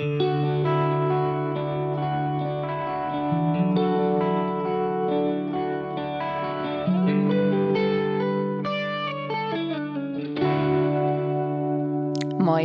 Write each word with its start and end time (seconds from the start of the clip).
Moi 0.00 0.08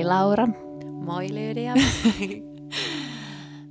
Laura. 0.03 0.47
Moi 0.91 1.33
Lydia. 1.33 1.73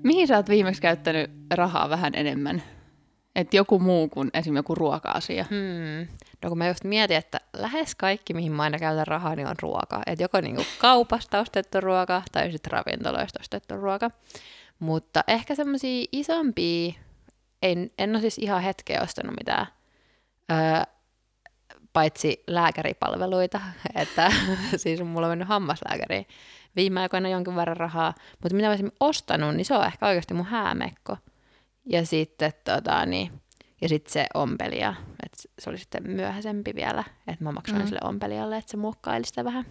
Mihin 0.02 0.28
sä 0.28 0.36
oot 0.36 0.48
viimeksi 0.48 0.82
käyttänyt 0.82 1.30
rahaa 1.54 1.90
vähän 1.90 2.12
enemmän? 2.14 2.62
Et 3.36 3.54
joku 3.54 3.78
muu 3.78 4.08
kuin 4.08 4.30
esimerkiksi 4.34 4.58
joku 4.58 4.74
ruoka-asia. 4.74 5.44
Hmm. 5.50 6.06
No 6.44 6.48
kun 6.48 6.58
mä 6.58 6.68
just 6.68 6.84
mietin, 6.84 7.16
että 7.16 7.40
lähes 7.56 7.94
kaikki, 7.94 8.34
mihin 8.34 8.52
mä 8.52 8.62
aina 8.62 8.78
käytän 8.78 9.06
rahaa, 9.06 9.36
niin 9.36 9.46
on 9.46 9.56
ruoka. 9.62 10.02
Et 10.06 10.20
joko 10.20 10.40
niinku 10.40 10.62
kaupasta 10.78 11.40
ostettu 11.40 11.80
ruoka 11.80 12.22
tai 12.32 12.52
sitten 12.52 12.72
ravintoloista 12.72 13.38
ostettu 13.40 13.76
ruoka. 13.76 14.10
Mutta 14.78 15.24
ehkä 15.28 15.54
semmoisia 15.54 16.06
isompia, 16.12 16.92
en, 17.62 17.90
en 17.98 18.10
ole 18.10 18.20
siis 18.20 18.38
ihan 18.38 18.62
hetkeä 18.62 19.02
ostanut 19.02 19.36
mitään, 19.36 19.66
öö, 20.52 20.82
paitsi 21.92 22.42
lääkäripalveluita, 22.46 23.60
että 24.02 24.32
siis 24.76 25.02
mulla 25.02 25.26
on 25.26 25.30
mennyt 25.30 25.48
hammaslääkäriin 25.48 26.26
viime 26.76 27.00
aikoina 27.00 27.28
jonkin 27.28 27.56
verran 27.56 27.76
rahaa, 27.76 28.14
mutta 28.42 28.56
mitä 28.56 28.66
mä 28.66 28.70
olisin 28.70 28.92
ostanut, 29.00 29.54
niin 29.54 29.64
se 29.64 29.74
on 29.74 29.86
ehkä 29.86 30.06
oikeasti 30.06 30.34
mun 30.34 30.46
häämekko. 30.46 31.16
Ja 31.86 32.06
sitten 32.06 32.52
tota, 32.64 33.06
niin, 33.06 33.40
ja 33.84 33.88
sitten 33.88 34.12
se 34.12 34.26
ompelia, 34.34 34.94
että 35.22 35.42
se 35.58 35.70
oli 35.70 35.78
sitten 35.78 36.10
myöhäisempi 36.10 36.74
vielä, 36.74 37.04
että 37.26 37.44
mä 37.44 37.52
maksoin 37.52 37.78
mm. 37.78 37.86
sille 37.86 38.00
ompelijalle, 38.04 38.56
että 38.56 38.70
se 38.70 38.76
muokkaili 38.76 39.26
sitä 39.26 39.44
vähän. 39.44 39.64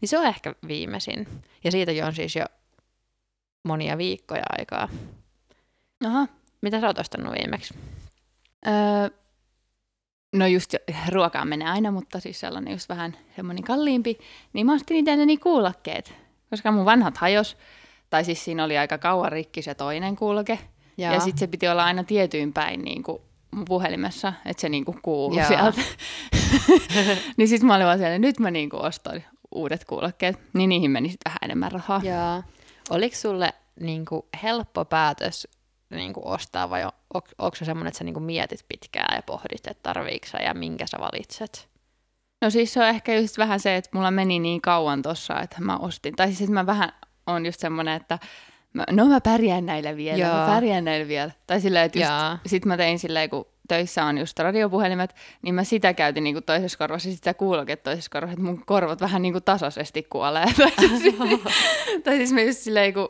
Niin 0.00 0.08
se 0.08 0.18
on 0.18 0.26
ehkä 0.26 0.54
viimeisin. 0.68 1.28
Ja 1.64 1.70
siitä 1.70 1.92
jo 1.92 2.06
on 2.06 2.14
siis 2.14 2.36
jo 2.36 2.44
monia 3.64 3.98
viikkoja 3.98 4.42
aikaa. 4.58 4.88
Aha. 6.06 6.26
Mitä 6.60 6.80
sä 6.80 6.86
oot 6.86 6.98
ostanut 6.98 7.32
viimeksi? 7.32 7.74
Öö, 8.66 8.72
no 10.32 10.46
just 10.46 10.74
ruokaan 11.12 11.48
menee 11.48 11.68
aina, 11.68 11.90
mutta 11.90 12.20
siis 12.20 12.40
sellainen 12.40 12.72
just 12.72 12.88
vähän 12.88 13.16
semmoinen 13.36 13.64
kalliimpi. 13.64 14.18
Niin 14.52 14.66
mä 14.66 14.74
ostin 14.74 14.96
itselleni 14.96 15.36
kuulokkeet, 15.36 16.14
koska 16.50 16.72
mun 16.72 16.84
vanhat 16.84 17.16
hajos, 17.16 17.56
tai 18.10 18.24
siis 18.24 18.44
siinä 18.44 18.64
oli 18.64 18.78
aika 18.78 18.98
kauan 18.98 19.32
rikki 19.32 19.62
se 19.62 19.74
toinen 19.74 20.16
kuuloke. 20.16 20.58
Ja, 20.98 21.12
ja 21.12 21.20
sitten 21.20 21.38
se 21.38 21.46
piti 21.46 21.68
olla 21.68 21.84
aina 21.84 22.04
tietyin 22.04 22.52
päin 22.52 22.82
niin 22.82 23.02
kuin 23.02 23.22
mun 23.50 23.64
puhelimessa, 23.64 24.32
että 24.44 24.60
se 24.60 24.68
niin 24.68 24.84
kuin 24.84 25.02
kuului 25.02 25.38
Jaa. 25.38 25.48
sieltä. 25.48 25.80
niin 27.36 27.48
sitten 27.48 27.66
mä 27.66 27.74
olin 27.74 27.86
vaan 27.86 27.98
siellä, 27.98 28.18
nyt 28.18 28.38
mä 28.38 28.50
niin 28.50 28.70
kuin 28.70 28.82
ostan 28.82 29.24
uudet 29.54 29.84
kuulokkeet, 29.84 30.38
niin 30.52 30.68
niihin 30.68 30.90
meni 30.90 31.08
sitten 31.08 31.30
vähän 31.30 31.38
enemmän 31.42 31.72
rahaa. 31.72 32.00
Jaa. 32.04 32.42
Oliko 32.90 33.16
sulle 33.16 33.54
niin 33.80 34.04
kuin 34.04 34.22
helppo 34.42 34.84
päätös 34.84 35.48
niin 35.90 36.12
kuin 36.12 36.26
ostaa 36.26 36.70
vai 36.70 36.84
on, 36.84 37.22
onko 37.38 37.56
se 37.56 37.64
semmoinen, 37.64 37.88
että 37.88 37.98
sä 37.98 38.04
niin 38.04 38.14
kuin 38.14 38.24
mietit 38.24 38.64
pitkään 38.68 39.16
ja 39.16 39.22
pohdit, 39.22 39.66
että 39.66 39.82
tarviiko 39.82 40.26
ja 40.44 40.54
minkä 40.54 40.86
sä 40.86 40.96
valitset? 41.00 41.68
No 42.42 42.50
siis 42.50 42.72
se 42.72 42.80
on 42.80 42.88
ehkä 42.88 43.14
just 43.14 43.38
vähän 43.38 43.60
se, 43.60 43.76
että 43.76 43.90
mulla 43.92 44.10
meni 44.10 44.38
niin 44.38 44.60
kauan 44.60 45.02
tossa, 45.02 45.40
että 45.40 45.56
mä 45.60 45.76
ostin. 45.76 46.16
Tai 46.16 46.26
siis 46.26 46.40
että 46.40 46.52
mä 46.52 46.66
vähän 46.66 46.92
on 47.26 47.46
just 47.46 47.60
semmoinen, 47.60 47.94
että 47.94 48.18
mä, 48.74 48.84
no 48.90 49.06
mä 49.06 49.20
pärjään 49.20 49.66
näillä 49.66 49.96
vielä, 49.96 50.18
Joo. 50.18 50.36
mä 50.36 50.46
pärjään 50.46 50.84
näillä 50.84 51.08
vielä. 51.08 51.30
Tai 51.46 51.60
silleen, 51.60 51.84
että 51.84 51.98
just, 51.98 52.42
sit 52.46 52.64
mä 52.64 52.76
tein 52.76 52.98
silleen, 52.98 53.30
kun 53.30 53.46
töissä 53.68 54.04
on 54.04 54.18
just 54.18 54.38
radiopuhelimet, 54.38 55.14
niin 55.42 55.54
mä 55.54 55.64
sitä 55.64 55.94
käytin 55.94 56.24
niin 56.24 56.44
toisessa 56.44 56.78
korvassa 56.78 57.08
ja 57.08 57.14
sitä 57.14 57.34
kuuloket 57.34 57.82
toisessa 57.82 58.10
korvassa, 58.10 58.32
että 58.32 58.44
mun 58.44 58.62
korvat 58.66 59.00
vähän 59.00 59.22
niin 59.22 59.32
kuin 59.32 59.44
tasaisesti 59.44 60.02
kuolee. 60.02 60.44
tai, 60.58 60.88
siis, 60.88 61.14
tai 62.04 62.16
siis 62.16 62.32
mä 62.32 62.40
just 62.40 62.58
silleen, 62.58 62.94
kun, 62.94 63.08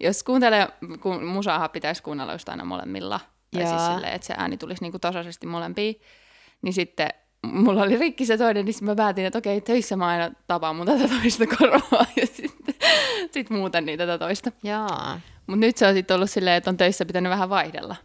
jos 0.00 0.22
kuuntelee, 0.22 0.68
kun 1.00 1.24
musaahan 1.24 1.70
pitäisi 1.70 2.02
kuunnella 2.02 2.32
just 2.32 2.48
aina 2.48 2.64
molemmilla, 2.64 3.20
tai 3.50 3.62
siis 3.62 3.70
Jaa. 3.70 3.78
siis 3.78 3.94
silleen, 3.94 4.12
että 4.12 4.26
se 4.26 4.34
ääni 4.36 4.56
tulisi 4.56 4.82
niin 4.82 4.92
kuin 4.92 5.00
tasaisesti 5.00 5.46
molempiin, 5.46 6.00
niin 6.62 6.72
sitten 6.72 7.08
mulla 7.52 7.82
oli 7.82 7.96
rikki 7.96 8.26
se 8.26 8.38
toinen, 8.38 8.64
niin 8.64 8.74
mä 8.80 8.94
päätin, 8.94 9.24
että 9.24 9.38
okei, 9.38 9.60
töissä 9.60 9.96
mä 9.96 10.06
aina 10.06 10.30
tapaan 10.46 10.76
mun 10.76 10.86
tätä 10.86 11.08
toista 11.08 11.44
korvaa 11.46 12.06
ja 12.16 12.26
sitten 12.66 12.90
sit 13.34 13.50
muutan 13.50 13.86
niitä 13.86 14.06
tätä 14.06 14.18
toista. 14.18 14.52
Jaa. 14.62 15.20
Mutta 15.46 15.60
nyt 15.60 15.76
se 15.76 15.86
on 15.86 15.94
sitten 15.94 16.14
ollut 16.14 16.30
silleen, 16.30 16.56
että 16.56 16.70
on 16.70 16.76
töissä 16.76 17.04
pitänyt 17.04 17.30
vähän 17.30 17.50
vaihdella. 17.50 17.96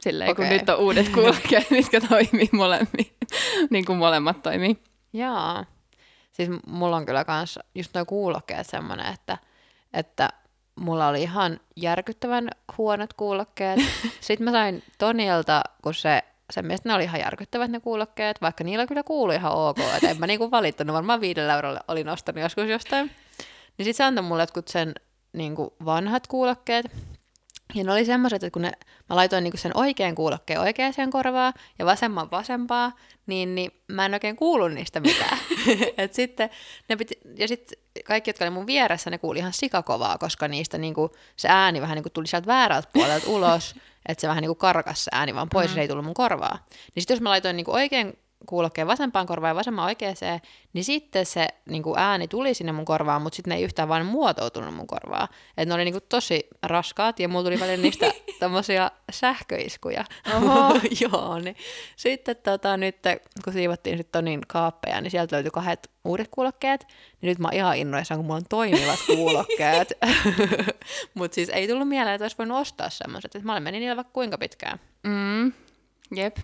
Silleen, 0.00 0.30
okay. 0.30 0.44
kun 0.46 0.56
nyt 0.56 0.68
on 0.68 0.78
uudet 0.78 1.08
kuulokkeet, 1.08 1.70
mitkä 1.80 2.00
toimii 2.00 2.48
molemmin, 2.52 3.16
niin 3.70 3.84
kuin 3.84 3.98
molemmat 3.98 4.42
toimii. 4.42 4.82
Jaa. 5.12 5.64
Siis 6.32 6.48
mulla 6.66 6.96
on 6.96 7.06
kyllä 7.06 7.24
kans 7.24 7.58
just 7.74 7.94
nuo 7.94 8.04
kuulokkeet 8.04 8.66
semmonen, 8.66 9.14
että, 9.14 9.38
että 9.92 10.28
mulla 10.80 11.08
oli 11.08 11.22
ihan 11.22 11.60
järkyttävän 11.76 12.50
huonot 12.78 13.12
kuulokkeet. 13.12 13.80
Sitten 14.20 14.44
mä 14.44 14.50
sain 14.50 14.82
Tonilta, 14.98 15.62
kun 15.82 15.94
se 15.94 16.22
sen 16.52 16.66
mielestä 16.66 16.88
ne 16.88 16.94
oli 16.94 17.04
ihan 17.04 17.20
järkyttävät 17.20 17.70
ne 17.70 17.80
kuulokkeet, 17.80 18.40
vaikka 18.42 18.64
niillä 18.64 18.86
kyllä 18.86 19.02
kuului 19.02 19.34
ihan 19.34 19.52
ok, 19.52 19.78
että 19.78 20.10
en 20.10 20.18
mä 20.18 20.26
niinku 20.26 20.50
valittanut, 20.50 20.94
varmaan 20.94 21.20
viidellä 21.20 21.54
eurolla 21.54 21.80
olin 21.88 22.08
ostanut 22.08 22.42
joskus 22.42 22.68
jostain. 22.68 23.10
Niin 23.78 23.84
sitten 23.84 23.94
se 23.94 24.04
antoi 24.04 24.24
mulle 24.24 24.42
jotkut 24.42 24.68
sen 24.68 24.94
niinku 25.32 25.76
vanhat 25.84 26.26
kuulokkeet, 26.26 26.86
ja 27.74 27.84
ne 27.84 27.92
oli 27.92 28.04
semmoiset, 28.04 28.42
että 28.42 28.52
kun 28.52 28.62
ne, 28.62 28.72
mä 29.10 29.16
laitoin 29.16 29.44
niinku 29.44 29.56
sen 29.56 29.76
oikean 29.76 30.14
kuulokkeen 30.14 30.60
oikeaan 30.60 31.10
korvaan 31.10 31.52
ja 31.78 31.86
vasemman 31.86 32.30
vasempaa, 32.30 32.92
niin, 33.26 33.54
niin 33.54 33.70
mä 33.88 34.06
en 34.06 34.14
oikein 34.14 34.36
kuullut 34.36 34.72
niistä 34.72 35.00
mitään. 35.00 35.38
Et 35.98 36.14
sitten 36.14 36.50
ne 36.88 36.96
piti, 36.96 37.18
ja 37.36 37.48
sitten 37.48 37.78
kaikki, 38.04 38.30
jotka 38.30 38.44
oli 38.44 38.50
mun 38.50 38.66
vieressä, 38.66 39.10
ne 39.10 39.18
kuuli 39.18 39.38
ihan 39.38 39.52
sikakovaa, 39.52 40.18
koska 40.18 40.48
niistä 40.48 40.78
niinku, 40.78 41.10
se 41.36 41.48
ääni 41.50 41.80
vähän 41.80 41.94
niinku 41.94 42.10
tuli 42.10 42.26
sieltä 42.26 42.46
väärältä 42.46 42.88
puolelta 42.92 43.30
ulos, 43.30 43.74
että 44.08 44.20
se 44.20 44.28
vähän 44.28 44.42
niinku 44.42 44.54
karkas 44.54 45.04
se 45.04 45.10
ääni 45.14 45.34
vaan 45.34 45.48
pois, 45.48 45.64
mm-hmm. 45.66 45.74
se 45.74 45.80
ei 45.80 45.88
tullut 45.88 46.04
mun 46.04 46.14
korvaa. 46.14 46.66
Niin 46.94 47.02
sitten 47.02 47.14
jos 47.14 47.20
mä 47.20 47.30
laitoin 47.30 47.56
niinku 47.56 47.72
oikein 47.72 48.18
kuulokkeen 48.46 48.86
vasempaan 48.86 49.26
korvaan 49.26 49.50
ja 49.50 49.54
vasemman 49.54 49.84
oikeeseen, 49.84 50.40
niin 50.72 50.84
sitten 50.84 51.26
se 51.26 51.48
niin 51.68 51.82
kuin 51.82 51.98
ääni 51.98 52.28
tuli 52.28 52.54
sinne 52.54 52.72
mun 52.72 52.84
korvaan, 52.84 53.22
mutta 53.22 53.36
sitten 53.36 53.50
ne 53.50 53.56
ei 53.56 53.64
yhtään 53.64 53.88
vaan 53.88 54.06
muotoutunut 54.06 54.74
mun 54.74 54.86
korvaan. 54.86 55.28
Että 55.56 55.64
ne 55.64 55.74
oli 55.74 55.84
niin 55.84 55.94
kuin 55.94 56.04
tosi 56.08 56.48
raskaat 56.62 57.20
ja 57.20 57.28
mulla 57.28 57.44
tuli 57.44 57.60
välillä 57.60 57.82
niistä 57.82 58.12
tommosia 58.40 58.90
sähköiskuja. 59.10 60.04
Joo, 61.00 61.38
niin 61.38 61.56
sitten 61.96 62.36
tota, 62.36 62.76
nyt 62.76 62.96
kun 63.44 63.52
siivottiin 63.52 63.96
sitten 63.96 64.18
Tonin 64.24 64.40
kaappeja, 64.48 65.00
niin 65.00 65.10
sieltä 65.10 65.36
löytyi 65.36 65.50
kahdet 65.50 65.90
uudet 66.04 66.28
kuulokkeet, 66.30 66.86
niin 67.20 67.28
nyt 67.28 67.38
mä 67.38 67.48
oon 67.48 67.54
ihan 67.54 67.76
innoissaan, 67.76 68.18
kun 68.18 68.26
mulla 68.26 68.36
on 68.36 68.48
toimivat 68.48 68.98
kuulokkeet. 69.16 69.92
mutta 71.14 71.34
siis 71.34 71.48
ei 71.48 71.68
tullut 71.68 71.88
mieleen, 71.88 72.14
että 72.14 72.24
olisi 72.24 72.38
voinut 72.38 72.58
ostaa 72.58 72.90
semmoiset, 72.90 73.34
että 73.34 73.46
mä 73.46 73.52
olen 73.52 73.62
meni 73.62 73.78
niillä 73.78 73.96
vaikka 73.96 74.12
kuinka 74.12 74.38
pitkään. 74.38 74.80
Mm, 75.02 75.52
jep. 76.16 76.36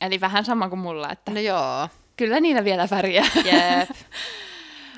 Eli 0.00 0.20
vähän 0.20 0.44
sama 0.44 0.68
kuin 0.68 0.78
mulla, 0.78 1.12
että 1.12 1.32
no 1.32 1.40
joo. 1.40 1.88
kyllä 2.16 2.40
niillä 2.40 2.64
vielä 2.64 2.88
väriä. 2.90 3.24
Jep. 3.44 3.90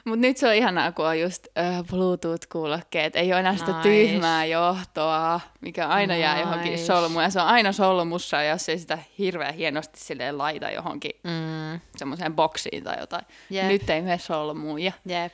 Mutta 0.05 0.21
nyt 0.21 0.37
se 0.37 0.49
on 0.49 0.55
ihanaa, 0.55 0.93
kun 0.93 1.07
on 1.07 1.21
just 1.21 1.47
uh, 1.47 1.87
Bluetooth-kuulokkeet. 1.87 3.17
Ei 3.17 3.33
ole 3.33 3.41
enää 3.41 3.57
sitä 3.57 3.73
nice. 3.73 3.83
tyhmää 3.83 4.45
johtoa, 4.45 5.41
mikä 5.61 5.89
aina 5.89 6.15
nice. 6.15 6.23
jää 6.23 6.41
johonkin 6.41 6.79
solmuun. 6.79 7.23
Ja 7.23 7.31
se 7.31 7.41
on 7.41 7.47
aina 7.47 7.73
solmussa, 7.73 8.43
jos 8.43 8.69
ei 8.69 8.79
sitä 8.79 8.99
hirveän 9.19 9.55
hienosti 9.55 10.01
silleen 10.01 10.39
laita 10.39 10.71
johonkin 10.71 11.13
mm. 11.25 11.81
semmoiseen 11.97 12.35
boksiin 12.35 12.85
tai 12.85 13.01
jotain. 13.01 13.25
Yep. 13.55 13.67
Nyt 13.67 13.91
ei 13.91 14.03
mene 14.03 14.19
solmuun. 14.19 14.81
Ja... 14.81 14.93
Jep. 15.07 15.33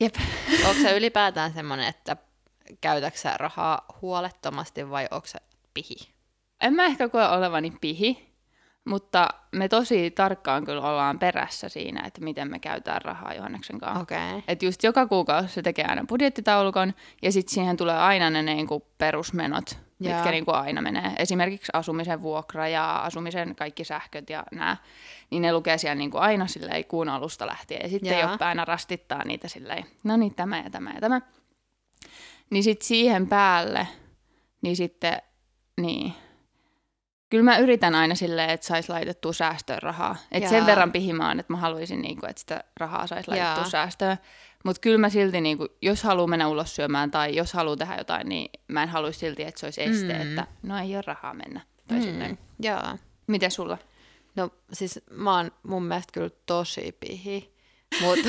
Jep. 0.00 0.14
Onko 0.68 0.82
se 0.82 0.96
ylipäätään 0.96 1.52
semmoinen, 1.52 1.88
että 1.88 2.16
käytäksä 2.80 3.34
rahaa 3.36 3.84
huolettomasti 4.02 4.90
vai 4.90 5.08
onko 5.10 5.26
se 5.26 5.38
pihi? 5.74 5.96
En 6.60 6.74
mä 6.74 6.84
ehkä 6.84 7.08
koe 7.08 7.28
olevani 7.28 7.72
pihi, 7.80 8.29
mutta 8.84 9.28
me 9.52 9.68
tosi 9.68 10.10
tarkkaan 10.10 10.64
kyllä 10.64 10.82
ollaan 10.82 11.18
perässä 11.18 11.68
siinä, 11.68 12.02
että 12.06 12.20
miten 12.20 12.50
me 12.50 12.58
käytetään 12.58 13.02
rahaa 13.02 13.34
Johanneksen 13.34 13.78
kanssa. 13.78 14.00
Okay. 14.00 14.42
Että 14.48 14.64
just 14.64 14.82
joka 14.82 15.06
kuukausi 15.06 15.54
se 15.54 15.62
tekee 15.62 15.84
aina 15.84 16.04
budjettitaulukon 16.08 16.94
ja 17.22 17.32
sitten 17.32 17.54
siihen 17.54 17.76
tulee 17.76 17.98
aina 17.98 18.30
ne 18.30 18.42
niinku 18.42 18.86
perusmenot, 18.98 19.78
yeah. 20.04 20.16
mitkä 20.16 20.30
niinku 20.30 20.50
aina 20.50 20.82
menee. 20.82 21.12
Esimerkiksi 21.18 21.70
asumisen 21.72 22.22
vuokra 22.22 22.68
ja 22.68 22.96
asumisen 22.96 23.56
kaikki 23.56 23.84
sähköt 23.84 24.30
ja 24.30 24.44
nämä. 24.52 24.76
Niin 25.30 25.42
ne 25.42 25.52
lukee 25.52 25.78
siellä 25.78 25.94
niinku 25.94 26.18
aina 26.18 26.46
silleen 26.46 26.84
kuun 26.84 27.08
alusta 27.08 27.46
lähtien. 27.46 27.82
Ja 27.82 27.88
sitten. 27.88 28.18
Joppe 28.18 28.44
aina 28.44 28.64
rastittaa 28.64 29.24
niitä 29.24 29.48
silleen, 29.48 29.84
no 30.04 30.16
niin 30.16 30.34
tämä 30.34 30.58
ja 30.58 30.70
tämä 30.70 30.92
ja 30.94 31.00
tämä. 31.00 31.20
Niin 32.50 32.64
sitten 32.64 32.86
siihen 32.86 33.26
päälle, 33.26 33.88
niin 34.62 34.76
sitten, 34.76 35.22
niin 35.80 36.14
kyllä 37.30 37.44
mä 37.44 37.58
yritän 37.58 37.94
aina 37.94 38.14
silleen, 38.14 38.50
että 38.50 38.66
saisi 38.66 38.88
laitettua 38.88 39.32
säästöön 39.32 39.82
rahaa. 39.82 40.16
Et 40.32 40.48
sen 40.48 40.66
verran 40.66 40.92
pihimaan, 40.92 41.40
että 41.40 41.52
mä 41.52 41.56
haluaisin, 41.56 42.02
niinku, 42.02 42.26
että 42.26 42.40
sitä 42.40 42.64
rahaa 42.76 43.06
saisi 43.06 43.28
laitettua 43.28 43.62
Jaa. 43.62 43.70
säästöön. 43.70 44.16
Mutta 44.64 44.80
kyllä 44.80 44.98
mä 44.98 45.08
silti, 45.08 45.40
niinku, 45.40 45.68
jos 45.82 46.02
haluaa 46.02 46.26
mennä 46.26 46.48
ulos 46.48 46.76
syömään 46.76 47.10
tai 47.10 47.36
jos 47.36 47.52
haluaa 47.52 47.76
tehdä 47.76 47.96
jotain, 47.96 48.28
niin 48.28 48.50
mä 48.68 48.82
en 48.82 48.88
haluaisi 48.88 49.18
silti, 49.18 49.42
että 49.42 49.60
se 49.60 49.66
olisi 49.66 49.82
este, 49.82 50.14
mm. 50.14 50.20
että 50.20 50.46
no 50.62 50.78
ei 50.78 50.94
ole 50.94 51.02
rahaa 51.06 51.34
mennä. 51.34 51.60
Tai 51.88 51.98
mm. 51.98 52.36
Jaa. 52.62 52.98
Miten 53.26 53.50
sulla? 53.50 53.78
No 54.36 54.50
siis 54.72 55.00
mä 55.10 55.36
oon 55.36 55.50
mun 55.62 55.84
mielestä 55.84 56.12
kyllä 56.12 56.30
tosi 56.46 56.96
pihi. 57.00 57.54
Mutta 58.04 58.28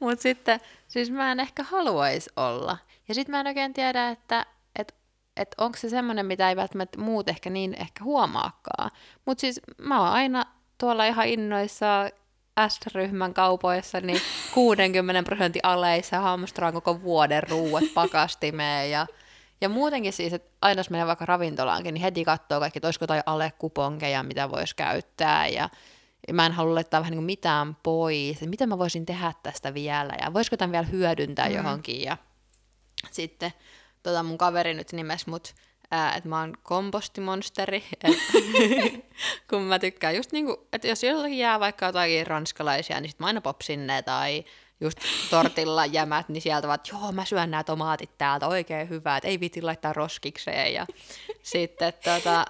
mut 0.00 0.20
sitten, 0.20 0.60
siis 0.88 1.10
mä 1.10 1.32
en 1.32 1.40
ehkä 1.40 1.62
haluaisi 1.62 2.30
olla. 2.36 2.78
Ja 3.08 3.14
sitten 3.14 3.30
mä 3.30 3.40
en 3.40 3.46
oikein 3.46 3.74
tiedä, 3.74 4.08
että 4.08 4.46
et, 5.38 5.48
et 5.48 5.54
onko 5.58 5.78
se 5.78 5.88
semmoinen, 5.88 6.26
mitä 6.26 6.48
ei 6.48 6.56
välttämättä 6.56 7.00
muut 7.00 7.28
ehkä 7.28 7.50
niin 7.50 7.74
ehkä 7.74 8.04
huomaakaan. 8.04 8.90
Mutta 9.24 9.40
siis 9.40 9.60
mä 9.78 10.00
oon 10.00 10.08
aina 10.08 10.44
tuolla 10.78 11.04
ihan 11.04 11.26
innoissa 11.26 12.10
S-ryhmän 12.68 13.34
kaupoissa 13.34 14.00
niin 14.00 14.20
60 14.54 15.22
prosentin 15.22 15.64
aleissa 15.64 16.20
hamstraan 16.20 16.72
koko 16.72 17.02
vuoden 17.02 17.42
ruuat 17.42 17.84
pakastimeen 17.94 18.90
ja 18.90 19.06
ja 19.60 19.68
muutenkin 19.68 20.12
siis, 20.12 20.32
että 20.32 20.50
aina 20.62 20.78
jos 20.78 20.90
menee 20.90 21.06
vaikka 21.06 21.26
ravintolaankin, 21.26 21.94
niin 21.94 22.02
heti 22.02 22.24
katsoo 22.24 22.60
kaikki, 22.60 22.78
että 22.78 22.86
olisiko 22.86 23.02
jotain 23.02 23.22
alekuponkeja, 23.26 24.22
mitä 24.22 24.50
voisi 24.50 24.76
käyttää. 24.76 25.48
Ja, 25.48 25.68
ja 26.28 26.34
mä 26.34 26.46
en 26.46 26.52
halua 26.52 26.74
laittaa 26.74 27.00
vähän 27.00 27.10
niin 27.10 27.18
kuin 27.18 27.24
mitään 27.24 27.76
pois, 27.82 28.32
että 28.36 28.46
mitä 28.46 28.66
mä 28.66 28.78
voisin 28.78 29.06
tehdä 29.06 29.32
tästä 29.42 29.74
vielä 29.74 30.12
ja 30.22 30.34
voisiko 30.34 30.56
tämän 30.56 30.72
vielä 30.72 30.86
hyödyntää 30.86 31.48
mm. 31.48 31.54
johonkin. 31.54 32.02
Ja 32.02 32.16
sitten 33.10 33.52
tota 34.02 34.22
mun 34.22 34.38
kaveri 34.38 34.74
nyt 34.74 34.92
nimes 34.92 35.26
mut, 35.26 35.54
että 36.16 36.28
mä 36.28 36.40
oon 36.40 36.54
kompostimonsteri, 36.62 37.84
et, 38.04 38.16
kun 39.50 39.62
mä 39.62 39.78
tykkään 39.78 40.16
just 40.16 40.32
niinku, 40.32 40.68
että 40.72 40.88
jos 40.88 41.02
jollakin 41.02 41.38
jää 41.38 41.60
vaikka 41.60 41.86
jotain 41.86 42.26
ranskalaisia, 42.26 43.00
niin 43.00 43.10
sit 43.10 43.20
mä 43.20 43.26
aina 43.26 43.40
popsin 43.40 43.86
ne 43.86 44.02
tai 44.02 44.44
just 44.80 44.98
tortilla 45.30 45.86
jämät, 45.86 46.28
niin 46.28 46.42
sieltä 46.42 46.68
vaan, 46.68 46.78
joo, 46.92 47.12
mä 47.12 47.24
syön 47.24 47.50
nämä 47.50 47.64
tomaatit 47.64 48.18
täältä, 48.18 48.48
oikein 48.48 48.88
hyvää, 48.88 49.16
että 49.16 49.28
ei 49.28 49.40
viti 49.40 49.62
laittaa 49.62 49.92
roskikseen. 49.92 50.74
Ja 50.74 50.86
sitten 51.42 51.92
tota, 52.04 52.44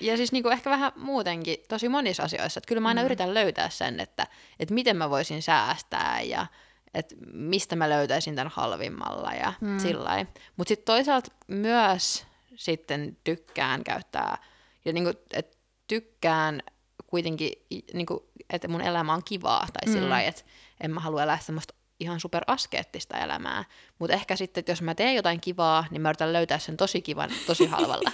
ja 0.00 0.16
siis 0.16 0.32
niinku 0.32 0.48
ehkä 0.48 0.70
vähän 0.70 0.92
muutenkin 0.96 1.56
tosi 1.68 1.88
monissa 1.88 2.22
asioissa, 2.22 2.58
että 2.58 2.68
kyllä 2.68 2.80
mä 2.80 2.88
aina 2.88 3.00
mm. 3.00 3.04
yritän 3.04 3.34
löytää 3.34 3.70
sen, 3.70 4.00
että, 4.00 4.26
että 4.60 4.74
miten 4.74 4.96
mä 4.96 5.10
voisin 5.10 5.42
säästää 5.42 6.20
ja 6.20 6.46
että 6.94 7.14
mistä 7.32 7.76
mä 7.76 7.88
löytäisin 7.88 8.34
tämän 8.34 8.52
halvimmalla 8.54 9.32
ja 9.32 9.52
mm. 9.60 9.78
sillä 9.78 10.26
Mutta 10.56 10.68
sitten 10.68 10.84
toisaalta 10.84 11.30
myös 11.46 12.26
sitten 12.56 13.16
tykkään 13.24 13.84
käyttää, 13.84 14.38
ja 14.84 14.92
niinku, 14.92 15.10
että 15.32 15.56
tykkään 15.88 16.62
kuitenkin, 17.06 17.52
niinku, 17.92 18.30
että 18.50 18.68
mun 18.68 18.80
elämä 18.80 19.14
on 19.14 19.24
kivaa, 19.24 19.66
tai 19.72 19.86
mm. 19.86 19.92
sillä 19.92 20.22
että 20.22 20.42
en 20.80 20.90
mä 20.90 21.00
halua 21.00 21.22
elää 21.22 21.38
semmoista 21.38 21.74
ihan 22.00 22.20
super 22.20 22.42
askeettista 22.46 23.18
elämää. 23.18 23.64
Mutta 23.98 24.14
ehkä 24.14 24.36
sitten, 24.36 24.60
että 24.60 24.72
jos 24.72 24.82
mä 24.82 24.94
teen 24.94 25.14
jotain 25.14 25.40
kivaa, 25.40 25.84
niin 25.90 26.02
mä 26.02 26.08
yritän 26.08 26.32
löytää 26.32 26.58
sen 26.58 26.76
tosi 26.76 27.02
kivan, 27.02 27.30
tosi 27.46 27.66
halvalla. 27.66 28.12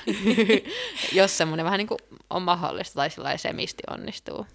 jos 1.13 1.39
semmoinen 1.39 1.65
vähän 1.65 1.79
niin 1.79 1.87
kuin 1.89 1.99
on 2.31 2.43
mahdollista 2.43 2.95
tai 2.95 3.11
sillä 3.11 3.37
semisti 3.37 3.83
onnistuu. 3.91 4.47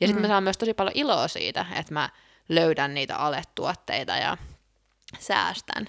Ja 0.00 0.06
sitten 0.06 0.14
mm. 0.14 0.20
mä 0.20 0.28
saan 0.28 0.42
myös 0.42 0.58
tosi 0.58 0.74
paljon 0.74 0.96
iloa 0.96 1.28
siitä, 1.28 1.66
että 1.76 1.94
mä 1.94 2.08
löydän 2.54 2.94
niitä 2.94 3.16
aletuotteita 3.16 4.16
ja 4.16 4.36
säästän. 5.18 5.88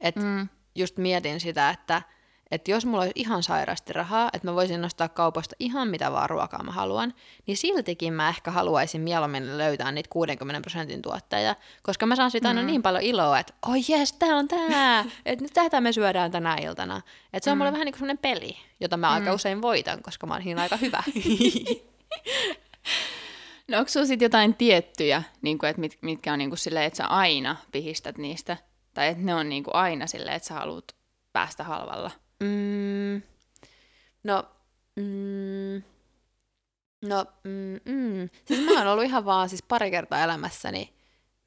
Et 0.00 0.16
mm. 0.16 0.48
just 0.74 0.96
mietin 0.96 1.40
sitä, 1.40 1.70
että 1.70 2.02
että 2.50 2.70
jos 2.70 2.86
mulla 2.86 3.02
olisi 3.02 3.20
ihan 3.20 3.42
sairaasti 3.42 3.92
rahaa, 3.92 4.30
että 4.32 4.48
mä 4.48 4.54
voisin 4.54 4.80
nostaa 4.80 5.08
kaupasta 5.08 5.56
ihan 5.58 5.88
mitä 5.88 6.12
vaan 6.12 6.30
ruokaa 6.30 6.62
mä 6.62 6.72
haluan, 6.72 7.14
niin 7.46 7.56
siltikin 7.56 8.12
mä 8.12 8.28
ehkä 8.28 8.50
haluaisin 8.50 9.00
mieluummin 9.00 9.58
löytää 9.58 9.92
niitä 9.92 10.10
60 10.10 10.60
prosentin 10.60 11.02
tuotteja, 11.02 11.56
koska 11.82 12.06
mä 12.06 12.16
saan 12.16 12.30
siitä 12.30 12.48
aina 12.48 12.60
mm. 12.60 12.66
niin 12.66 12.82
paljon 12.82 13.02
iloa, 13.02 13.38
että 13.38 13.54
oi 13.66 13.78
oh 13.78 13.84
jes, 13.88 14.12
tää 14.12 14.36
on 14.36 14.48
tää, 14.48 15.04
että 15.26 15.44
nyt 15.44 15.52
tätä 15.52 15.80
me 15.80 15.92
syödään 15.92 16.30
tänä 16.30 16.56
iltana. 16.62 17.00
Että 17.32 17.44
se 17.44 17.50
on 17.50 17.56
mm. 17.56 17.58
mulle 17.58 17.72
vähän 17.72 17.84
niin 17.84 17.92
kuin 17.92 17.98
sellainen 17.98 18.18
peli, 18.18 18.56
jota 18.80 18.96
mä 18.96 19.08
mm. 19.08 19.14
aika 19.14 19.34
usein 19.34 19.62
voitan, 19.62 20.02
koska 20.02 20.26
mä 20.26 20.34
oon 20.34 20.42
siinä 20.42 20.62
aika 20.62 20.76
hyvä. 20.76 21.02
no 23.68 23.78
onko 23.78 23.88
sulla 23.88 24.06
sitten 24.06 24.26
jotain 24.26 24.54
tiettyjä, 24.54 25.22
niin 25.42 25.58
kuin, 25.58 25.70
että 25.70 25.80
mit, 25.80 25.98
mitkä 26.02 26.32
on 26.32 26.38
niin 26.38 26.50
kuin 26.50 26.58
silleen, 26.58 26.86
että 26.86 26.96
sä 26.96 27.06
aina 27.06 27.56
pihistät 27.72 28.18
niistä, 28.18 28.56
tai 28.94 29.08
että 29.08 29.24
ne 29.24 29.34
on 29.34 29.48
niin 29.48 29.64
kuin 29.64 29.74
aina 29.74 30.06
silleen, 30.06 30.36
että 30.36 30.48
sä 30.48 30.54
haluat 30.54 30.84
päästä 31.32 31.64
halvalla? 31.64 32.10
Mm, 32.40 33.22
no, 34.24 34.44
mm, 34.96 35.82
no, 37.08 37.26
mm, 37.44 37.80
mm. 37.92 38.28
Siis 38.44 38.60
mä 38.64 38.78
oon 38.78 38.86
ollut 38.86 39.04
ihan 39.04 39.24
vaan 39.24 39.48
siis 39.48 39.62
pari 39.62 39.90
kertaa 39.90 40.24
elämässäni 40.24 40.94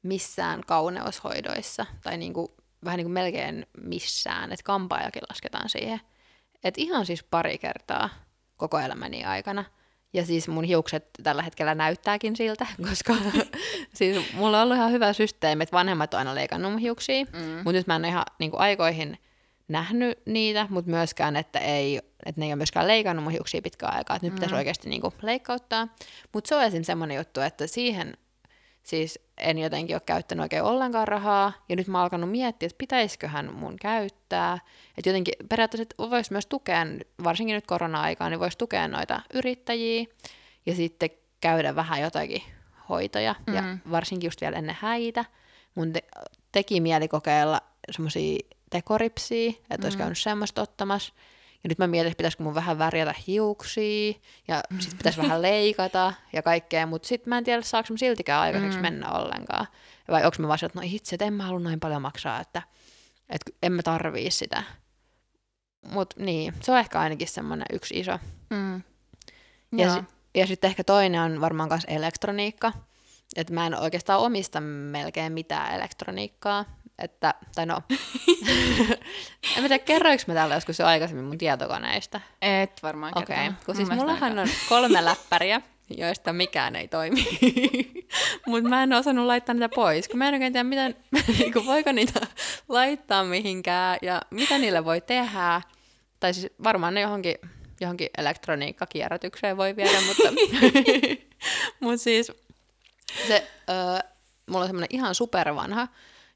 missään 0.02 0.60
kauneushoidoissa, 0.66 1.86
tai 2.02 2.16
niinku, 2.16 2.56
vähän 2.84 2.96
niin 2.96 3.04
kuin 3.04 3.12
melkein 3.12 3.66
missään, 3.82 4.52
että 4.52 4.64
kampaajakin 4.64 5.22
lasketaan 5.28 5.68
siihen. 5.68 6.00
Et 6.64 6.78
ihan 6.78 7.06
siis 7.06 7.22
pari 7.22 7.58
kertaa 7.58 8.10
koko 8.56 8.78
elämäni 8.78 9.24
aikana. 9.24 9.64
Ja 10.12 10.26
siis 10.26 10.48
mun 10.48 10.64
hiukset 10.64 11.06
tällä 11.22 11.42
hetkellä 11.42 11.74
näyttääkin 11.74 12.36
siltä, 12.36 12.66
koska 12.88 13.14
siis 13.94 14.32
mulla 14.32 14.56
on 14.56 14.62
ollut 14.62 14.76
ihan 14.76 14.92
hyvä 14.92 15.12
systeemi, 15.12 15.62
että 15.62 15.76
vanhemmat 15.76 16.14
on 16.14 16.18
aina 16.18 16.34
leikannut 16.34 16.72
mun 16.72 16.80
hiuksia, 16.80 17.24
mm. 17.24 17.40
mutta 17.40 17.72
nyt 17.72 17.86
mä 17.86 17.96
en 17.96 18.04
ihan 18.04 18.24
niin 18.38 18.50
kuin 18.50 18.60
aikoihin 18.60 19.18
nähnyt 19.68 20.18
niitä, 20.26 20.66
mutta 20.70 20.90
myöskään, 20.90 21.36
että, 21.36 21.58
ei, 21.58 21.96
että 22.26 22.40
ne 22.40 22.46
ei 22.46 22.52
ole 22.52 22.56
myöskään 22.56 22.88
leikannut 22.88 23.24
mun 23.24 23.32
hiuksia 23.32 23.62
pitkään 23.62 23.96
aikaa, 23.96 24.16
että 24.16 24.26
nyt 24.26 24.32
mm. 24.32 24.36
pitäisi 24.36 24.54
oikeasti 24.54 24.88
niin 24.88 25.00
kuin 25.00 25.14
leikkauttaa. 25.22 25.88
Mutta 26.32 26.48
se 26.48 26.54
on 26.54 26.62
esim. 26.62 26.82
semmoinen 26.82 27.16
juttu, 27.16 27.40
että 27.40 27.66
siihen 27.66 28.16
siis 28.88 29.18
en 29.36 29.58
jotenkin 29.58 29.96
ole 29.96 30.02
käyttänyt 30.06 30.42
oikein 30.42 30.62
ollenkaan 30.62 31.08
rahaa, 31.08 31.52
ja 31.68 31.76
nyt 31.76 31.86
mä 31.86 31.98
oon 31.98 32.02
alkanut 32.02 32.30
miettiä, 32.30 32.66
että 32.66 32.78
pitäisiköhän 32.78 33.54
mun 33.54 33.76
käyttää. 33.80 34.58
Että 34.98 35.08
jotenkin 35.08 35.34
periaatteessa 35.48 36.10
voisi 36.10 36.32
myös 36.32 36.46
tukea, 36.46 36.86
varsinkin 37.24 37.54
nyt 37.54 37.66
korona-aikaa, 37.66 38.30
niin 38.30 38.40
voisi 38.40 38.58
tukea 38.58 38.88
noita 38.88 39.20
yrittäjiä, 39.34 40.04
ja 40.66 40.74
sitten 40.74 41.10
käydä 41.40 41.76
vähän 41.76 42.00
jotakin 42.00 42.42
hoitoja, 42.88 43.34
mm. 43.46 43.54
ja 43.54 43.62
varsinkin 43.90 44.26
just 44.26 44.40
vielä 44.40 44.56
ennen 44.56 44.76
häitä. 44.80 45.24
Mun 45.74 45.92
te- 45.92 46.04
teki 46.52 46.80
mieli 46.80 47.08
kokeilla 47.08 47.60
semmoisia 47.90 48.38
tekoripsia, 48.70 49.50
että 49.50 49.78
mm. 49.78 49.84
olisi 49.84 49.98
käynyt 49.98 50.18
semmoista 50.18 50.62
ottamassa. 50.62 51.12
Ja 51.64 51.68
nyt 51.68 51.78
mä 51.78 51.86
mietin, 51.86 52.10
että 52.10 52.16
pitäisikö 52.18 52.42
mun 52.42 52.54
vähän 52.54 52.78
värjätä 52.78 53.14
hiuksia 53.26 54.14
ja 54.48 54.62
mm. 54.70 54.80
sitten 54.80 54.98
pitäisi 54.98 55.22
vähän 55.22 55.42
leikata 55.42 56.12
ja 56.32 56.42
kaikkea, 56.42 56.86
mutta 56.86 57.08
sitten 57.08 57.28
mä 57.28 57.38
en 57.38 57.44
tiedä, 57.44 57.62
saako 57.62 57.88
mä 57.90 57.98
siltikään 57.98 58.40
aikaiseksi 58.40 58.78
mm. 58.78 58.82
mennä 58.82 59.10
ollenkaan. 59.10 59.66
Vai 60.10 60.24
onko 60.24 60.36
mä 60.38 60.48
vaan 60.48 60.58
että 60.62 60.78
no 60.78 60.82
itse, 60.84 61.14
että 61.14 61.24
en 61.24 61.32
mä 61.32 61.44
halua 61.44 61.60
noin 61.60 61.80
paljon 61.80 62.02
maksaa, 62.02 62.40
että, 62.40 62.62
että 63.28 63.50
en 63.62 63.72
mä 63.72 63.82
tarvii 63.82 64.30
sitä. 64.30 64.62
Mutta 65.92 66.16
niin, 66.18 66.54
se 66.62 66.72
on 66.72 66.78
ehkä 66.78 67.00
ainakin 67.00 67.28
semmoinen 67.28 67.66
yksi 67.72 68.00
iso. 68.00 68.18
Mm. 68.50 68.82
Ja, 69.76 69.94
si- 69.94 70.04
ja 70.34 70.46
sitten 70.46 70.68
ehkä 70.68 70.84
toinen 70.84 71.20
on 71.20 71.40
varmaan 71.40 71.68
myös 71.68 71.84
elektroniikka. 71.88 72.72
Että 73.36 73.54
mä 73.54 73.66
en 73.66 73.80
oikeastaan 73.80 74.20
omista 74.20 74.60
melkein 74.60 75.32
mitään 75.32 75.74
elektroniikkaa. 75.74 76.64
Että, 76.98 77.34
tai 77.54 77.66
no, 77.66 77.82
en 79.56 79.62
tiedä, 79.62 79.78
kerroinko 79.78 80.24
mä 80.26 80.34
täällä 80.34 80.54
joskus 80.54 80.78
jo 80.78 80.86
aikaisemmin 80.86 81.24
mun 81.24 81.38
tietokoneista? 81.38 82.20
Et 82.42 82.82
varmaan 82.82 83.18
Okei, 83.18 83.36
okay. 83.36 83.52
kun 83.66 83.76
siis 83.76 83.90
mullahan 83.90 84.38
on 84.38 84.48
kolme 84.68 85.04
läppäriä, 85.04 85.60
joista 85.90 86.32
mikään 86.32 86.76
ei 86.76 86.88
toimi. 86.88 87.26
Mutta 88.46 88.68
mä 88.68 88.82
en 88.82 88.92
osannut 88.92 89.26
laittaa 89.26 89.54
niitä 89.54 89.68
pois, 89.68 90.08
kun 90.08 90.18
mä 90.18 90.28
en 90.28 90.34
oikein 90.34 90.52
tiedä, 90.52 90.64
miten, 90.64 90.96
niin 91.38 91.66
voiko 91.66 91.92
niitä 91.92 92.20
laittaa 92.68 93.24
mihinkään 93.24 93.98
ja 94.02 94.22
mitä 94.30 94.58
niille 94.58 94.84
voi 94.84 95.00
tehdä. 95.00 95.62
Tai 96.20 96.34
siis 96.34 96.52
varmaan 96.64 96.94
ne 96.94 97.00
johonkin, 97.00 97.34
johonkin 97.80 98.08
elektroniikkakierrätykseen 98.18 99.56
voi 99.56 99.76
viedä, 99.76 100.00
mutta, 100.06 100.28
mutta 101.80 102.02
siis 102.02 102.32
se, 103.28 103.50
öö, 103.70 103.98
mulla 104.46 104.60
on 104.60 104.68
semmoinen 104.68 104.88
ihan 104.90 105.14
supervanha 105.14 105.88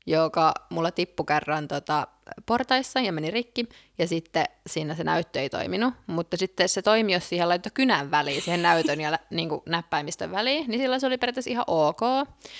joka 0.07 0.55
mulla 0.71 0.91
tippui 0.91 1.27
kerran 1.27 1.69
tota, 1.69 2.07
portaissa 2.47 3.01
ja 3.01 3.13
meni 3.13 3.31
rikki, 3.31 3.69
ja 3.99 4.09
sitten 4.09 4.45
siinä 4.67 4.95
se 4.95 5.05
näyttö 5.05 5.41
ei 5.41 5.51
toiminut, 5.51 5.95
mutta 6.07 6.37
sitten 6.37 6.69
se 6.69 6.83
toimi, 6.83 7.13
jos 7.13 7.29
siihen 7.29 7.49
laittoi 7.49 7.73
kynän 7.75 8.11
väliin, 8.11 8.43
siihen 8.43 8.63
näytön 8.63 9.01
ja 9.01 9.19
niin 9.31 9.49
kuin 9.49 9.61
näppäimistön 9.67 10.33
väliin, 10.33 10.71
niin 10.71 10.81
sillä 10.81 10.99
se 10.99 11.07
oli 11.07 11.19
periaatteessa 11.19 11.51
ihan 11.51 11.65
ok. 11.67 12.01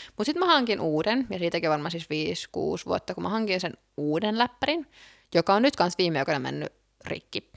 Mutta 0.07 0.25
sitten 0.25 0.41
mä 0.41 0.47
hankin 0.47 0.81
uuden, 0.81 1.27
ja 1.31 1.39
siitäkin 1.39 1.71
varmaan 1.71 1.91
siis 1.91 2.05
5-6 2.05 2.07
vuotta, 2.87 3.15
kun 3.15 3.23
mä 3.23 3.29
hankin 3.29 3.61
sen 3.61 3.73
uuden 3.97 4.39
läppärin, 4.39 4.87
joka 5.35 5.55
on 5.55 5.63
nyt 5.63 5.77
kanssa 5.77 5.99
viime 5.99 6.19
aikoina 6.19 6.41
mennyt 6.41 6.73
rikki. 7.07 7.52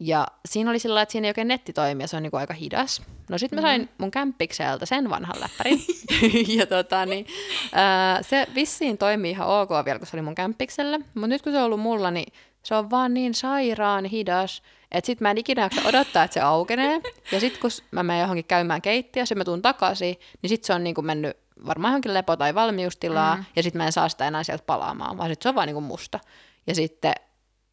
Ja 0.00 0.26
siinä 0.48 0.70
oli 0.70 0.78
sillä 0.78 1.02
että 1.02 1.12
siinä 1.12 1.26
ei 1.26 1.30
oikein 1.30 1.48
netti 1.48 1.72
toimi 1.72 2.02
ja 2.02 2.08
se 2.08 2.16
on 2.16 2.22
niinku 2.22 2.36
aika 2.36 2.54
hidas. 2.54 3.02
No 3.28 3.38
sitten 3.38 3.56
mä 3.56 3.62
sain 3.62 3.80
mm-hmm. 3.80 3.94
mun 3.98 4.10
kämppikseltä 4.10 4.86
sen 4.86 5.10
vanhan 5.10 5.40
läppärin. 5.40 5.80
ja 6.58 6.66
tota, 6.66 7.06
niin, 7.06 7.26
ää, 7.72 8.22
se 8.22 8.46
vissiin 8.54 8.98
toimii 8.98 9.30
ihan 9.30 9.48
ok 9.48 9.70
vielä, 9.84 9.98
kun 9.98 10.06
se 10.06 10.16
oli 10.16 10.22
mun 10.22 10.34
kämppiksellä. 10.34 10.98
Mutta 10.98 11.26
nyt 11.26 11.42
kun 11.42 11.52
se 11.52 11.58
on 11.58 11.64
ollut 11.64 11.80
mulla, 11.80 12.10
niin 12.10 12.32
se 12.62 12.74
on 12.74 12.90
vaan 12.90 13.14
niin 13.14 13.34
sairaan 13.34 14.04
hidas, 14.04 14.62
että 14.90 15.06
sit 15.06 15.20
mä 15.20 15.30
en 15.30 15.38
ikinä 15.38 15.62
jaksa 15.62 15.80
odottaa, 15.88 16.24
että 16.24 16.34
se 16.34 16.40
aukenee. 16.40 17.00
Ja 17.32 17.40
sit 17.40 17.58
kun 17.58 17.70
mä 17.90 18.02
menen 18.02 18.20
johonkin 18.20 18.44
käymään 18.44 18.82
keittiössä 18.82 19.32
ja 19.32 19.36
mä 19.36 19.44
tuun 19.44 19.62
takaisin, 19.62 20.16
niin 20.42 20.48
sit 20.48 20.64
se 20.64 20.74
on 20.74 20.84
niinku 20.84 21.02
mennyt 21.02 21.36
varmaan 21.66 21.92
johonkin 21.92 22.14
lepo- 22.14 22.36
tai 22.36 22.54
valmiustilaa, 22.54 23.36
mm. 23.36 23.44
ja 23.56 23.62
sit 23.62 23.74
mä 23.74 23.86
en 23.86 23.92
saa 23.92 24.08
sitä 24.08 24.26
enää 24.26 24.44
sieltä 24.44 24.64
palaamaan, 24.66 25.18
vaan 25.18 25.30
sit 25.30 25.42
se 25.42 25.48
on 25.48 25.54
vaan 25.54 25.66
niinku 25.66 25.80
musta. 25.80 26.20
Ja 26.66 26.74
sitten 26.74 27.12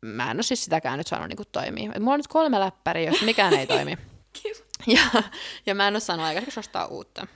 mä 0.01 0.32
en 0.32 0.38
ole 0.38 0.44
siis 0.44 0.63
sitäkään 0.63 0.98
nyt 0.98 1.08
saanut 1.08 1.30
niin 1.30 1.48
toimia. 1.51 1.92
Et 1.96 2.01
mulla 2.01 2.13
on 2.13 2.20
nyt 2.20 2.27
kolme 2.27 2.60
läppäriä, 2.60 3.12
jos 3.12 3.22
mikään 3.22 3.54
ei 3.54 3.68
toimi. 3.68 3.98
ja, 4.88 5.24
ja 5.66 5.75
mä 5.75 5.88
en 5.88 5.94
ole 5.94 6.00
saanut 6.00 6.25
aikaiseksi 6.25 6.60
ostaa 6.60 6.86
uutta. 6.86 7.27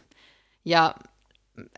Ja 0.66 0.96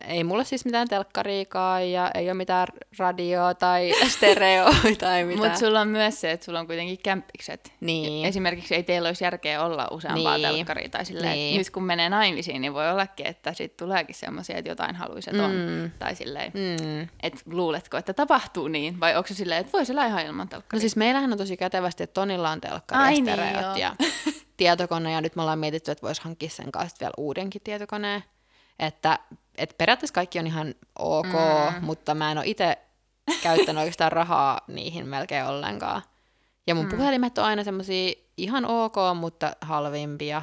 ei 0.08 0.24
mulla 0.24 0.44
siis 0.44 0.64
mitään 0.64 0.88
telkkariikaa 0.88 1.80
ja 1.80 2.10
ei 2.14 2.26
ole 2.28 2.34
mitään 2.34 2.66
radioa 2.98 3.54
tai 3.54 3.92
stereo 4.16 4.64
tai 4.98 5.24
mitään. 5.24 5.38
Mutta 5.48 5.58
sulla 5.58 5.80
on 5.80 5.88
myös 5.88 6.20
se, 6.20 6.30
että 6.30 6.44
sulla 6.46 6.60
on 6.60 6.66
kuitenkin 6.66 6.98
kämppikset. 6.98 7.72
Niin. 7.80 8.26
Esimerkiksi 8.26 8.74
ei 8.74 8.82
teillä 8.82 9.06
olisi 9.06 9.24
järkeä 9.24 9.62
olla 9.64 9.88
useampaa 9.90 10.36
Niin. 10.38 10.48
telkkaria. 10.48 10.88
Tai 10.88 11.04
silleen, 11.04 11.32
Niin. 11.32 11.38
niin. 11.38 11.58
nyt 11.58 11.70
kun 11.70 11.84
menee 11.84 12.08
naimisiin, 12.08 12.60
niin 12.60 12.74
voi 12.74 12.90
ollakin, 12.90 13.26
että 13.26 13.52
sitten 13.52 13.86
tuleekin 13.86 14.14
semmoisia, 14.14 14.56
että 14.56 14.70
jotain 14.70 14.96
haluaisi, 14.96 15.30
että 15.30 15.44
on. 15.44 15.50
Mm. 15.54 15.90
Tai 15.98 16.14
silleen, 16.14 16.52
Mm. 16.54 17.08
että 17.22 17.40
luuletko, 17.46 17.96
että 17.96 18.14
tapahtuu 18.14 18.68
niin? 18.68 19.00
Vai 19.00 19.16
onko 19.16 19.26
se 19.28 19.34
silleen, 19.34 19.60
että 19.60 19.72
voisi 19.72 19.92
olla 19.92 20.06
ihan 20.06 20.26
ilman 20.26 20.46
No 20.46 20.50
telkkaria? 20.50 20.80
siis 20.80 20.96
meillähän 20.96 21.32
on 21.32 21.38
tosi 21.38 21.56
kätevästi, 21.56 22.02
että 22.02 22.14
Tonilla 22.14 22.50
on 22.50 22.60
telkkari 22.60 23.02
Ai 23.02 23.12
ja 23.12 23.20
niin, 23.20 23.24
stereot 23.24 23.64
joo. 23.64 23.76
ja 23.76 23.96
tietokone, 24.56 25.12
ja 25.12 25.20
nyt 25.20 25.36
me 25.36 25.42
ollaan 25.42 25.58
mietitty, 25.58 25.90
että 25.90 26.02
voisi 26.06 26.22
hankkia 26.22 26.50
sen 26.50 26.72
kanssa 26.72 26.96
vielä 27.00 27.12
uudenkin 27.16 27.60
tietokoneen. 27.64 28.24
Että, 28.78 29.18
että 29.58 29.74
periaatteessa 29.78 30.14
kaikki 30.14 30.38
on 30.38 30.46
ihan 30.46 30.74
ok, 30.98 31.26
mm. 31.26 31.84
mutta 31.84 32.14
mä 32.14 32.32
en 32.32 32.38
ole 32.38 32.46
itse 32.46 32.78
käyttänyt 33.42 33.80
oikeastaan 33.80 34.12
rahaa 34.12 34.60
niihin 34.68 35.08
melkein 35.08 35.46
ollenkaan. 35.46 36.02
Ja 36.66 36.74
mun 36.74 36.84
mm. 36.84 36.90
puhelimet 36.90 37.38
on 37.38 37.44
aina 37.44 37.64
semmosia 37.64 38.12
ihan 38.36 38.64
ok, 38.64 38.94
mutta 39.14 39.52
halvimpia. 39.60 40.42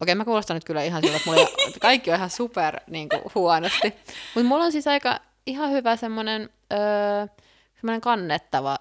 Okei, 0.00 0.14
mä 0.14 0.24
kuulostan 0.24 0.54
nyt 0.54 0.64
kyllä 0.64 0.82
ihan 0.82 1.02
siltä, 1.02 1.16
että 1.16 1.30
mulla 1.30 1.48
kaikki 1.80 2.10
on 2.10 2.16
ihan 2.16 2.30
super 2.30 2.80
niin 2.86 3.08
kuin, 3.08 3.22
huonosti. 3.34 3.94
Mutta 4.34 4.48
mulla 4.48 4.64
on 4.64 4.72
siis 4.72 4.86
aika 4.86 5.20
ihan 5.46 5.70
hyvä 5.70 5.96
semmoinen 5.96 6.50
öö, 6.72 7.26
semmoinen 7.74 8.00
kannettava 8.00 8.76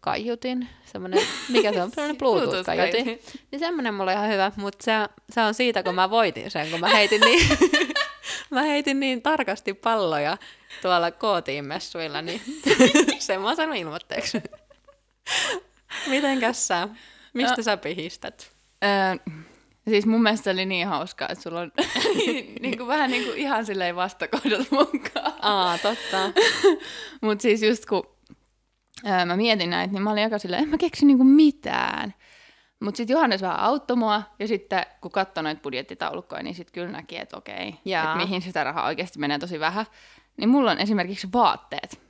kaiutin. 0.00 0.68
Semmoinen, 0.92 1.22
mikä 1.48 1.72
se 1.72 1.82
on? 1.82 1.90
Semmoinen 1.90 2.16
Bluetooth-kaiutin. 2.22 3.04
Niin 3.50 3.60
semmoinen 3.60 3.94
mulla 3.94 4.10
on 4.10 4.16
ihan 4.16 4.28
hyvä, 4.30 4.52
mutta 4.56 4.84
se, 4.84 4.92
se 5.30 5.40
on 5.40 5.54
siitä, 5.54 5.82
kun 5.82 5.94
mä 5.94 6.10
voitin 6.10 6.50
sen, 6.50 6.70
kun 6.70 6.80
mä 6.80 6.88
heitin 6.88 7.20
niin, 7.20 7.48
mä 8.50 8.62
heitin 8.62 9.00
niin 9.00 9.22
tarkasti 9.22 9.74
palloja 9.74 10.36
tuolla 10.82 11.10
kootiin 11.10 11.64
messuilla, 11.64 12.22
niin 12.22 12.40
sen 13.18 13.40
mä 13.40 13.46
oon 13.46 13.56
saanut 13.56 13.76
ilmoitteeksi. 13.76 14.42
Mitenkäs 16.06 16.68
sä? 16.68 16.88
Mistä 17.34 17.54
No. 17.56 17.62
sä 17.62 17.76
pihistät? 17.76 18.50
Öö, 18.84 19.34
siis 19.88 20.06
mun 20.06 20.22
mielestä 20.22 20.44
se 20.44 20.50
oli 20.50 20.66
niin 20.66 20.86
hauskaa, 20.86 21.28
että 21.28 21.42
sulla 21.42 21.60
on 21.60 21.72
niin 22.60 22.76
kuin, 22.76 22.86
vähän 22.86 23.10
niin 23.10 23.24
kuin 23.24 23.38
ihan 23.38 23.66
silleen 23.66 23.96
vastakohdat 23.96 24.70
mukaan. 24.70 25.32
Aa, 25.42 25.78
totta. 25.78 26.30
Mutta 27.20 27.42
siis 27.42 27.62
just 27.62 27.86
kun 27.86 28.02
öö, 29.06 29.24
mä 29.24 29.36
mietin 29.36 29.70
näitä, 29.70 29.92
niin 29.92 30.02
mä 30.02 30.10
olin 30.10 30.24
aika 30.24 30.38
silleen, 30.38 30.62
en 30.62 30.68
mä 30.68 30.78
keksi 30.78 31.06
niinku 31.06 31.24
mitään. 31.24 32.14
Mutta 32.80 32.96
sitten 32.96 33.14
Johannes 33.14 33.42
vähän 33.42 33.60
auttoi 33.60 33.96
mua, 33.96 34.22
ja 34.38 34.48
sitten 34.48 34.86
kun 35.00 35.10
katsoi 35.10 35.42
noita 35.44 35.60
budjettitaulukkoja, 35.60 36.42
niin 36.42 36.54
sitten 36.54 36.72
kyllä 36.72 36.88
näki, 36.92 37.16
että 37.18 37.36
okei, 37.36 37.68
että 37.86 38.14
mihin 38.16 38.42
sitä 38.42 38.64
rahaa 38.64 38.86
oikeasti 38.86 39.18
menee 39.18 39.38
tosi 39.38 39.60
vähän. 39.60 39.86
Niin 40.36 40.48
mulla 40.48 40.70
on 40.70 40.78
esimerkiksi 40.78 41.28
vaatteet. 41.32 42.00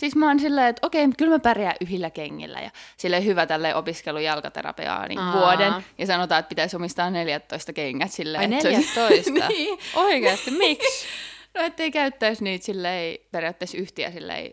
Siis 0.00 0.16
mä 0.16 0.26
oon 0.28 0.40
silleen, 0.40 0.66
että 0.66 0.86
okei, 0.86 1.08
kyllä 1.18 1.32
mä 1.32 1.38
pärjään 1.38 1.76
yhdillä 1.80 2.10
kengillä 2.10 2.60
ja 2.60 2.70
silleen 2.96 3.24
hyvä 3.24 3.46
tälle 3.46 3.74
opiskelu 3.74 4.18
jalkaterapiaa 4.18 5.08
niin 5.08 5.18
Aa. 5.18 5.32
vuoden. 5.32 5.72
Ja 5.98 6.06
sanotaan, 6.06 6.38
että 6.38 6.48
pitäisi 6.48 6.76
omistaa 6.76 7.10
14 7.10 7.72
kengät 7.72 8.12
silleen. 8.12 8.40
Ai 8.52 8.56
että 8.58 8.62
se 8.94 9.04
olisi- 9.06 9.30
14? 9.30 9.48
niin. 9.48 9.78
Oikeasti, 9.94 10.50
miksi? 10.50 11.06
No 11.54 11.62
ettei 11.62 11.90
käyttäisi 11.90 12.44
niitä 12.44 12.64
silleen, 12.64 13.18
periaatteessa 13.32 13.78
yhtiä 13.78 14.10
silleen, 14.10 14.52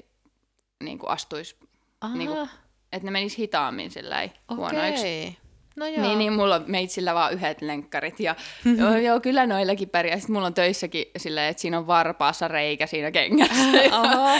niin 0.83 0.99
kuin 0.99 1.09
astuisi, 1.09 1.55
Aha, 2.01 2.15
Niinku, 2.17 2.47
että 2.93 3.05
ne 3.07 3.11
menisi 3.11 3.37
hitaammin 3.37 3.91
silleen 3.91 4.31
huonoiksi. 4.55 4.99
okei. 5.01 5.37
No 5.75 5.87
joo. 5.87 6.01
Niin, 6.07 6.19
niin, 6.19 6.33
mulla 6.33 6.55
on 6.55 6.63
meitsillä 6.67 7.13
vaan 7.13 7.33
yhdet 7.33 7.61
lenkkarit 7.61 8.19
ja 8.19 8.35
joo, 8.79 8.95
joo, 8.97 9.19
kyllä 9.19 9.45
noillakin 9.47 9.89
pärjää. 9.89 10.17
Sitten 10.19 10.33
mulla 10.33 10.47
on 10.47 10.53
töissäkin 10.53 11.05
silleen, 11.17 11.49
että 11.49 11.61
siinä 11.61 11.77
on 11.77 11.87
varpaassa 11.87 12.47
reikä 12.47 12.87
siinä 12.87 13.11
kengässä. 13.11 13.53
Oho. 13.99 14.39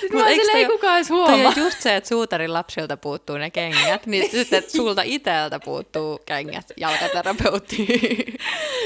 Sitten 0.00 0.20
mä 0.20 0.28
silleen, 0.30 0.56
ei 0.58 0.66
kukaan 0.66 0.96
edes 0.96 1.08
Toi 1.08 1.16
huomaa. 1.16 1.46
on 1.56 1.62
just 1.64 1.80
se, 1.80 1.96
että 1.96 2.08
suutarin 2.08 2.52
lapsilta 2.52 2.96
puuttuu 2.96 3.36
ne 3.38 3.50
kengät, 3.50 4.06
niin 4.06 4.30
sitten 4.30 4.58
että 4.58 4.72
sulta 4.72 5.02
iteltä 5.04 5.60
puuttuu 5.64 6.18
kengät 6.26 6.72
jalkaterapeuttiin. 6.76 8.38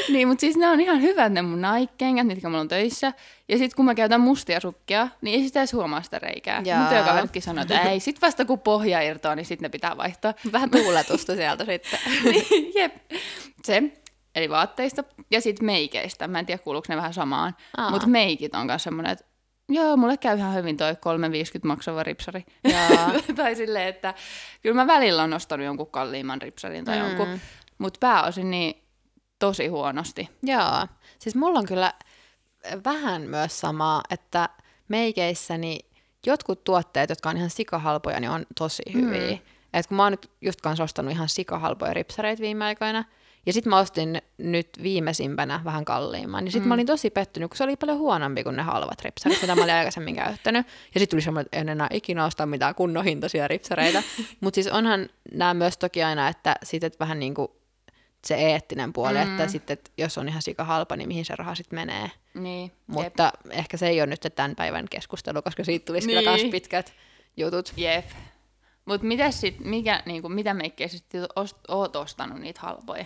Niin, 0.08 0.28
mutta 0.28 0.40
siis 0.40 0.56
ne 0.56 0.68
on 0.68 0.80
ihan 0.80 1.02
hyvät 1.02 1.32
ne 1.32 1.42
mun 1.42 1.62
Nike-kengät, 1.62 2.26
mitkä 2.26 2.48
mulla 2.48 2.60
on 2.60 2.68
töissä. 2.68 3.12
Ja 3.48 3.58
sitten 3.58 3.76
kun 3.76 3.84
mä 3.84 3.94
käytän 3.94 4.20
mustia 4.20 4.60
sukkia, 4.60 5.08
niin 5.20 5.40
ei 5.40 5.46
sitä 5.46 5.60
edes 5.60 5.72
huomaa 5.72 6.02
sitä 6.02 6.18
reikää. 6.18 6.62
Jaa. 6.64 6.78
Mun 6.78 6.88
työkaveritkin 6.88 7.42
sanoo, 7.42 7.62
että 7.62 7.80
ei, 7.80 8.00
sit 8.00 8.22
vasta 8.22 8.44
kun 8.44 8.60
pohja 8.60 9.00
irtoaa, 9.00 9.34
niin 9.34 9.46
sitten 9.46 9.62
ne 9.62 9.68
pitää 9.68 9.96
vaihtaa. 9.96 10.34
Vähän 10.52 10.70
tuuletusta 10.70 11.34
sieltä 11.34 11.64
sitten. 11.64 11.98
Niin, 12.24 12.72
Jep. 12.74 12.94
Se, 13.64 13.82
eli 14.34 14.48
vaatteista 14.50 15.04
ja 15.30 15.40
sitten 15.40 15.66
meikeistä. 15.66 16.28
Mä 16.28 16.38
en 16.38 16.46
tiedä, 16.46 16.62
kuuluuko 16.62 16.86
ne 16.88 16.96
vähän 16.96 17.14
samaan. 17.14 17.56
Aa. 17.76 17.90
Mutta 17.90 18.06
meikit 18.06 18.54
on 18.54 18.66
myös 18.66 18.82
semmoinen, 18.82 19.12
että 19.12 19.24
joo, 19.68 19.96
mulle 19.96 20.16
käy 20.16 20.36
ihan 20.36 20.54
hyvin 20.54 20.76
toi 20.76 20.92
3,50 20.92 20.98
maksava 21.64 22.02
ripsari. 22.02 22.44
Tai 23.36 23.54
silleen, 23.54 23.88
että 23.88 24.14
kyllä 24.62 24.74
mä 24.74 24.86
välillä 24.86 25.22
on 25.22 25.32
ostanut 25.32 25.66
jonkun 25.66 25.90
kalliimman 25.90 26.42
ripsarin 26.42 26.84
tai 26.84 26.98
mm. 26.98 27.06
jonkun, 27.06 27.40
mutta 27.78 27.98
pääosin 28.00 28.50
niin 28.50 28.84
tosi 29.38 29.66
huonosti. 29.66 30.28
Joo. 30.42 30.86
Siis 31.18 31.34
mulla 31.34 31.58
on 31.58 31.66
kyllä 31.66 31.92
vähän 32.84 33.22
myös 33.22 33.60
samaa, 33.60 34.02
että 34.10 34.48
meikeissäni 34.88 35.78
jotkut 36.26 36.64
tuotteet, 36.64 37.10
jotka 37.10 37.30
on 37.30 37.36
ihan 37.36 37.50
sikahalpoja, 37.50 38.20
niin 38.20 38.30
on 38.30 38.46
tosi 38.58 38.82
hyviä. 38.94 39.30
Mm. 39.30 39.38
Et 39.72 39.86
kun 39.86 39.96
mä 39.96 40.02
oon 40.02 40.12
nyt 40.12 40.30
just 40.40 40.60
kanssa 40.60 40.84
ostanut 40.84 41.12
ihan 41.12 41.28
sikahalpoja 41.28 41.94
ripsareita 41.94 42.42
viime 42.42 42.64
aikoina, 42.64 43.04
ja 43.46 43.52
sitten 43.52 43.70
mä 43.70 43.78
ostin 43.78 44.22
nyt 44.38 44.68
viimeisimpänä 44.82 45.60
vähän 45.64 45.84
kalliimman, 45.84 46.44
niin 46.44 46.52
sitten 46.52 46.66
mm. 46.66 46.68
mä 46.68 46.74
olin 46.74 46.86
tosi 46.86 47.10
pettynyt, 47.10 47.50
kun 47.50 47.56
se 47.56 47.64
oli 47.64 47.76
paljon 47.76 47.98
huonompi 47.98 48.44
kuin 48.44 48.56
ne 48.56 48.62
halvat 48.62 49.02
ripsarit, 49.02 49.42
mitä 49.42 49.54
mä 49.54 49.62
olin 49.62 49.74
aikaisemmin 49.74 50.14
käyttänyt. 50.14 50.66
Ja 50.94 51.00
sitten 51.00 51.10
tuli 51.10 51.22
semmoinen, 51.22 51.46
että 51.46 51.58
en 51.58 51.68
enää 51.68 51.88
ikinä 51.92 52.24
osta 52.24 52.46
mitään 52.46 52.74
kunnon 52.74 53.04
hintaisia 53.04 53.48
ripsareita. 53.48 54.02
Mutta 54.40 54.54
siis 54.54 54.66
onhan 54.66 55.08
nämä 55.32 55.54
myös 55.54 55.78
toki 55.78 56.02
aina, 56.02 56.28
että 56.28 56.56
sitten 56.62 56.90
vähän 57.00 57.18
niin 57.18 57.34
kuin 57.34 57.48
se 58.26 58.34
eettinen 58.34 58.92
puoli, 58.92 59.14
mm. 59.14 59.22
että 59.22 59.48
sitten, 59.48 59.74
että 59.74 59.90
jos 59.98 60.18
on 60.18 60.28
ihan 60.28 60.42
sika 60.42 60.64
halpa, 60.64 60.96
niin 60.96 61.08
mihin 61.08 61.24
se 61.24 61.36
raha 61.36 61.54
sitten 61.54 61.78
menee. 61.78 62.10
Niin, 62.34 62.62
jep. 62.62 62.86
Mutta 62.86 63.32
ehkä 63.50 63.76
se 63.76 63.88
ei 63.88 64.00
ole 64.00 64.06
nyt 64.06 64.26
tämän 64.34 64.56
päivän 64.56 64.86
keskustelu, 64.90 65.42
koska 65.42 65.64
siitä 65.64 65.84
tulisi 65.84 66.06
niin. 66.06 66.18
kyllä 66.18 66.30
myös 66.36 66.50
pitkät 66.50 66.92
jutut. 67.36 67.72
Jep. 67.76 68.04
Mutta 68.84 69.06
mitä 69.06 69.30
sit, 69.30 69.60
mikä, 69.60 70.02
niinku, 70.06 70.28
mitä 70.28 70.54
meikkejä 70.54 70.88
sit 70.88 71.06
ost, 71.36 71.56
oot 71.68 71.96
ostanut 71.96 72.40
niitä 72.40 72.60
halpoja? 72.60 73.04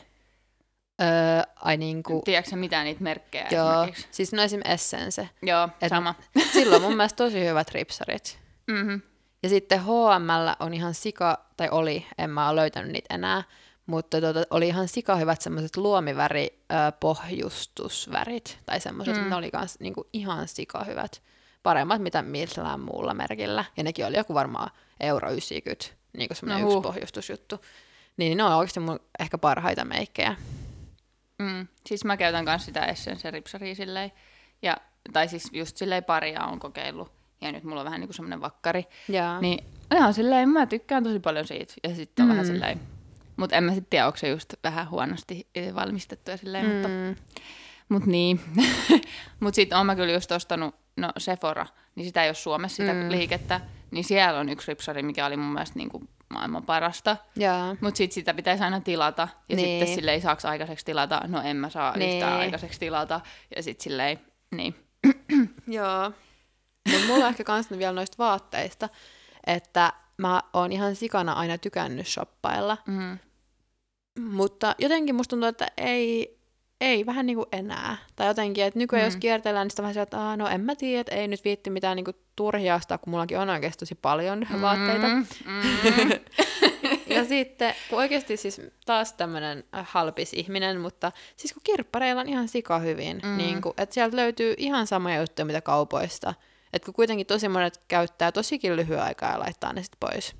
Öö, 1.02 1.42
ai 1.56 1.76
niin 1.76 2.02
kuin, 2.02 2.24
Tiedätkö 2.24 2.56
mitään 2.56 2.84
niitä 2.84 3.02
merkkejä 3.02 3.48
joo, 3.50 3.88
siis 4.10 4.32
no 4.32 4.42
esim. 4.42 4.60
Essence. 4.64 5.28
Joo, 5.42 5.68
Et- 5.82 5.88
sama. 5.88 6.14
Sillä 6.52 6.76
on 6.76 6.82
mun 6.82 6.96
mielestä 6.96 7.16
tosi 7.16 7.44
hyvät 7.44 7.70
ripsarit. 7.70 8.38
Mm-hmm. 8.66 9.00
Ja 9.42 9.48
sitten 9.48 9.80
H&M 9.80 10.28
on 10.60 10.74
ihan 10.74 10.94
sika, 10.94 11.46
tai 11.56 11.68
oli, 11.70 12.06
en 12.18 12.30
mä 12.30 12.48
ole 12.48 12.60
löytänyt 12.60 12.92
niitä 12.92 13.14
enää, 13.14 13.42
mutta 13.86 14.20
tota, 14.20 14.42
oli 14.50 14.68
ihan 14.68 14.88
sika 14.88 15.16
hyvät 15.16 15.40
semmoiset 15.40 15.76
luomiväri 15.76 16.46
ö, 16.72 16.92
pohjustusvärit, 17.00 18.58
tai 18.66 18.80
semmoiset, 18.80 19.16
mm. 19.16 19.30
ne 19.30 19.36
oli 19.36 19.50
kans 19.50 19.80
niinku 19.80 20.08
ihan 20.12 20.48
sika 20.48 20.84
hyvät. 20.84 21.22
Paremmat 21.62 22.02
mitä 22.02 22.22
millään 22.22 22.80
muulla 22.80 23.14
merkillä. 23.14 23.64
Ja 23.76 23.82
nekin 23.84 24.06
oli 24.06 24.16
joku 24.16 24.34
varmaan 24.34 24.70
euro 25.00 25.30
90, 25.30 25.86
niin 26.16 26.28
kuin 26.28 26.36
semmoinen 26.36 26.64
No 26.64 26.70
yksi 26.70 26.82
pohjustusjuttu. 26.82 27.60
Niin 28.16 28.36
ne 28.38 28.44
on 28.44 28.52
oikeasti 28.52 28.80
mun 28.80 29.00
ehkä 29.18 29.38
parhaita 29.38 29.84
meikkejä. 29.84 30.36
Mm. 31.38 31.66
Siis 31.86 32.04
mä 32.04 32.16
käytän 32.16 32.44
myös 32.44 32.64
sitä 32.64 32.86
Essence 32.86 33.30
ripsaria 33.30 33.74
silleen. 33.74 34.12
Ja, 34.62 34.76
tai 35.12 35.28
siis 35.28 35.48
just 35.52 35.76
silleen 35.76 36.04
paria 36.04 36.44
on 36.44 36.58
kokeillut. 36.58 37.12
Ja 37.40 37.52
nyt 37.52 37.64
mulla 37.64 37.80
on 37.80 37.84
vähän 37.84 38.00
niinku 38.00 38.12
semmoinen 38.12 38.40
vakkari. 38.40 38.84
Ja. 39.08 39.40
Niin 39.40 39.64
ihan 39.94 40.14
silleen, 40.14 40.48
mä 40.48 40.66
tykkään 40.66 41.04
tosi 41.04 41.20
paljon 41.20 41.46
siitä. 41.46 41.74
Ja 41.82 41.94
sitten 41.94 42.22
on 42.22 42.28
Mm. 42.28 42.32
vähän 42.32 42.46
silleen, 42.46 42.80
mutta 43.36 43.56
en 43.56 43.64
mä 43.64 43.70
sitten 43.70 43.90
tiedä, 43.90 44.06
onko 44.06 44.18
se 44.18 44.28
just 44.28 44.54
vähän 44.64 44.90
huonosti 44.90 45.48
eh, 45.54 45.74
valmistettu 45.74 46.30
ja 46.30 46.36
silleen, 46.36 46.66
mm. 46.66 46.72
mutta, 46.72 46.88
mut 47.88 48.06
niin. 48.06 48.40
mutta 49.40 49.54
sitten 49.56 49.78
oon 49.78 49.86
mä 49.86 49.96
kyllä 49.96 50.12
just 50.12 50.32
ostanut, 50.32 50.74
no 50.96 51.12
Sephora, 51.18 51.66
niin 51.94 52.04
sitä 52.06 52.22
ei 52.22 52.28
ole 52.28 52.34
Suomessa 52.34 52.76
sitä 52.76 52.92
Mm. 52.92 53.10
liikettä, 53.10 53.60
niin 53.90 54.04
siellä 54.04 54.40
on 54.40 54.48
yksi 54.48 54.70
ripsari, 54.70 55.02
mikä 55.02 55.26
oli 55.26 55.36
mun 55.36 55.52
mielestä 55.52 55.78
niinku 55.78 56.02
maailman 56.30 56.62
parasta. 56.62 57.16
Mutta 57.80 57.98
sitten 57.98 58.14
sitä 58.14 58.34
pitäisi 58.34 58.64
aina 58.64 58.80
tilata, 58.80 59.28
ja 59.48 59.56
Niin. 59.56 59.68
sitten 59.80 59.94
sille 59.94 60.10
ei 60.12 60.20
saaks 60.20 60.44
aikaiseksi 60.44 60.84
tilata, 60.84 61.20
no 61.26 61.42
en 61.42 61.56
mä 61.56 61.70
saa 61.70 61.96
Niin. 61.96 62.14
yhtään 62.14 62.40
aikaiseksi 62.40 62.80
tilata, 62.80 63.20
ja 63.56 63.62
sitten 63.62 63.84
silleen, 63.84 64.20
niin. 64.54 64.74
Joo. 65.66 66.12
Mutta 66.92 67.06
mulla 67.06 67.24
on 67.24 67.30
ehkä 67.30 67.44
kans 67.44 67.70
vielä 67.70 67.92
noista 67.92 68.18
vaatteista, 68.18 68.88
että 69.46 69.92
mä 70.22 70.42
oon 70.52 70.72
ihan 70.72 70.96
sikana 70.96 71.32
aina 71.32 71.58
tykännyt 71.58 72.06
shoppailla, 72.06 72.76
Mm. 72.86 73.18
mutta 74.22 74.74
jotenkin 74.78 75.14
musta 75.14 75.30
tuntuu, 75.30 75.48
että 75.48 75.68
ei, 75.76 76.38
ei 76.80 77.06
vähän 77.06 77.26
niinku 77.26 77.46
enää. 77.52 77.96
Tai 78.16 78.26
jotenkin, 78.26 78.64
että 78.64 78.78
nykyään 78.78 79.02
mm. 79.02 79.06
jos 79.06 79.14
Mm. 79.14 79.20
kiertellään, 79.20 79.64
niin 79.64 79.70
sitä 79.70 79.82
vähän 79.82 79.94
sieltä, 79.94 80.06
että 80.16 80.20
"Aa, 80.20 80.36
no 80.36 80.48
en 80.48 80.60
mä 80.60 80.74
tiedä, 80.76 81.00
että 81.00 81.14
ei 81.14 81.28
nyt 81.28 81.44
viitti 81.44 81.70
mitään 81.70 81.96
niinku 81.96 82.12
turhia 82.36 82.74
ostaa, 82.74 82.98
kun 82.98 83.10
mullakin 83.10 83.38
on 83.38 83.50
oikeasti 83.50 83.78
tosi 83.78 83.94
paljon 83.94 84.46
mm. 84.50 84.60
vaatteita. 84.60 85.08
Mm. 85.08 85.26
Ja 87.06 87.24
sitten, 87.24 87.74
kun 87.90 87.98
oikeasti 87.98 88.36
siis 88.36 88.60
taas 88.86 89.12
tämmöinen 89.12 89.64
halpis 89.72 90.32
ihminen, 90.34 90.80
mutta 90.80 91.12
siis 91.36 91.52
kun 91.52 91.62
kirppareilla 91.64 92.20
on 92.20 92.28
ihan 92.28 92.48
sika 92.48 92.78
hyvin, 92.78 93.20
mm. 93.24 93.36
niin 93.36 93.62
kuin, 93.62 93.74
että 93.78 93.94
sieltä 93.94 94.16
löytyy 94.16 94.54
ihan 94.58 94.86
samoja 94.86 95.20
juttuja, 95.20 95.46
mitä 95.46 95.60
kaupoista. 95.60 96.34
Että 96.72 96.86
kun 96.86 96.94
kuitenkin 96.94 97.26
tosi 97.26 97.48
monet 97.48 97.82
käyttää 97.88 98.32
tosikin 98.32 98.76
lyhyen 98.76 99.02
aikaa 99.02 99.32
ja 99.32 99.38
laittaa 99.38 99.72
ne 99.72 99.82
sitten 99.82 99.98
pois. 100.00 100.34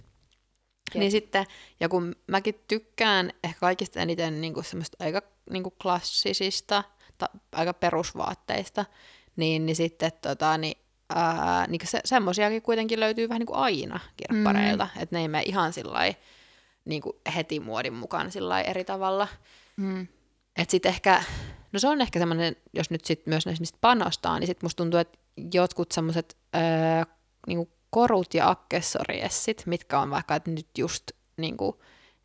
Jep. 0.94 1.00
Niin 1.00 1.10
sitten, 1.10 1.46
ja 1.80 1.88
kun 1.88 2.16
mäkin 2.26 2.54
tykkään 2.68 3.32
ehkä 3.44 3.60
kaikista 3.60 4.00
eniten 4.00 4.40
niin 4.40 4.54
kuin 4.54 4.64
semmoista 4.64 4.96
aika 5.00 5.22
niin 5.50 5.62
kuin 5.62 5.74
klassisista, 5.82 6.84
ta, 7.18 7.28
aika 7.52 7.74
perusvaatteista, 7.74 8.84
niin, 9.36 9.66
niin 9.66 9.76
sitten 9.76 10.12
tota, 10.22 10.58
niin, 10.58 10.78
ää, 11.14 11.66
niin 11.66 11.80
se, 11.84 12.00
semmoisiakin 12.04 12.62
kuitenkin 12.62 13.00
löytyy 13.00 13.28
vähän 13.28 13.40
niin 13.40 13.46
kuin 13.46 13.58
aina 13.58 14.00
kirppareilta, 14.16 14.88
mm. 14.94 15.02
että 15.02 15.16
ne 15.16 15.22
ei 15.22 15.28
mene 15.28 15.44
ihan 15.46 15.72
sillai, 15.72 16.16
niin 16.84 17.02
kuin 17.02 17.16
heti 17.36 17.60
muodin 17.60 17.94
mukaan 17.94 18.30
eri 18.66 18.84
tavalla. 18.84 19.28
Mm. 19.76 20.06
Että 20.56 20.70
sitten 20.70 20.90
ehkä, 20.90 21.22
no 21.72 21.78
se 21.78 21.88
on 21.88 22.00
ehkä 22.00 22.18
semmoinen, 22.18 22.56
jos 22.72 22.90
nyt 22.90 23.04
sit 23.04 23.26
myös 23.26 23.46
näistä 23.46 23.78
panostaa, 23.80 24.38
niin 24.38 24.46
sitten 24.46 24.64
musta 24.64 24.82
tuntuu, 24.82 25.00
että 25.00 25.18
jotkut 25.54 25.92
semmoiset 25.92 26.36
niin 27.46 27.68
korut 27.90 28.34
ja 28.34 28.50
akkessoriessit, 28.50 29.62
mitkä 29.66 30.00
on 30.00 30.10
vaikka 30.10 30.34
että 30.34 30.50
nyt 30.50 30.68
just 30.78 31.04
niin 31.36 31.56
kuin, 31.56 31.76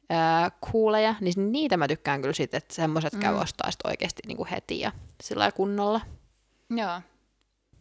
ää, 0.10 0.52
kuuleja, 0.72 1.16
niin 1.22 1.52
niitä 1.52 1.78
mä 1.78 1.88
tykkään 1.88 2.22
kyllä 2.22 2.34
siitä, 2.34 2.58
että 2.58 2.76
semmoiset 2.76 3.14
mm. 3.14 3.20
käy 3.20 3.36
ostaa 3.36 3.72
sit 3.72 3.80
oikeasti 3.84 4.22
niin 4.28 4.38
kuin 4.38 4.50
heti 4.50 4.80
ja 4.80 4.92
sillä 5.24 5.52
kunnolla. 5.52 6.02
Joo. 6.70 7.02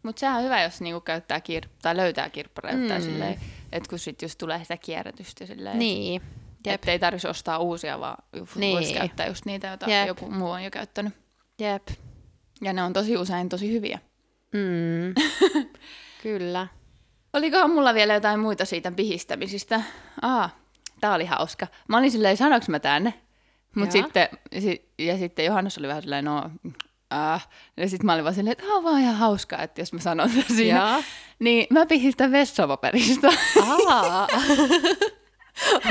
Mutta 0.03 0.19
sehän 0.19 0.37
on 0.37 0.43
hyvä, 0.43 0.63
jos 0.63 0.81
niinku 0.81 1.01
käyttää 1.01 1.39
kir- 1.39 1.69
tai 1.81 1.97
löytää 1.97 2.29
kirppareita 2.29 2.93
mm. 2.93 3.01
silleen, 3.01 3.39
että 3.71 3.89
kun 3.89 3.99
sitten 3.99 4.25
just 4.25 4.37
tulee 4.37 4.59
sitä 4.61 4.77
kierrätystä 4.77 5.45
silleen. 5.45 5.79
Niin. 5.79 6.21
Että 6.65 6.91
ei 6.91 6.99
tarvitsisi 6.99 7.27
ostaa 7.27 7.57
uusia, 7.57 7.99
vaan 7.99 8.17
niin. 8.55 8.75
voisi 8.75 8.93
käyttää 8.93 9.27
just 9.27 9.45
niitä, 9.45 9.67
joita 9.67 9.89
Jep. 9.89 10.07
joku 10.07 10.29
muu 10.29 10.49
on 10.49 10.63
jo 10.63 10.71
käyttänyt. 10.71 11.13
Jep. 11.59 11.87
Ja 12.61 12.73
ne 12.73 12.83
on 12.83 12.93
tosi 12.93 13.17
usein 13.17 13.49
tosi 13.49 13.73
hyviä. 13.73 13.99
Mm. 14.53 15.13
Kyllä. 16.23 16.67
Olikohan 17.33 17.71
mulla 17.71 17.93
vielä 17.93 18.13
jotain 18.13 18.39
muita 18.39 18.65
siitä 18.65 18.91
pihistämisistä? 18.91 19.81
Aa, 20.21 20.49
tää 21.01 21.13
oli 21.13 21.25
hauska. 21.25 21.67
Mä 21.87 21.97
olin 21.97 22.11
silleen, 22.11 22.37
sanoks 22.37 22.69
mä 22.69 22.79
tänne? 22.79 23.13
Mut 23.75 23.91
sitten, 23.91 24.27
ja 24.97 25.17
sitten 25.17 25.45
Johannes 25.45 25.77
oli 25.77 25.87
vähän 25.87 26.01
silleen, 26.01 26.25
no, 26.25 26.51
äh. 27.13 27.47
Ja 27.77 27.89
sitten 27.89 28.05
mä 28.05 28.13
olin 28.13 28.23
vaan 28.23 28.35
silleen, 28.35 28.51
että 28.51 28.73
on 28.73 28.83
vaan 28.83 29.01
ihan 29.01 29.15
hauskaa, 29.15 29.63
että 29.63 29.81
jos 29.81 29.93
mä 29.93 29.99
sanon 29.99 30.29
siinä. 30.57 30.79
Ja. 30.79 31.03
Niin 31.39 31.67
mä 31.69 31.85
pihistän 31.85 32.31
vessapaperista. 32.31 33.27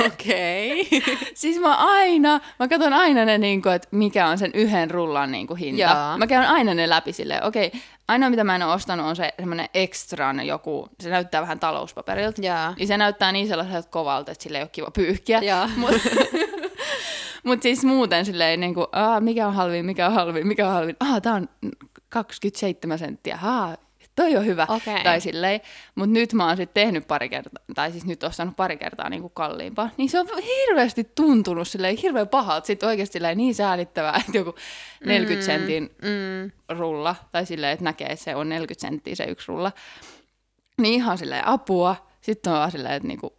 Okei. 0.06 0.80
Okay. 0.80 1.16
siis 1.34 1.60
mä 1.60 1.76
aina, 1.76 2.40
mä 2.58 2.68
katson 2.68 2.92
aina 2.92 3.24
ne, 3.24 3.38
niin 3.38 3.62
kuin, 3.62 3.74
että 3.74 3.88
mikä 3.90 4.28
on 4.28 4.38
sen 4.38 4.50
yhden 4.54 4.90
rullan 4.90 5.32
niin 5.32 5.46
kuin, 5.46 5.58
hinta. 5.58 5.80
Jaa. 5.80 6.18
Mä 6.18 6.26
käyn 6.26 6.48
aina 6.48 6.74
ne 6.74 6.88
läpi 6.88 7.12
silleen, 7.12 7.44
okei, 7.44 7.66
okay, 7.66 7.80
ainoa 8.08 8.30
mitä 8.30 8.44
mä 8.44 8.56
en 8.56 8.62
ole 8.62 8.74
ostanut 8.74 9.06
on 9.06 9.16
se 9.16 9.32
semmoinen 9.38 9.68
extran 9.74 10.46
joku, 10.46 10.88
se 11.00 11.10
näyttää 11.10 11.42
vähän 11.42 11.60
talouspaperilta. 11.60 12.42
Jaa. 12.42 12.74
Niin 12.78 12.88
se 12.88 12.96
näyttää 12.96 13.32
niin 13.32 13.48
sellaiselta 13.48 13.88
kovalta, 13.90 14.32
että 14.32 14.42
sille 14.42 14.58
ei 14.58 14.62
ole 14.62 14.70
kiva 14.72 14.90
pyyhkiä. 14.90 15.40
Mutta 15.76 15.98
mut 17.44 17.62
siis 17.62 17.84
muuten 17.84 18.24
silleen, 18.24 18.60
niin 18.60 18.74
kuin, 18.74 18.86
mikä 19.20 19.46
on 19.46 19.54
halvin, 19.54 19.86
mikä 19.86 20.06
on 20.06 20.12
halvin, 20.12 20.46
mikä 20.46 20.66
on 20.66 20.72
halvin. 20.72 20.96
Ah, 21.00 21.22
tää 21.22 21.34
on 21.34 21.48
27 22.08 22.98
senttiä. 22.98 23.38
Ah, 23.42 23.78
toi 24.16 24.36
on 24.36 24.46
hyvä. 24.46 24.66
Okay. 24.68 25.02
Tai 25.02 25.20
silleen. 25.20 25.60
Mutta 25.94 26.12
nyt 26.12 26.32
mä 26.32 26.46
oon 26.46 26.56
sitten 26.56 26.84
tehnyt 26.84 27.06
pari 27.06 27.28
kertaa, 27.28 27.64
tai 27.74 27.92
siis 27.92 28.04
nyt 28.04 28.22
ostanut 28.22 28.56
pari 28.56 28.76
kertaa 28.76 29.08
niin 29.10 29.22
kuin 29.22 29.32
kalliimpaa. 29.34 29.90
Niin 29.96 30.10
se 30.10 30.20
on 30.20 30.26
hirveästi 30.42 31.10
tuntunut 31.14 31.68
silleen 31.68 31.96
hirveän 31.96 32.28
pahalta. 32.28 32.66
Sitten 32.66 32.88
oikeasti 32.88 33.18
niin 33.34 33.54
säälittävää, 33.54 34.16
että 34.26 34.38
joku 34.38 34.54
40 35.04 35.42
mm, 35.42 35.46
sentin 35.46 35.96
mm. 36.02 36.76
rulla, 36.78 37.16
tai 37.32 37.46
silleen, 37.46 37.72
että 37.72 37.84
näkee, 37.84 38.06
että 38.06 38.24
se 38.24 38.36
on 38.36 38.48
40 38.48 38.80
senttiä 38.80 39.14
se 39.14 39.24
yksi 39.24 39.48
rulla. 39.48 39.72
Niin 40.80 40.94
ihan 40.94 41.18
silleen 41.18 41.46
apua. 41.46 41.96
Sitten 42.20 42.52
on 42.52 42.58
vaan 42.58 42.70
silleen, 42.70 42.94
että 42.94 43.08
niinku, 43.08 43.36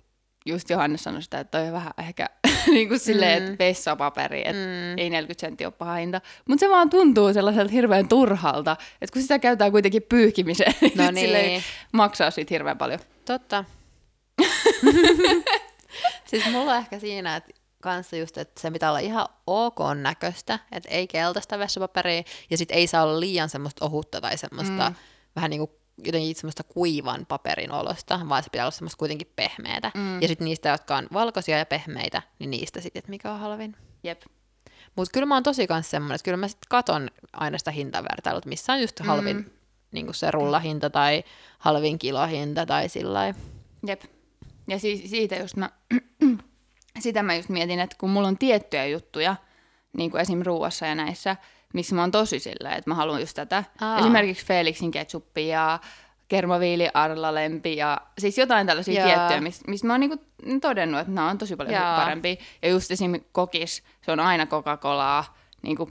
just 0.47 0.69
Johannes 0.69 1.03
sanoi 1.03 1.21
sitä, 1.21 1.39
että 1.39 1.57
toi 1.57 1.67
on 1.67 1.73
vähän 1.73 1.93
ehkä 1.97 2.29
niin 2.67 2.87
kuin 2.87 2.99
silleen, 2.99 3.43
mm. 3.43 3.47
että 3.51 3.63
vessapaperi, 3.65 4.39
että 4.39 4.61
mm. 4.61 4.97
ei 4.97 5.09
40 5.09 5.41
senttiä 5.41 5.67
ole 5.67 5.73
paha 5.77 5.93
hinta. 5.93 6.21
Mutta 6.49 6.59
se 6.59 6.69
vaan 6.69 6.89
tuntuu 6.89 7.33
sellaiselta 7.33 7.71
hirveän 7.71 8.07
turhalta, 8.07 8.77
että 9.01 9.13
kun 9.13 9.21
sitä 9.21 9.39
käytetään 9.39 9.71
kuitenkin 9.71 10.03
pyyhkimiseen, 10.03 10.73
niin, 10.81 10.97
no 10.97 11.11
niin. 11.11 11.63
maksaa 11.93 12.31
siitä 12.31 12.53
hirveän 12.53 12.77
paljon. 12.77 12.99
Totta. 13.25 13.65
siis 16.29 16.51
mulla 16.51 16.71
on 16.71 16.77
ehkä 16.77 16.99
siinä, 16.99 17.35
että 17.35 17.51
kanssa 17.81 18.15
just, 18.15 18.37
että 18.37 18.61
se 18.61 18.71
pitää 18.71 18.89
olla 18.89 18.99
ihan 18.99 19.27
ok 19.47 19.79
näköistä, 20.01 20.59
että 20.71 20.89
ei 20.89 21.07
keltaista 21.07 21.59
vessapaperia, 21.59 22.23
ja 22.49 22.57
sitten 22.57 22.77
ei 22.77 22.87
saa 22.87 23.03
olla 23.03 23.19
liian 23.19 23.49
semmoista 23.49 23.85
ohutta 23.85 24.21
tai 24.21 24.37
semmoista 24.37 24.89
mm. 24.89 24.95
vähän 25.35 25.49
niin 25.49 25.59
kuin 25.59 25.71
jotenkin 26.05 26.35
semmoista 26.35 26.63
kuivan 26.63 27.25
paperin 27.25 27.71
olosta, 27.71 28.19
vaan 28.29 28.43
se 28.43 28.49
pitää 28.49 28.65
olla 28.65 28.71
semmoista 28.71 28.97
kuitenkin 28.97 29.33
pehmeätä. 29.35 29.91
Mm. 29.95 30.21
Ja 30.21 30.27
sitten 30.27 30.45
niistä, 30.45 30.69
jotka 30.69 30.97
on 30.97 31.07
valkoisia 31.13 31.57
ja 31.57 31.65
pehmeitä, 31.65 32.21
niin 32.39 32.49
niistä 32.51 32.81
sitten, 32.81 32.99
että 32.99 33.09
mikä 33.09 33.31
on 33.31 33.39
halvin. 33.39 33.75
Jep. 34.03 34.21
Mutta 34.95 35.11
kyllä 35.13 35.25
mä 35.25 35.35
oon 35.35 35.43
tosi 35.43 35.67
kanssa 35.67 35.91
semmoinen, 35.91 36.15
että 36.15 36.25
kyllä 36.25 36.37
mä 36.37 36.47
sitten 36.47 36.67
katon 36.69 37.09
aina 37.33 37.57
sitä 37.57 37.71
hintavertailut, 37.71 38.45
missä 38.45 38.73
on 38.73 38.81
just 38.81 38.99
halvin 38.99 39.37
mm. 39.37 39.45
niin 39.91 40.13
se 40.13 40.31
rullahinta 40.31 40.89
tai 40.89 41.23
halvin 41.59 41.99
kilohinta 41.99 42.65
tai 42.65 42.89
sillä 42.89 43.33
Jep. 43.87 44.01
Ja 44.67 44.79
si- 44.79 45.07
siitä 45.07 45.35
just 45.35 45.55
mä, 45.55 45.69
sitä 46.99 47.23
mä 47.23 47.35
just 47.35 47.49
mietin, 47.49 47.79
että 47.79 47.95
kun 47.99 48.09
mulla 48.09 48.27
on 48.27 48.37
tiettyjä 48.37 48.85
juttuja, 48.85 49.35
niin 49.97 50.11
kuin 50.11 50.21
esim. 50.21 50.41
ruuassa 50.41 50.85
ja 50.85 50.95
näissä, 50.95 51.35
missä 51.73 51.95
mä 51.95 52.01
oon 52.01 52.11
tosi 52.11 52.39
silleen, 52.39 52.77
että 52.77 52.89
mä 52.89 52.95
haluan 52.95 53.19
just 53.19 53.35
tätä. 53.35 53.63
Aa. 53.81 53.99
Esimerkiksi 53.99 54.45
Felixin 54.45 54.91
ketsuppi 54.91 55.47
ja 55.47 55.79
kermaviili 56.27 56.87
Arla-lempi 56.93 57.75
ja 57.75 57.97
siis 58.17 58.37
jotain 58.37 58.67
tällaisia 58.67 59.07
Jaa. 59.07 59.07
tiettyjä, 59.07 59.41
missä 59.41 59.63
mis 59.67 59.83
mä 59.83 59.93
oon 59.93 59.99
niinku 59.99 60.25
todennut, 60.61 60.99
että 60.99 61.13
nämä 61.13 61.29
on 61.29 61.37
tosi 61.37 61.55
paljon 61.55 61.73
Jaa. 61.73 61.99
parempia. 61.99 62.35
Ja 62.61 62.69
just 62.69 62.91
esim. 62.91 63.13
kokis, 63.31 63.83
se 64.01 64.11
on 64.11 64.19
aina 64.19 64.45
Coca-Colaa, 64.45 65.23
niinku 65.61 65.89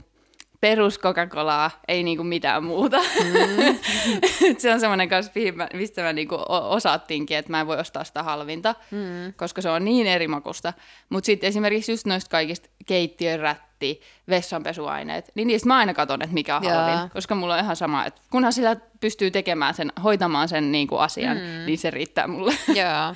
perus 0.61 0.99
Coca-Colaa, 0.99 1.71
ei 1.87 2.03
niinku 2.03 2.23
mitään 2.23 2.63
muuta. 2.63 2.97
Mm. 2.97 3.77
se 4.57 4.73
on 4.73 4.79
semmoinen 4.79 5.09
kanssa, 5.09 5.31
mistä 5.73 6.01
mä 6.01 6.13
niinku 6.13 6.37
osattiinkin, 6.47 7.37
että 7.37 7.51
mä 7.51 7.59
en 7.59 7.67
voi 7.67 7.79
ostaa 7.79 8.03
sitä 8.03 8.23
halvinta, 8.23 8.75
mm. 8.91 9.33
koska 9.33 9.61
se 9.61 9.69
on 9.69 9.85
niin 9.85 10.07
eri 10.07 10.27
makusta. 10.27 10.73
Mutta 11.09 11.25
sitten 11.25 11.47
esimerkiksi 11.47 11.91
just 11.91 12.05
noista 12.05 12.29
kaikista 12.29 12.69
keittiön 12.85 13.39
rätti, 13.77 14.01
vessanpesuaineet, 14.29 15.31
niin 15.35 15.47
niistä 15.47 15.67
mä 15.67 15.77
aina 15.77 15.93
katson, 15.93 16.21
että 16.21 16.33
mikä 16.33 16.57
on 16.57 16.63
halvin, 16.63 17.09
koska 17.09 17.35
mulla 17.35 17.53
on 17.53 17.59
ihan 17.59 17.75
sama, 17.75 18.05
että 18.05 18.21
kunhan 18.31 18.53
sillä 18.53 18.75
pystyy 18.99 19.31
tekemään 19.31 19.73
sen, 19.73 19.91
hoitamaan 20.03 20.49
sen 20.49 20.71
niinku 20.71 20.97
asian, 20.97 21.37
mm. 21.37 21.65
niin 21.65 21.77
se 21.77 21.91
riittää 21.91 22.27
mulle. 22.27 22.53
Joo. 22.81 23.15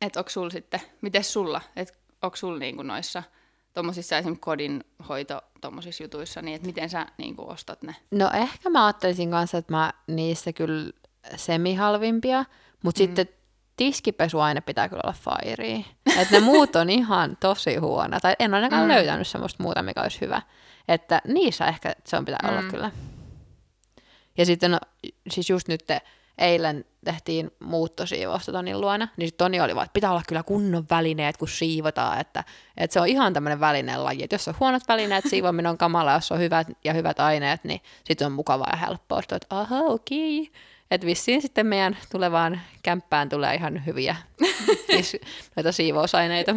Et 0.00 0.16
onko 0.16 0.30
sulla 0.30 0.50
sitten, 0.50 0.80
miten 1.00 1.24
sulla, 1.24 1.60
että 1.76 1.94
onko 2.22 2.36
sulla 2.36 2.58
niinku 2.58 2.82
noissa– 2.82 3.22
tuommoisissa 3.74 4.18
esimerkiksi 4.18 4.40
kodin 4.40 4.84
hoito 5.08 5.42
tuommoisissa 5.60 6.04
jutuissa, 6.04 6.42
niin 6.42 6.54
että 6.54 6.66
miten 6.66 6.90
sä 6.90 7.06
niin 7.18 7.36
kuin, 7.36 7.48
ostat 7.48 7.82
ne? 7.82 7.96
No 8.10 8.30
ehkä 8.34 8.70
mä 8.70 8.86
ajattelisin 8.86 9.30
kanssa, 9.30 9.58
että 9.58 9.72
mä 9.72 9.92
niissä 10.06 10.52
kyllä 10.52 10.92
semihalvimpia, 11.36 12.44
mutta 12.82 13.02
mm. 13.02 13.06
sitten 13.06 13.28
tiskipesuaine 13.78 14.60
pitää 14.60 14.88
kyllä 14.88 15.00
olla 15.04 15.16
fairia. 15.20 15.78
Että 16.18 16.34
ne 16.34 16.40
muut 16.40 16.76
on 16.76 16.90
ihan 16.90 17.36
tosi 17.40 17.76
huono. 17.76 18.20
Tai 18.20 18.34
en 18.38 18.54
ainakaan 18.54 18.82
mm. 18.82 18.88
löytänyt 18.88 19.28
semmoista 19.28 19.62
muuta, 19.62 19.82
mikä 19.82 20.02
olisi 20.02 20.20
hyvä. 20.20 20.42
Että 20.88 21.22
niissä 21.26 21.66
ehkä 21.66 21.94
se 22.04 22.16
on 22.16 22.24
pitää 22.24 22.40
mm. 22.42 22.48
olla 22.48 22.70
kyllä. 22.70 22.90
Ja 24.38 24.46
sitten 24.46 24.70
no, 24.70 24.78
siis 25.30 25.50
just 25.50 25.68
nyt 25.68 25.86
te, 25.86 26.00
eilen 26.38 26.84
tehtiin 27.04 27.50
muuttosiivousta 27.60 28.52
Tonin 28.52 28.80
luona, 28.80 29.08
niin 29.16 29.30
Toni 29.36 29.60
oli 29.60 29.74
vaan, 29.74 29.84
että 29.84 29.92
pitää 29.92 30.10
olla 30.10 30.22
kyllä 30.28 30.42
kunnon 30.42 30.86
välineet, 30.90 31.36
kun 31.36 31.48
siivotaan, 31.48 32.20
että, 32.20 32.44
että 32.76 32.94
se 32.94 33.00
on 33.00 33.08
ihan 33.08 33.32
tämmöinen 33.32 33.60
välineenlaji, 33.60 34.22
että 34.22 34.34
jos 34.34 34.48
on 34.48 34.54
huonot 34.60 34.82
välineet, 34.88 35.24
siivominen 35.28 35.70
on 35.70 35.78
kamala, 35.78 36.12
jos 36.12 36.32
on 36.32 36.38
hyvät 36.38 36.66
ja 36.84 36.92
hyvät 36.92 37.20
aineet, 37.20 37.64
niin 37.64 37.80
sitten 38.04 38.26
on 38.26 38.32
mukavaa 38.32 38.68
ja 38.72 38.76
helppoa, 38.76 39.18
että 39.18 39.38
aha, 39.50 39.78
okei. 39.78 40.40
Okay. 40.40 40.52
Että 40.90 41.06
vissiin 41.06 41.42
sitten 41.42 41.66
meidän 41.66 41.98
tulevaan 42.12 42.60
kämppään 42.82 43.28
tulee 43.28 43.54
ihan 43.54 43.86
hyviä 43.86 44.16
noita 45.56 45.72
siivousaineita. 45.72 46.54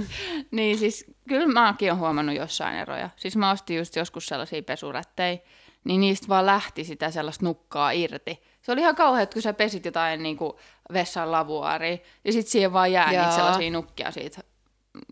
niin 0.51 0.77
siis 0.77 1.05
kyllä 1.29 1.47
mäkin 1.47 1.91
olen 1.91 1.99
huomannut 1.99 2.35
jossain 2.35 2.77
eroja. 2.77 3.09
Siis 3.15 3.37
mä 3.37 3.51
ostin 3.51 3.77
just 3.77 3.95
joskus 3.95 4.25
sellaisia 4.25 4.63
pesurättejä, 4.63 5.39
niin 5.83 6.01
niistä 6.01 6.27
vaan 6.27 6.45
lähti 6.45 6.83
sitä 6.83 7.11
sellaista 7.11 7.45
nukkaa 7.45 7.91
irti. 7.91 8.43
Se 8.61 8.71
oli 8.71 8.81
ihan 8.81 8.95
kauhean, 8.95 9.27
kun 9.33 9.41
sä 9.41 9.53
pesit 9.53 9.85
jotain 9.85 10.23
niin 10.23 10.37
kuin 10.37 10.53
vessan 10.93 11.31
lavuaaria, 11.31 11.97
ja 12.25 12.31
sitten 12.31 12.51
siihen 12.51 12.73
vaan 12.73 12.91
jää 12.91 13.09
niitä 13.09 13.35
sellaisia 13.35 13.71
nukkia 13.71 14.11
siitä 14.11 14.41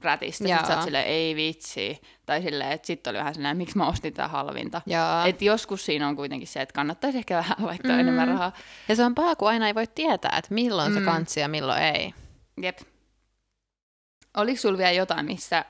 rätistä. 0.02 0.48
Sitten 0.48 0.68
sä 0.68 0.76
oot 0.76 0.84
silleen, 0.84 1.06
ei 1.06 1.36
vitsi. 1.36 2.02
Tai 2.26 2.42
silleen, 2.42 2.72
että 2.72 2.88
sitten 2.88 3.12
oli 3.12 3.18
vähän 3.18 3.34
silleen, 3.34 3.58
miksi 3.58 3.78
mä 3.78 3.88
ostin 3.88 4.13
tätä 4.13 4.28
halvinta. 4.28 4.82
Että 5.26 5.46
joskus 5.46 5.86
siinä 5.86 6.08
on 6.08 6.15
kuitenkin 6.15 6.48
se, 6.48 6.62
että 6.62 6.74
kannattaisi 6.74 7.18
ehkä 7.18 7.36
vähän 7.36 7.58
laittaa 7.60 7.92
mm. 7.92 8.00
enemmän 8.00 8.28
rahaa. 8.28 8.52
Ja 8.88 8.96
se 8.96 9.04
on 9.04 9.15
paha, 9.15 9.36
kun 9.36 9.48
aina 9.48 9.68
ei 9.68 9.76
voi 9.76 9.88
tietää, 9.88 10.38
että 10.38 10.54
milloin 10.54 10.92
mm. 10.92 11.00
se 11.00 11.06
kantsi 11.06 11.39
ja 11.39 11.48
milloin 11.48 11.82
ei. 11.82 12.13
Jep. 12.62 12.80
Oliko 14.38 14.62
sulla 14.62 14.78
vielä 14.78 14.92
jotain, 14.92 15.26
missä, 15.26 15.65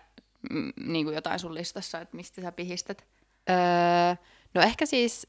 niin 0.86 1.06
kuin 1.06 1.16
jotain 1.16 1.40
sun 1.40 1.54
listassa, 1.54 2.00
että 2.00 2.16
mistä 2.16 2.42
sä 2.42 2.52
pihistät? 2.52 3.08
Öö, 3.50 3.56
no 4.54 4.62
ehkä 4.62 4.86
siis, 4.86 5.28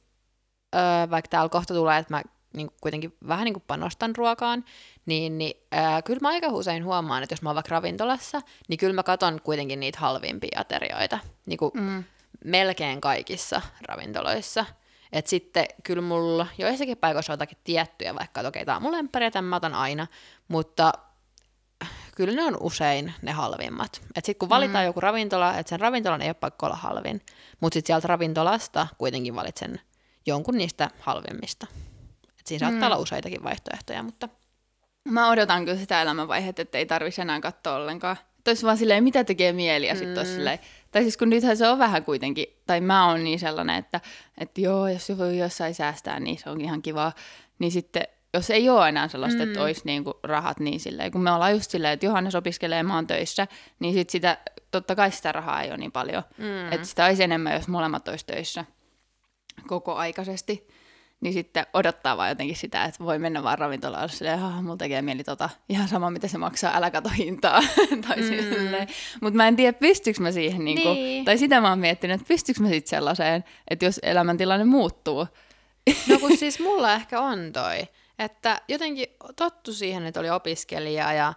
öö, 0.74 1.10
vaikka 1.10 1.28
täällä 1.28 1.48
kohta 1.48 1.74
tulee, 1.74 1.98
että 1.98 2.14
mä 2.14 2.22
niin 2.52 2.66
kuin 2.66 2.76
kuitenkin 2.80 3.16
vähän 3.28 3.44
niin 3.44 3.54
kuin 3.54 3.64
panostan 3.66 4.16
ruokaan, 4.16 4.64
niin, 5.06 5.38
niin 5.38 5.66
ää, 5.72 6.02
kyllä 6.02 6.20
mä 6.22 6.28
aika 6.28 6.46
usein 6.46 6.84
huomaan, 6.84 7.22
että 7.22 7.32
jos 7.32 7.42
mä 7.42 7.48
oon 7.48 7.54
vaikka 7.54 7.74
ravintolassa, 7.74 8.40
niin 8.68 8.78
kyllä 8.78 8.94
mä 8.94 9.02
katon 9.02 9.40
kuitenkin 9.44 9.80
niitä 9.80 9.98
halvimpia 9.98 10.60
aterioita, 10.60 11.18
niin 11.46 11.58
kuin 11.58 11.70
mm. 11.74 12.04
melkein 12.44 13.00
kaikissa 13.00 13.60
ravintoloissa. 13.88 14.64
Et 15.12 15.26
sitten 15.26 15.66
kyllä 15.82 16.02
mulla 16.02 16.46
joissakin 16.58 16.96
paikoissa 16.96 17.32
on 17.32 17.34
jotakin 17.34 17.58
tiettyjä, 17.64 18.14
vaikka 18.14 18.40
että 18.40 18.48
okei, 18.48 18.64
tämä 18.64 18.76
on 18.76 18.82
mun 18.82 18.92
lemppari 18.92 19.24
ja 19.24 19.30
tämän 19.30 19.48
mä 19.48 19.56
otan 19.56 19.74
aina, 19.74 20.06
mutta 20.48 20.92
kyllä 22.16 22.34
ne 22.34 22.44
on 22.44 22.56
usein 22.60 23.14
ne 23.22 23.32
halvimmat. 23.32 24.02
Et 24.16 24.24
sitten 24.24 24.38
kun 24.38 24.48
valitaan 24.48 24.84
mm. 24.84 24.86
joku 24.86 25.00
ravintola, 25.00 25.58
että 25.58 25.70
sen 25.70 25.80
ravintolan 25.80 26.22
ei 26.22 26.28
ole 26.28 26.34
pakko 26.34 26.66
olla 26.66 26.76
halvin, 26.76 27.20
mutta 27.60 27.74
sitten 27.74 27.86
sieltä 27.86 28.08
ravintolasta 28.08 28.86
kuitenkin 28.98 29.34
valitsen 29.34 29.80
jonkun 30.26 30.56
niistä 30.58 30.90
halvimmista. 31.00 31.66
Et 32.40 32.46
siinä 32.46 32.66
mm. 32.66 32.70
saattaa 32.70 32.88
olla 32.88 33.02
useitakin 33.02 33.44
vaihtoehtoja, 33.44 34.02
mutta... 34.02 34.28
Mä 35.08 35.30
odotan 35.30 35.64
kyllä 35.64 35.78
sitä 35.78 36.02
elämänvaihetta, 36.02 36.62
että 36.62 36.78
ei 36.78 36.86
tarvitsisi 36.86 37.22
enää 37.22 37.40
katsoa 37.40 37.74
ollenkaan. 37.74 38.16
Toisi 38.44 38.66
vaan 38.66 38.76
silleen, 38.76 39.04
mitä 39.04 39.24
tekee 39.24 39.52
mieli 39.52 39.86
ja 39.86 39.94
sitten 39.94 40.26
mm. 40.26 40.32
silleen, 40.32 40.58
tai 40.90 41.02
siis 41.02 41.16
kun 41.16 41.30
nythän 41.30 41.56
se 41.56 41.68
on 41.68 41.78
vähän 41.78 42.04
kuitenkin, 42.04 42.46
tai 42.66 42.80
mä 42.80 43.08
oon 43.08 43.24
niin 43.24 43.38
sellainen, 43.38 43.76
että, 43.76 44.00
että 44.38 44.60
joo, 44.60 44.88
jos 44.88 45.12
voi 45.18 45.38
jossain 45.38 45.74
säästää, 45.74 46.20
niin 46.20 46.38
se 46.38 46.50
on 46.50 46.60
ihan 46.60 46.82
kiva. 46.82 47.12
Niin 47.58 47.72
sitten, 47.72 48.02
jos 48.34 48.50
ei 48.50 48.68
ole 48.68 48.88
enää 48.88 49.08
sellaista, 49.08 49.42
mm. 49.44 49.48
että 49.48 49.62
olisi 49.62 49.82
niinku 49.84 50.20
rahat 50.22 50.60
niin 50.60 50.80
silleen, 50.80 51.12
kun 51.12 51.22
me 51.22 51.30
ollaan 51.30 51.52
just 51.52 51.70
silleen, 51.70 51.92
että 51.92 52.06
Johannes 52.06 52.34
opiskelee, 52.34 52.82
mä 52.82 52.94
oon 52.94 53.06
töissä, 53.06 53.46
niin 53.78 53.94
sitten 53.94 54.12
sitä, 54.12 54.38
totta 54.70 54.94
kai 54.94 55.10
sitä 55.10 55.32
rahaa 55.32 55.62
ei 55.62 55.68
ole 55.68 55.76
niin 55.76 55.92
paljon. 55.92 56.22
Mm. 56.38 56.72
Että 56.72 56.86
sitä 56.86 57.04
olisi 57.04 57.22
enemmän, 57.22 57.54
jos 57.54 57.68
molemmat 57.68 58.08
olisi 58.08 58.26
töissä 58.26 58.64
koko 59.66 59.94
aikaisesti 59.94 60.68
niin 61.20 61.32
sitten 61.32 61.66
odottaa 61.74 62.16
vaan 62.16 62.28
jotenkin 62.28 62.56
sitä, 62.56 62.84
että 62.84 63.04
voi 63.04 63.18
mennä 63.18 63.42
vaan 63.42 63.58
ravintolaan 63.58 64.08
silleen, 64.08 64.38
että 64.38 64.62
mulla 64.62 64.76
tekee 64.76 65.02
mieli 65.02 65.24
tota, 65.24 65.50
ihan 65.68 65.88
sama 65.88 66.10
mitä 66.10 66.28
se 66.28 66.38
maksaa, 66.38 66.76
älä 66.76 66.90
kato 66.90 67.08
hintaa. 67.08 67.62
tai 68.08 68.16
mm. 68.16 68.86
Mutta 69.20 69.36
mä 69.36 69.48
en 69.48 69.56
tiedä, 69.56 69.78
pystyykö 69.78 70.22
mä 70.22 70.32
siihen, 70.32 70.64
niin 70.64 70.82
kuin, 70.82 70.94
niin. 70.94 71.24
tai 71.24 71.38
sitä 71.38 71.60
mä 71.60 71.68
oon 71.68 71.78
miettinyt, 71.78 72.14
että 72.14 72.28
pystyykö 72.28 72.62
mä 72.62 72.68
sitten 72.68 72.90
sellaiseen, 72.90 73.44
että 73.68 73.84
jos 73.84 74.00
elämäntilanne 74.02 74.64
muuttuu. 74.64 75.26
no 76.08 76.18
kun 76.18 76.36
siis 76.36 76.60
mulla 76.60 76.94
ehkä 76.94 77.20
on 77.20 77.52
toi, 77.52 77.88
että 78.18 78.60
jotenkin 78.68 79.06
tottu 79.36 79.72
siihen, 79.72 80.06
että 80.06 80.20
oli 80.20 80.30
opiskelija 80.30 81.12
ja, 81.12 81.32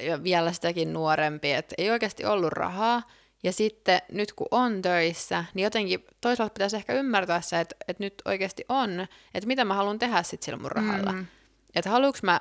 ja 0.00 0.22
vielä 0.22 0.52
sitäkin 0.52 0.92
nuorempi, 0.92 1.52
että 1.52 1.74
ei 1.78 1.90
oikeasti 1.90 2.24
ollut 2.24 2.52
rahaa, 2.52 3.02
ja 3.42 3.52
sitten 3.52 4.02
nyt 4.12 4.32
kun 4.32 4.46
on 4.50 4.82
töissä, 4.82 5.44
niin 5.54 5.64
jotenkin 5.64 6.06
toisaalta 6.20 6.52
pitäisi 6.52 6.76
ehkä 6.76 6.92
ymmärtää 6.92 7.40
se, 7.40 7.60
että, 7.60 7.76
että 7.88 8.04
nyt 8.04 8.22
oikeasti 8.24 8.64
on, 8.68 9.06
että 9.34 9.46
mitä 9.46 9.64
mä 9.64 9.74
haluan 9.74 9.98
tehdä 9.98 10.22
sitten 10.22 10.44
sillä 10.44 10.58
mun 10.58 10.72
rahalla. 10.72 11.12
Mm. 11.12 11.26
Että 11.74 11.90
haluanko 11.90 12.18
mä 12.22 12.40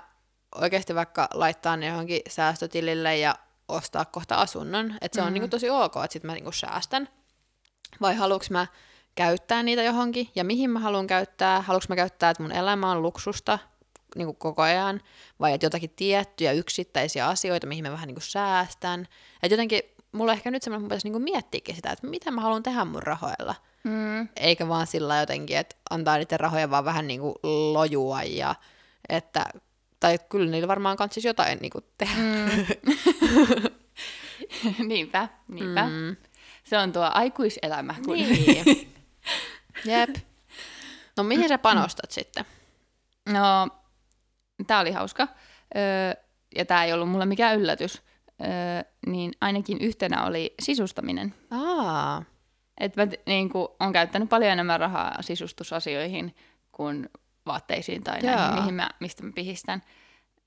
oikeasti 0.56 0.96
vaikka 0.96 1.28
laittaa 1.34 1.78
ne 1.78 1.88
johonkin 1.88 2.22
säästötilille 2.30 3.18
ja 3.18 3.36
ostaa 3.68 4.06
kohta 4.06 4.36
asunnon, 4.36 4.98
että 5.02 5.16
se 5.16 5.22
mm. 5.22 5.28
on 5.28 5.34
niinku 5.34 5.48
tosi 5.48 5.70
ok, 5.70 5.96
että 5.96 6.14
sitten 6.14 6.32
mä 6.32 6.34
niinku 6.34 6.52
säästän. 6.52 7.10
Vai 8.02 8.16
haluanko 8.16 8.46
mä 8.50 8.68
käyttää 9.16 9.64
niitä 9.64 9.84
johonkin 9.84 10.30
ja 10.36 10.44
mihin 10.44 10.70
mä 10.70 10.80
haluan 10.80 11.08
käyttää, 11.08 11.62
haluanko 11.62 11.86
mä 11.90 11.96
käyttää, 11.96 12.30
että 12.30 12.44
mun 12.44 12.52
elämä 12.52 12.92
on 12.92 13.02
luksusta 13.02 13.60
niin 14.16 14.26
kuin 14.26 14.38
koko 14.38 14.62
ajan, 14.62 15.02
vai 15.40 15.54
että 15.54 15.66
jotakin 15.66 15.90
tiettyjä 15.96 16.52
yksittäisiä 16.52 17.28
asioita, 17.28 17.68
mihin 17.68 17.84
mä 17.84 17.92
vähän 17.92 18.08
niin 18.08 18.16
kuin 18.16 18.24
säästän. 18.24 19.08
Että 19.44 19.54
jotenkin 19.54 19.82
mulla 20.12 20.32
on 20.32 20.38
ehkä 20.38 20.52
nyt 20.52 20.64
semmoinen, 20.64 20.86
että 20.86 20.90
pitäisi 20.90 21.08
niinku 21.08 21.20
miettiäkin 21.20 21.76
sitä, 21.76 21.92
että 21.92 22.08
mitä 22.08 22.32
mä 22.32 22.42
haluan 22.42 22.64
tehdä 22.64 22.86
mun 22.86 23.04
rahoilla. 23.04 23.56
Mm. 23.84 24.28
Eikä 24.36 24.68
vaan 24.68 24.88
sillä 24.88 25.20
jotenkin, 25.20 25.58
että 25.58 25.76
antaa 25.90 26.18
niiden 26.18 26.40
rahoja 26.40 26.70
vaan 26.70 26.86
vähän 26.86 27.08
niinku 27.08 27.40
lojua 27.44 28.24
ja 28.24 28.56
että, 29.10 29.46
tai 30.00 30.20
kyllä 30.30 30.52
niillä 30.52 30.68
varmaan 30.68 30.98
kantsisi 30.98 31.28
jotain 31.28 31.58
niinku 31.62 31.82
tehdä. 31.98 32.22
Mm. 32.22 32.66
niinpä, 34.88 35.28
niinpä. 35.48 35.86
Mm. 35.86 36.16
Se 36.64 36.78
on 36.78 36.94
tuo 36.94 37.12
aikuiselämä. 37.14 37.96
Kun... 38.06 38.18
Niin. 38.18 38.94
Jep. 39.86 40.10
No 41.18 41.24
mihin 41.24 41.48
sä 41.48 41.58
panostat 41.58 42.10
mm. 42.10 42.14
sitten? 42.14 42.46
No, 43.30 43.68
tää 44.68 44.80
oli 44.80 44.92
hauska. 44.92 45.28
Öö, 45.76 46.24
ja 46.56 46.66
tää 46.66 46.86
ei 46.86 46.94
ollut 46.94 47.10
mulle 47.10 47.26
mikään 47.26 47.60
yllätys 47.60 48.02
öö, 48.44 48.84
niin 49.06 49.32
ainakin 49.42 49.78
yhtenä 49.82 50.26
oli 50.26 50.54
sisustaminen. 50.62 51.34
Aa. 51.52 52.24
Et 52.80 52.96
mä 52.96 53.08
niin 53.26 53.50
kuin, 53.50 53.68
on 53.80 53.94
käyttänyt 53.94 54.30
paljon 54.30 54.52
enemmän 54.52 54.80
rahaa 54.80 55.22
sisustusasioihin 55.22 56.36
kuin 56.72 57.10
vaatteisiin 57.46 58.04
tai 58.04 58.22
näihin, 58.22 58.56
mihin 58.56 58.74
mä, 58.74 58.90
mistä 59.00 59.24
mä 59.24 59.32
pihistän. 59.36 59.82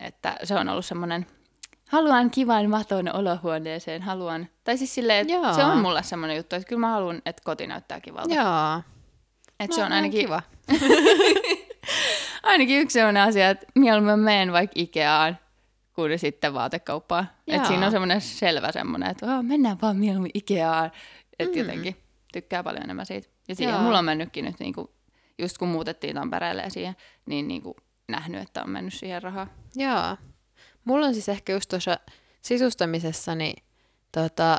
Että 0.01 0.37
se 0.45 0.55
on 0.55 0.69
ollut 0.69 0.85
semmoinen, 0.85 1.27
haluan 1.89 2.31
kivan 2.31 2.71
maton 2.71 3.15
olohuoneeseen, 3.15 4.03
haluan, 4.03 4.49
tai 4.65 4.79
siis 4.79 4.95
silleen, 4.95 5.31
että 5.31 5.53
se 5.55 5.65
on 5.65 5.79
mulle 5.79 6.03
semmoinen 6.03 6.37
juttu, 6.37 6.57
että 6.57 6.69
kyllä 6.69 6.81
mä 6.81 6.91
haluan, 6.91 7.23
että 7.27 7.43
koti 7.45 7.67
näyttää 7.67 8.01
kivalta. 8.01 8.35
Joo. 8.35 8.83
Että 9.61 9.73
no, 9.73 9.75
se 9.75 9.85
on 9.85 9.93
ainakin... 9.93 10.21
Kiva. 10.21 10.43
ainakin 12.43 12.81
yksi 12.81 12.95
sellainen 12.95 13.23
asia, 13.23 13.51
että 13.51 13.67
mieluummin 13.75 14.19
menen 14.19 14.53
vaikka 14.53 14.73
Ikeaan 14.75 15.39
kuin 15.95 16.19
sitten 16.19 16.55
vaatekauppaan. 16.55 17.31
Et 17.47 17.67
siinä 17.67 17.87
on 17.87 17.93
semmoinen 17.93 18.21
selvä 18.21 18.73
semmoinen, 18.73 19.11
että 19.11 19.27
oh, 19.27 19.43
mennään 19.43 19.79
vaan 19.83 19.97
mieluummin 19.97 20.31
Ikeaan. 20.35 20.91
Että 21.39 21.53
mm. 21.53 21.59
jotenkin 21.59 21.97
tykkää 22.33 22.63
paljon 22.63 22.83
enemmän 22.85 23.07
siitä. 23.07 23.29
Ja 23.49 23.55
siihen 23.55 23.81
mulla 23.81 23.99
on 23.99 24.05
mennytkin 24.05 24.45
nyt, 24.45 24.61
niinku, 24.61 24.91
just 25.39 25.59
kun 25.59 25.69
muutettiin 25.69 26.15
Tampereelle 26.15 26.63
ja 26.63 26.71
siihen, 26.71 26.97
niin 27.27 27.49
niinku, 27.49 27.77
nähnyt, 28.09 28.43
että 28.43 28.63
on 28.63 28.71
mennyt 28.71 28.95
siihen 28.95 29.23
rahaa. 29.23 29.47
Joo. 29.77 30.17
Mulla 30.85 31.07
on 31.07 31.15
siis 31.15 31.29
ehkä 31.29 31.53
just 31.53 31.69
tuossa 31.69 31.99
sisustamisessa, 32.43 33.35
niin 33.35 33.63
tota, 34.13 34.57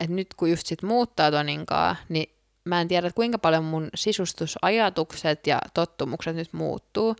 että 0.00 0.14
nyt 0.14 0.34
kun 0.34 0.50
just 0.50 0.66
sit 0.66 0.82
muuttaa 0.82 1.30
Toninkaa, 1.30 1.96
niin 2.08 2.34
mä 2.64 2.80
en 2.80 2.88
tiedä, 2.88 3.10
kuinka 3.14 3.38
paljon 3.38 3.64
mun 3.64 3.88
sisustusajatukset 3.94 5.46
ja 5.46 5.58
tottumukset 5.74 6.36
nyt 6.36 6.52
muuttuu. 6.52 7.16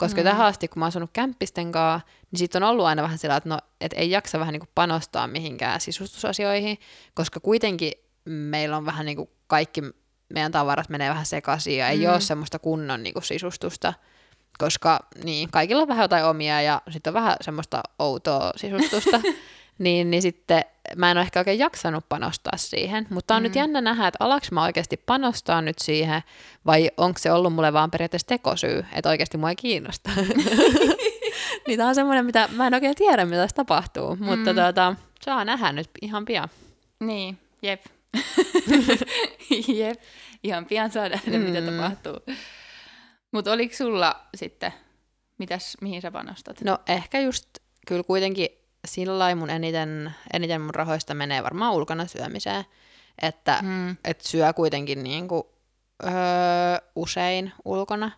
Koska 0.00 0.20
mm. 0.20 0.24
tähän 0.24 0.46
asti, 0.46 0.68
kun 0.68 0.80
mä 0.80 0.84
oon 0.84 0.88
asunut 0.88 1.10
kämppisten 1.12 1.72
kanssa, 1.72 2.08
niin 2.30 2.38
sitten 2.38 2.62
on 2.62 2.68
ollut 2.70 2.86
aina 2.86 3.02
vähän 3.02 3.18
sillä, 3.18 3.36
että 3.36 3.48
no, 3.48 3.58
et 3.80 3.92
ei 3.96 4.10
jaksa 4.10 4.38
vähän 4.38 4.52
niin 4.52 4.60
kuin 4.60 4.70
panostaa 4.74 5.26
mihinkään 5.26 5.80
sisustusasioihin, 5.80 6.78
koska 7.14 7.40
kuitenkin 7.40 7.92
meillä 8.24 8.76
on 8.76 8.86
vähän 8.86 9.06
niin 9.06 9.16
kuin 9.16 9.30
kaikki 9.46 9.82
meidän 10.34 10.52
tavarat 10.52 10.88
menee 10.88 11.10
vähän 11.10 11.26
sekaisin 11.26 11.76
ja 11.76 11.88
ei 11.88 11.98
mm. 11.98 12.12
ole 12.12 12.20
semmoista 12.20 12.58
kunnon 12.58 13.02
niin 13.02 13.12
kuin 13.12 13.22
sisustusta, 13.22 13.94
koska 14.58 15.00
niin, 15.24 15.50
kaikilla 15.50 15.82
on 15.82 15.88
vähän 15.88 16.04
jotain 16.04 16.24
omia 16.24 16.62
ja 16.62 16.82
sitten 16.90 17.10
on 17.10 17.14
vähän 17.14 17.36
semmoista 17.40 17.82
outoa 17.98 18.50
sisustusta. 18.56 19.20
niin, 19.80 20.10
niin 20.10 20.22
sitten 20.22 20.64
mä 20.96 21.10
en 21.10 21.16
ole 21.16 21.22
ehkä 21.22 21.40
oikein 21.40 21.58
jaksanut 21.58 22.04
panostaa 22.08 22.56
siihen, 22.56 23.06
mutta 23.10 23.34
on 23.34 23.42
mm. 23.42 23.44
nyt 23.44 23.54
jännä 23.54 23.80
nähdä, 23.80 24.06
että 24.06 24.24
alaks 24.24 24.52
mä 24.52 24.62
oikeasti 24.62 24.96
panostaa 24.96 25.62
nyt 25.62 25.78
siihen, 25.78 26.22
vai 26.66 26.90
onko 26.96 27.18
se 27.18 27.32
ollut 27.32 27.52
mulle 27.52 27.72
vaan 27.72 27.90
periaatteessa 27.90 28.26
tekosyy, 28.26 28.84
että 28.92 29.08
oikeasti 29.08 29.38
mua 29.38 29.50
ei 29.50 29.56
kiinnosta. 29.56 30.10
niin 31.66 31.78
tämä 31.78 31.88
on 31.88 31.94
semmoinen, 31.94 32.26
mitä 32.26 32.48
mä 32.52 32.66
en 32.66 32.74
oikein 32.74 32.94
tiedä, 32.94 33.24
mitä 33.24 33.36
tässä 33.36 33.56
tapahtuu, 33.56 34.16
mm. 34.16 34.24
mutta 34.24 34.54
tuota, 34.54 34.96
saa 35.22 35.44
nähdä 35.44 35.72
nyt 35.72 35.90
ihan 36.02 36.24
pian. 36.24 36.48
Niin, 37.00 37.38
jep. 37.62 37.86
jep, 39.78 40.00
ihan 40.42 40.64
pian 40.66 40.90
saa 40.90 41.08
nähdä, 41.08 41.38
mm. 41.38 41.44
mitä 41.44 41.62
tapahtuu. 41.62 42.34
Mutta 43.32 43.52
oliko 43.52 43.74
sulla 43.74 44.26
sitten, 44.36 44.72
mitäs, 45.38 45.76
mihin 45.80 46.02
sä 46.02 46.10
panostat? 46.10 46.60
No 46.60 46.78
ehkä 46.88 47.20
just 47.20 47.46
kyllä 47.86 48.02
kuitenkin 48.02 48.59
sillä 48.84 49.34
mun 49.34 49.50
eniten, 49.50 50.14
eniten 50.32 50.60
mun 50.60 50.74
rahoista 50.74 51.14
menee 51.14 51.42
varmaan 51.42 51.74
ulkona 51.74 52.06
syömiseen. 52.06 52.64
Että 53.22 53.58
hmm. 53.58 53.96
et 54.04 54.20
syö 54.20 54.52
kuitenkin 54.52 55.02
niin 55.02 55.28
kuin, 55.28 55.42
öö, 56.04 56.10
usein 56.96 57.52
ulkona. 57.64 58.10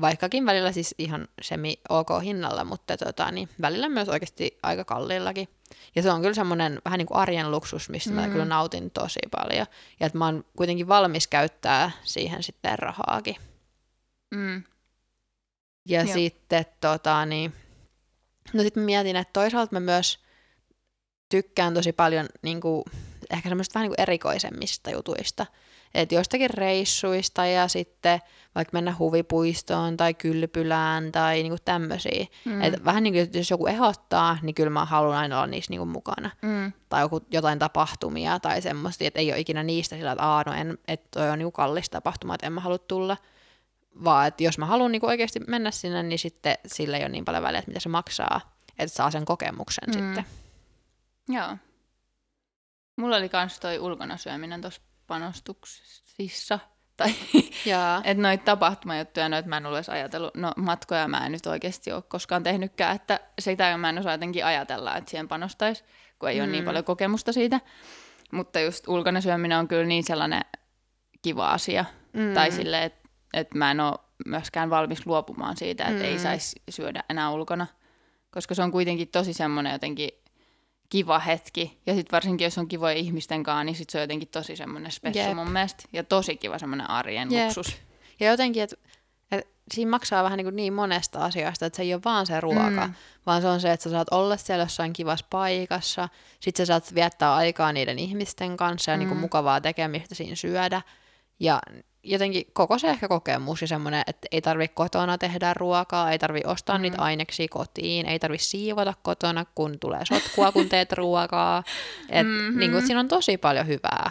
Vaikkakin 0.00 0.46
välillä 0.46 0.72
siis 0.72 0.94
ihan 0.98 1.28
semi 1.42 1.80
ok 1.88 2.08
hinnalla, 2.24 2.64
mutta 2.64 2.96
tota, 2.96 3.30
niin 3.30 3.48
välillä 3.60 3.88
myös 3.88 4.08
oikeasti 4.08 4.58
aika 4.62 4.84
kalliillakin. 4.84 5.48
Ja 5.94 6.02
se 6.02 6.10
on 6.10 6.20
kyllä 6.20 6.34
semmoinen 6.34 6.80
vähän 6.84 6.98
niin 6.98 7.06
kuin 7.06 7.18
arjen 7.18 7.50
luksus, 7.50 7.90
mistä 7.90 8.10
mm. 8.10 8.16
mä 8.16 8.28
kyllä 8.28 8.44
nautin 8.44 8.90
tosi 8.90 9.20
paljon. 9.30 9.66
Ja 10.00 10.06
että 10.06 10.18
mä 10.18 10.24
oon 10.24 10.44
kuitenkin 10.56 10.88
valmis 10.88 11.26
käyttää 11.26 11.90
siihen 12.02 12.42
sitten 12.42 12.78
rahaakin. 12.78 13.36
Mm. 14.34 14.62
Ja 15.88 16.02
Joo. 16.02 16.14
sitten 16.14 16.64
tota, 16.80 17.26
niin, 17.26 17.52
No 18.52 18.62
sitten 18.62 18.82
mietin, 18.82 19.16
että 19.16 19.32
toisaalta 19.32 19.72
mä 19.72 19.80
myös 19.80 20.18
tykkään 21.28 21.74
tosi 21.74 21.92
paljon 21.92 22.26
niin 22.42 22.60
kuin, 22.60 22.82
ehkä 23.30 23.48
semmoista 23.48 23.74
vähän 23.74 23.84
niin 23.84 23.96
kuin 23.96 24.02
erikoisemmista 24.02 24.90
jutuista. 24.90 25.46
että 25.94 26.14
jostakin 26.14 26.50
reissuista 26.50 27.46
ja 27.46 27.68
sitten 27.68 28.20
vaikka 28.54 28.70
mennä 28.72 28.94
huvipuistoon 28.98 29.96
tai 29.96 30.14
kylpylään 30.14 31.12
tai 31.12 31.42
niinku 31.42 31.58
tämmöisiä. 31.64 32.26
Mm. 32.44 32.62
Et 32.62 32.84
vähän 32.84 33.02
niin 33.02 33.14
kuin, 33.14 33.30
jos 33.32 33.50
joku 33.50 33.66
ehdottaa, 33.66 34.38
niin 34.42 34.54
kyllä 34.54 34.70
mä 34.70 34.84
haluan 34.84 35.16
aina 35.18 35.36
olla 35.36 35.46
niissä 35.46 35.70
niinku 35.70 35.86
mukana. 35.86 36.30
Mm. 36.42 36.72
Tai 36.88 37.02
joku, 37.02 37.20
jotain 37.30 37.58
tapahtumia 37.58 38.40
tai 38.40 38.62
semmoista, 38.62 39.04
että 39.04 39.20
ei 39.20 39.32
ole 39.32 39.40
ikinä 39.40 39.62
niistä 39.62 39.96
sillä, 39.96 40.12
että 40.12 40.24
aah, 40.24 40.44
no 40.46 40.52
en, 40.52 40.78
että 40.88 41.08
toi 41.10 41.30
on 41.30 41.38
niinku 41.38 41.52
kallis 41.52 41.90
tapahtuma, 41.90 42.34
että 42.34 42.46
en 42.46 42.52
mä 42.52 42.60
halua 42.60 42.78
tulla. 42.78 43.16
Vaan 44.04 44.28
että 44.28 44.42
jos 44.42 44.58
mä 44.58 44.66
haluan 44.66 44.92
niinku 44.92 45.06
oikeasti 45.06 45.40
mennä 45.40 45.70
sinne, 45.70 46.02
niin 46.02 46.18
sitten 46.18 46.54
sillä 46.66 46.96
ei 46.96 47.02
ole 47.02 47.08
niin 47.08 47.24
paljon 47.24 47.42
väliä, 47.42 47.58
että 47.58 47.70
mitä 47.70 47.80
se 47.80 47.88
maksaa, 47.88 48.40
että 48.78 48.96
saa 48.96 49.10
sen 49.10 49.24
kokemuksen 49.24 49.88
mm. 49.88 49.92
sitten. 49.92 50.24
Joo. 51.28 51.56
Mulla 52.96 53.16
oli 53.16 53.28
kans 53.28 53.60
toi 53.60 53.78
ulkona 53.78 54.16
syöminen 54.16 54.60
tuossa 54.60 54.82
panostuksissa. 55.06 56.58
Tai 56.96 57.14
että 58.04 58.22
noita 58.22 58.44
tapahtumajuttuja, 58.44 59.28
noita 59.28 59.48
mä 59.48 59.56
en 59.56 59.66
ole 59.66 59.76
edes 59.76 59.88
ajatellut. 59.88 60.34
No 60.34 60.52
matkoja 60.56 61.08
mä 61.08 61.26
en 61.26 61.32
nyt 61.32 61.46
oikeasti 61.46 61.92
ole 61.92 62.02
koskaan 62.02 62.42
tehnytkään, 62.42 62.96
että 62.96 63.20
sitä 63.38 63.76
mä 63.76 63.88
en 63.88 63.98
osaa 63.98 64.12
jotenkin 64.12 64.44
ajatella, 64.44 64.96
että 64.96 65.10
siihen 65.10 65.28
panostaisi, 65.28 65.84
kun 66.18 66.28
ei 66.28 66.36
mm. 66.36 66.44
ole 66.44 66.50
niin 66.52 66.64
paljon 66.64 66.84
kokemusta 66.84 67.32
siitä. 67.32 67.60
Mutta 68.32 68.60
just 68.60 68.88
ulkona 68.88 69.20
syöminen 69.20 69.58
on 69.58 69.68
kyllä 69.68 69.84
niin 69.84 70.04
sellainen 70.04 70.42
kiva 71.22 71.50
asia. 71.50 71.84
Mm. 72.12 72.34
Tai 72.34 72.50
silleen, 72.50 72.82
että 72.82 73.01
et 73.32 73.54
mä 73.54 73.70
en 73.70 73.80
ole 73.80 73.98
myöskään 74.26 74.70
valmis 74.70 75.06
luopumaan 75.06 75.56
siitä, 75.56 75.84
että 75.84 76.02
mm. 76.02 76.08
ei 76.08 76.18
saisi 76.18 76.62
syödä 76.70 77.04
enää 77.10 77.30
ulkona. 77.30 77.66
Koska 78.30 78.54
se 78.54 78.62
on 78.62 78.72
kuitenkin 78.72 79.08
tosi 79.08 79.32
semmoinen 79.32 79.72
jotenkin 79.72 80.10
kiva 80.88 81.18
hetki. 81.18 81.80
Ja 81.86 81.94
sitten 81.94 82.12
varsinkin, 82.12 82.44
jos 82.44 82.58
on 82.58 82.68
kivoja 82.68 82.94
ihmisten 82.94 83.42
kanssa, 83.42 83.64
niin 83.64 83.76
sit 83.76 83.90
se 83.90 83.98
on 83.98 84.02
jotenkin 84.02 84.28
tosi 84.28 84.56
semmoinen 84.56 84.92
spessu 84.92 85.18
Jep. 85.18 85.34
mun 85.34 85.50
mielestä. 85.50 85.84
Ja 85.92 86.04
tosi 86.04 86.36
kiva 86.36 86.58
semmoinen 86.58 86.90
arjen 86.90 87.32
Jep. 87.32 87.46
luksus. 87.46 87.76
Ja 88.20 88.30
jotenkin, 88.30 88.62
että 88.62 88.76
et 89.32 89.48
siinä 89.74 89.90
maksaa 89.90 90.24
vähän 90.24 90.36
niin, 90.36 90.46
kuin 90.46 90.56
niin 90.56 90.72
monesta 90.72 91.18
asiasta, 91.18 91.66
että 91.66 91.76
se 91.76 91.82
ei 91.82 91.94
ole 91.94 92.02
vaan 92.04 92.26
se 92.26 92.40
ruoka, 92.40 92.86
mm. 92.86 92.94
vaan 93.26 93.42
se 93.42 93.48
on 93.48 93.60
se, 93.60 93.72
että 93.72 93.84
sä 93.84 93.90
saat 93.90 94.08
olla 94.10 94.36
siellä 94.36 94.64
jossain 94.64 94.92
kivassa 94.92 95.26
paikassa, 95.30 96.08
sit 96.40 96.56
sä 96.56 96.66
saat 96.66 96.94
viettää 96.94 97.34
aikaa 97.34 97.72
niiden 97.72 97.98
ihmisten 97.98 98.56
kanssa 98.56 98.90
ja 98.90 98.96
mm. 98.96 98.98
niin 98.98 99.08
kuin 99.08 99.20
mukavaa 99.20 99.60
tekemistä 99.60 100.14
siinä 100.14 100.36
syödä. 100.36 100.82
Ja 101.40 101.60
jotenkin 102.02 102.44
koko 102.52 102.78
se 102.78 102.88
ehkä 102.90 103.08
kokemus 103.08 103.60
ja 103.60 103.66
semmoinen, 103.66 104.02
että 104.06 104.28
ei 104.32 104.40
tarvi 104.40 104.68
kotona 104.68 105.18
tehdä 105.18 105.54
ruokaa, 105.54 106.10
ei 106.12 106.18
tarvi 106.18 106.40
ostaa 106.44 106.78
mm. 106.78 106.82
niitä 106.82 107.02
aineksia 107.02 107.46
kotiin, 107.50 108.06
ei 108.06 108.18
tarvi 108.18 108.38
siivota 108.38 108.94
kotona, 109.02 109.44
kun 109.54 109.78
tulee 109.78 110.00
sotkua, 110.04 110.52
kun 110.52 110.68
teet 110.68 110.92
ruokaa. 110.92 111.62
Et, 112.08 112.26
mm-hmm. 112.26 112.58
niin 112.58 112.70
kuin, 112.70 112.86
siinä 112.86 113.00
on 113.00 113.08
tosi 113.08 113.36
paljon 113.36 113.66
hyvää. 113.66 114.10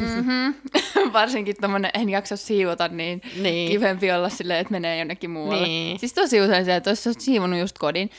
Mm-hmm. 0.00 0.54
Varsinkin 1.12 1.56
tuommoinen 1.60 1.90
en 1.94 2.08
jaksa 2.08 2.36
siivota, 2.36 2.88
niin, 2.88 3.22
niin. 3.40 3.70
kivempi 3.70 4.12
olla 4.12 4.28
silleen, 4.28 4.60
että 4.60 4.72
menee 4.72 4.98
jonnekin 4.98 5.30
muualle. 5.30 5.66
Niin. 5.66 5.98
Siis 5.98 6.12
tosi 6.12 6.40
usein 6.40 6.64
se, 6.64 6.76
että 6.76 6.90
jos 6.90 7.06
olet 7.06 7.20
siivonut 7.20 7.58
just 7.58 7.78
kodin, 7.78 8.10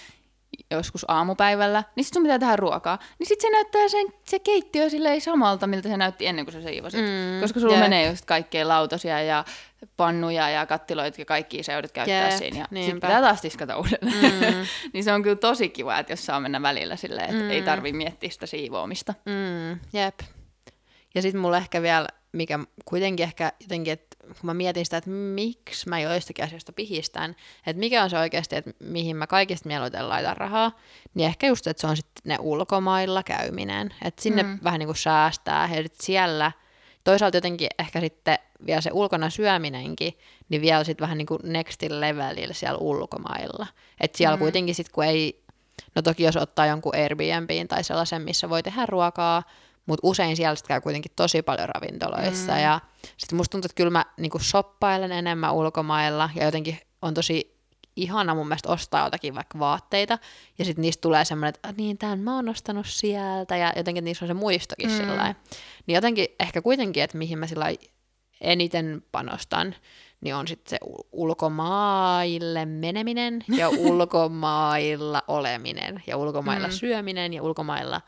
joskus 0.72 1.06
aamupäivällä, 1.08 1.84
niin 1.96 2.04
sitten 2.04 2.20
sun 2.20 2.24
pitää 2.24 2.40
tehdä 2.40 2.56
ruokaa. 2.56 3.00
Niin 3.20 3.28
sitten 3.28 3.50
se 3.50 3.56
näyttää 3.56 3.88
sen, 3.88 4.08
se 4.24 4.40
keittiö 4.40 4.90
silleen 4.90 5.22
samalta, 5.22 5.68
miltä 5.68 5.90
se 5.90 5.98
näytti 5.98 6.28
ennen 6.28 6.46
kuin 6.46 6.54
sä 6.54 6.62
siivosit. 6.62 7.02
Mm, 7.02 7.42
Koska 7.42 7.60
sulla 7.60 7.74
yep. 7.74 7.84
menee 7.84 8.10
just 8.10 8.26
kaikkea 8.26 8.68
lautasia 8.68 9.22
ja 9.22 9.46
pannuja 9.98 10.50
ja 10.50 10.66
kattiloita 10.66 11.22
ja 11.22 11.26
kaikkia 11.26 11.64
sä 11.64 11.74
joudut 11.74 11.92
käyttää 11.92 12.30
yep, 12.30 12.38
siinä. 12.38 12.58
Ja 12.58 12.66
sitten 12.78 12.96
pitää 12.96 13.22
taas 13.22 13.42
tiskata 13.42 13.78
uudelleen. 13.78 14.34
Mm. 14.34 14.66
niin 14.94 15.04
se 15.04 15.14
on 15.14 15.24
kyllä 15.24 15.36
tosi 15.36 15.70
kiva, 15.70 16.00
että 16.00 16.14
jos 16.14 16.26
saa 16.26 16.40
mennä 16.40 16.62
välillä 16.62 16.96
silleen, 16.96 17.30
että 17.30 17.44
mm. 17.44 17.50
ei 17.50 17.62
tarvi 17.62 17.94
miettiä 17.94 18.30
sitä 18.30 18.46
siivoamista. 18.46 19.14
Mm, 19.26 19.80
jep. 19.94 20.20
Ja 21.16 21.22
sitten 21.22 21.42
mulla 21.42 21.58
ehkä 21.58 21.82
vielä, 21.82 22.08
mikä 22.32 22.60
kuitenkin 22.86 23.24
ehkä 23.24 23.52
jotenkin, 23.62 23.94
että 23.94 24.09
kun 24.30 24.48
mä 24.48 24.54
mietin 24.54 24.86
sitä, 24.86 24.98
että 24.98 25.10
miksi 25.10 25.90
mä 25.90 26.00
joistakin 26.00 26.46
asioista 26.46 26.74
pihistän, 26.74 27.36
että 27.66 27.80
mikä 27.80 28.04
on 28.04 28.10
se 28.10 28.18
oikeasti, 28.18 28.56
että 28.56 28.72
mihin 28.80 29.16
mä 29.16 29.28
kaikista 29.28 29.68
mieluiten 29.68 30.10
laitan 30.10 30.38
rahaa, 30.38 30.72
niin 31.14 31.28
ehkä 31.28 31.48
just, 31.48 31.68
että 31.68 31.82
se 31.82 31.88
on 31.88 31.98
sitten 31.98 32.22
ne 32.24 32.38
ulkomailla 32.40 33.24
käyminen, 33.24 33.94
että 34.06 34.22
sinne 34.22 34.44
mm. 34.44 34.60
vähän 34.64 34.80
niin 34.80 34.88
kuin 34.88 34.98
säästää, 34.98 35.70
ja 35.76 35.84
siellä 35.94 36.52
toisaalta 37.04 37.38
jotenkin 37.38 37.70
ehkä 37.80 38.00
sitten 38.00 38.40
vielä 38.66 38.82
se 38.82 38.90
ulkona 38.94 39.30
syöminenkin, 39.30 40.14
niin 40.50 40.62
vielä 40.62 40.84
sitten 40.84 41.06
vähän 41.06 41.18
niin 41.18 41.26
kuin 41.26 41.40
next 41.44 41.82
levelillä 41.82 42.54
siellä 42.54 42.78
ulkomailla. 42.78 43.68
Että 44.02 44.18
siellä 44.18 44.36
mm. 44.36 44.40
kuitenkin 44.40 44.76
sitten 44.76 44.94
kun 44.94 45.06
ei, 45.06 45.44
no 45.96 46.02
toki 46.02 46.24
jos 46.24 46.38
ottaa 46.38 46.66
jonkun 46.66 46.96
Airbnbin 46.96 47.68
tai 47.68 47.84
sellaisen, 47.84 48.22
missä 48.22 48.50
voi 48.50 48.64
tehdä 48.64 48.86
ruokaa, 48.86 49.44
mutta 49.90 50.08
usein 50.08 50.36
siellä 50.36 50.56
sit 50.56 50.68
käy 50.68 50.82
kuitenkin 50.82 51.12
tosi 51.16 51.42
paljon 51.42 51.70
ravintoloissa. 51.70 52.52
Mm. 52.52 52.60
Ja 52.60 52.80
sitten 53.18 53.38
musta 53.38 53.52
tuntuu, 53.52 53.66
että 53.66 53.76
kyllä 53.76 53.90
mä 53.90 54.06
niinku 54.18 54.40
shoppailen 54.40 55.12
enemmän 55.12 55.54
ulkomailla 55.54 56.30
ja 56.36 56.46
jotenkin 56.46 56.78
on 57.02 57.14
tosi 57.14 57.60
ihana 57.96 58.36
mun 58.36 58.48
mielestä 58.48 58.70
ostaa 58.70 59.06
jotakin 59.06 59.36
vaikka 59.36 59.60
vaatteita, 59.60 60.20
ja 60.60 60.66
sitten 60.66 60.82
niistä 60.82 61.02
tulee 61.02 61.26
semmoinen, 61.26 61.50
että 61.56 61.74
niin, 61.78 61.98
tämän 61.98 62.20
mä 62.20 62.36
oon 62.36 62.50
ostanut 62.50 62.88
sieltä, 62.88 63.58
ja 63.58 63.74
jotenkin 63.76 64.04
niissä 64.04 64.26
on 64.26 64.28
se 64.28 64.34
muistokin 64.34 64.90
mm. 64.90 64.98
sillä 64.98 65.36
Niin 65.88 65.96
jotenkin 65.96 66.28
ehkä 66.40 66.62
kuitenkin, 66.62 67.04
että 67.04 67.18
mihin 67.18 67.40
mä 67.40 67.48
sillä 67.48 67.66
eniten 68.42 69.04
panostan, 69.12 69.76
niin 70.22 70.36
on 70.36 70.48
sitten 70.48 70.70
se 70.70 70.78
ulkomaille 71.12 72.66
meneminen, 72.66 73.44
ja 73.58 73.70
ulkomailla 73.90 75.24
oleminen, 75.28 76.04
ja 76.08 76.18
ulkomailla 76.18 76.68
mm. 76.68 76.74
syöminen, 76.74 77.34
ja 77.34 77.44
ulkomailla 77.44 78.02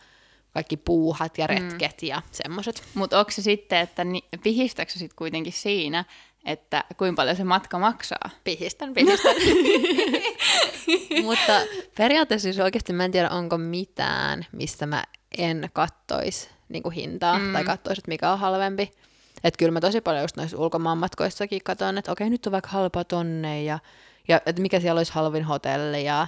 kaikki 0.54 0.78
puuhat 0.78 1.38
ja 1.38 1.48
mm. 1.48 1.50
retket 1.50 2.02
mm. 2.02 2.08
ja 2.08 2.22
semmoiset. 2.32 2.84
Mutta 2.94 3.20
onko 3.20 3.32
se 3.32 3.42
sitten, 3.42 3.80
että 3.80 4.04
ni, 4.04 4.24
pihistäkö 4.44 4.92
sitten 4.92 5.16
kuitenkin 5.16 5.54
siinä, 5.54 6.06
että 6.46 6.84
kuinka 6.98 7.22
paljon 7.22 7.36
se 7.36 7.44
matka 7.44 7.80
maksaa? 7.80 8.30
Pihistän, 8.44 8.94
pihistän. 8.94 9.36
Mutta 11.24 11.62
periaatteessa 11.98 12.44
siis 12.44 12.60
oikeasti 12.60 12.94
mä 12.94 13.06
en 13.06 13.12
tiedä, 13.12 13.30
onko 13.30 13.58
mitään, 13.58 14.46
mistä 14.52 14.86
mä 14.86 15.04
en 15.38 15.70
kattois 15.74 16.50
niin 16.70 16.92
hintaa 16.92 17.40
mm. 17.40 17.54
tai 17.54 17.64
kattois, 17.64 18.00
että 18.00 18.10
mikä 18.10 18.32
on 18.32 18.40
halvempi. 18.40 18.92
Että 19.44 19.58
kyllä 19.58 19.72
mä 19.72 19.80
tosi 19.82 20.02
paljon 20.02 20.24
just 20.24 20.38
noissa 20.38 20.58
ulkomaanmatkoissakin 20.58 21.62
katson, 21.64 21.98
että 21.98 22.12
okei, 22.12 22.30
nyt 22.30 22.46
on 22.46 22.52
vaikka 22.52 22.70
halpa 22.70 23.04
tonne 23.04 23.64
ja, 23.64 23.80
ja 24.28 24.42
että 24.46 24.62
mikä 24.62 24.80
siellä 24.80 25.00
olisi 25.00 25.14
halvin 25.14 25.44
hotelli 25.44 26.06
ja 26.06 26.28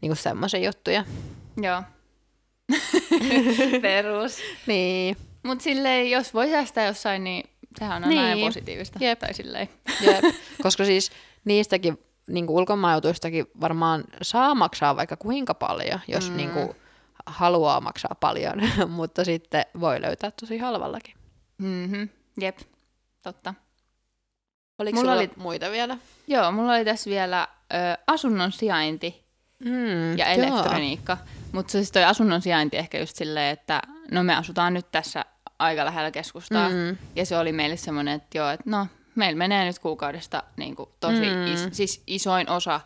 niin 0.00 0.16
semmoisia 0.16 0.60
juttuja. 0.60 1.04
Joo. 1.62 1.82
Perus. 3.82 4.38
niin. 4.66 5.16
Mutta 5.42 5.62
silleen, 5.62 6.10
jos 6.10 6.34
voi 6.34 6.48
säästää 6.48 6.86
jossain, 6.86 7.24
niin 7.24 7.50
sehän 7.78 8.04
on 8.04 8.08
niin. 8.08 8.20
aina 8.20 8.46
positiivista. 8.46 8.98
Jep. 9.04 9.18
Tai 9.18 9.34
silleen. 9.34 9.68
Jep. 10.00 10.24
Koska 10.62 10.84
siis 10.84 11.12
niistäkin 11.44 11.98
niin 12.28 12.48
ulkomaajutuistakin 12.48 13.46
varmaan 13.60 14.04
saa 14.22 14.54
maksaa 14.54 14.96
vaikka 14.96 15.16
kuinka 15.16 15.54
paljon, 15.54 16.00
jos 16.08 16.30
mm. 16.30 16.36
niin 16.36 16.50
kuin, 16.50 16.70
haluaa 17.26 17.80
maksaa 17.80 18.16
paljon, 18.20 18.62
mutta 18.88 19.24
sitten 19.24 19.64
voi 19.80 20.00
löytää 20.00 20.30
tosi 20.30 20.58
halvallakin. 20.58 21.14
Mm-hmm. 21.58 22.08
Jep, 22.40 22.58
totta. 23.22 23.54
Oliko 24.78 24.98
mulla 24.98 25.12
oli 25.12 25.30
muita 25.36 25.70
vielä? 25.70 25.98
Joo, 26.26 26.52
mulla 26.52 26.72
oli 26.72 26.84
tässä 26.84 27.10
vielä 27.10 27.48
ö, 27.72 27.76
asunnon 28.06 28.52
sijainti 28.52 29.24
mm, 29.64 30.18
ja 30.18 30.26
elektroniikka. 30.26 31.18
Mutta 31.54 31.72
siis 31.72 31.92
toi 31.92 32.04
asunnon 32.04 32.42
sijainti 32.42 32.76
ehkä 32.76 32.98
just 32.98 33.16
silleen, 33.16 33.52
että 33.52 33.82
no 34.10 34.22
me 34.22 34.34
asutaan 34.34 34.74
nyt 34.74 34.90
tässä 34.90 35.24
aika 35.58 35.84
lähellä 35.84 36.10
keskustaa. 36.10 36.68
Mm. 36.68 36.96
Ja 37.16 37.26
se 37.26 37.38
oli 37.38 37.52
meille 37.52 37.76
semmoinen, 37.76 38.14
että 38.14 38.38
joo, 38.38 38.50
että 38.50 38.70
no 38.70 38.86
meillä 39.14 39.38
menee 39.38 39.64
nyt 39.64 39.78
kuukaudesta 39.78 40.42
niin 40.56 40.76
kuin 40.76 40.88
tosi, 41.00 41.20
mm. 41.34 41.46
is, 41.46 41.68
siis 41.72 42.02
isoin 42.06 42.50
osa 42.50 42.80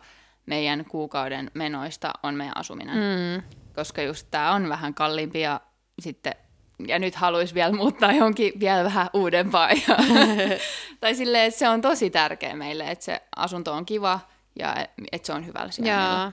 meidän 0.45 0.85
kuukauden 0.85 1.51
menoista 1.53 2.13
on 2.23 2.35
meidän 2.35 2.57
asuminen. 2.57 2.95
Mm. 2.95 3.43
Koska 3.75 4.01
just 4.01 4.27
tämä 4.31 4.51
on 4.51 4.69
vähän 4.69 4.93
kalliimpi 4.93 5.41
ja 5.41 5.61
sitten 5.99 6.33
ja 6.87 6.99
nyt 6.99 7.15
haluaisi 7.15 7.53
vielä 7.53 7.75
muuttaa 7.75 8.11
johonkin 8.11 8.53
vielä 8.59 8.83
vähän 8.83 9.09
uudempaa. 9.13 9.69
Ja, 9.71 9.97
tai 11.01 11.15
silleen, 11.15 11.45
että 11.45 11.59
se 11.59 11.69
on 11.69 11.81
tosi 11.81 12.09
tärkeä 12.09 12.55
meille, 12.55 12.91
että 12.91 13.05
se 13.05 13.21
asunto 13.35 13.73
on 13.73 13.85
kiva 13.85 14.19
ja 14.59 14.75
että 15.11 15.25
se 15.25 15.33
on 15.33 15.45
hyvällä 15.45 15.71
siellä. 15.71 16.31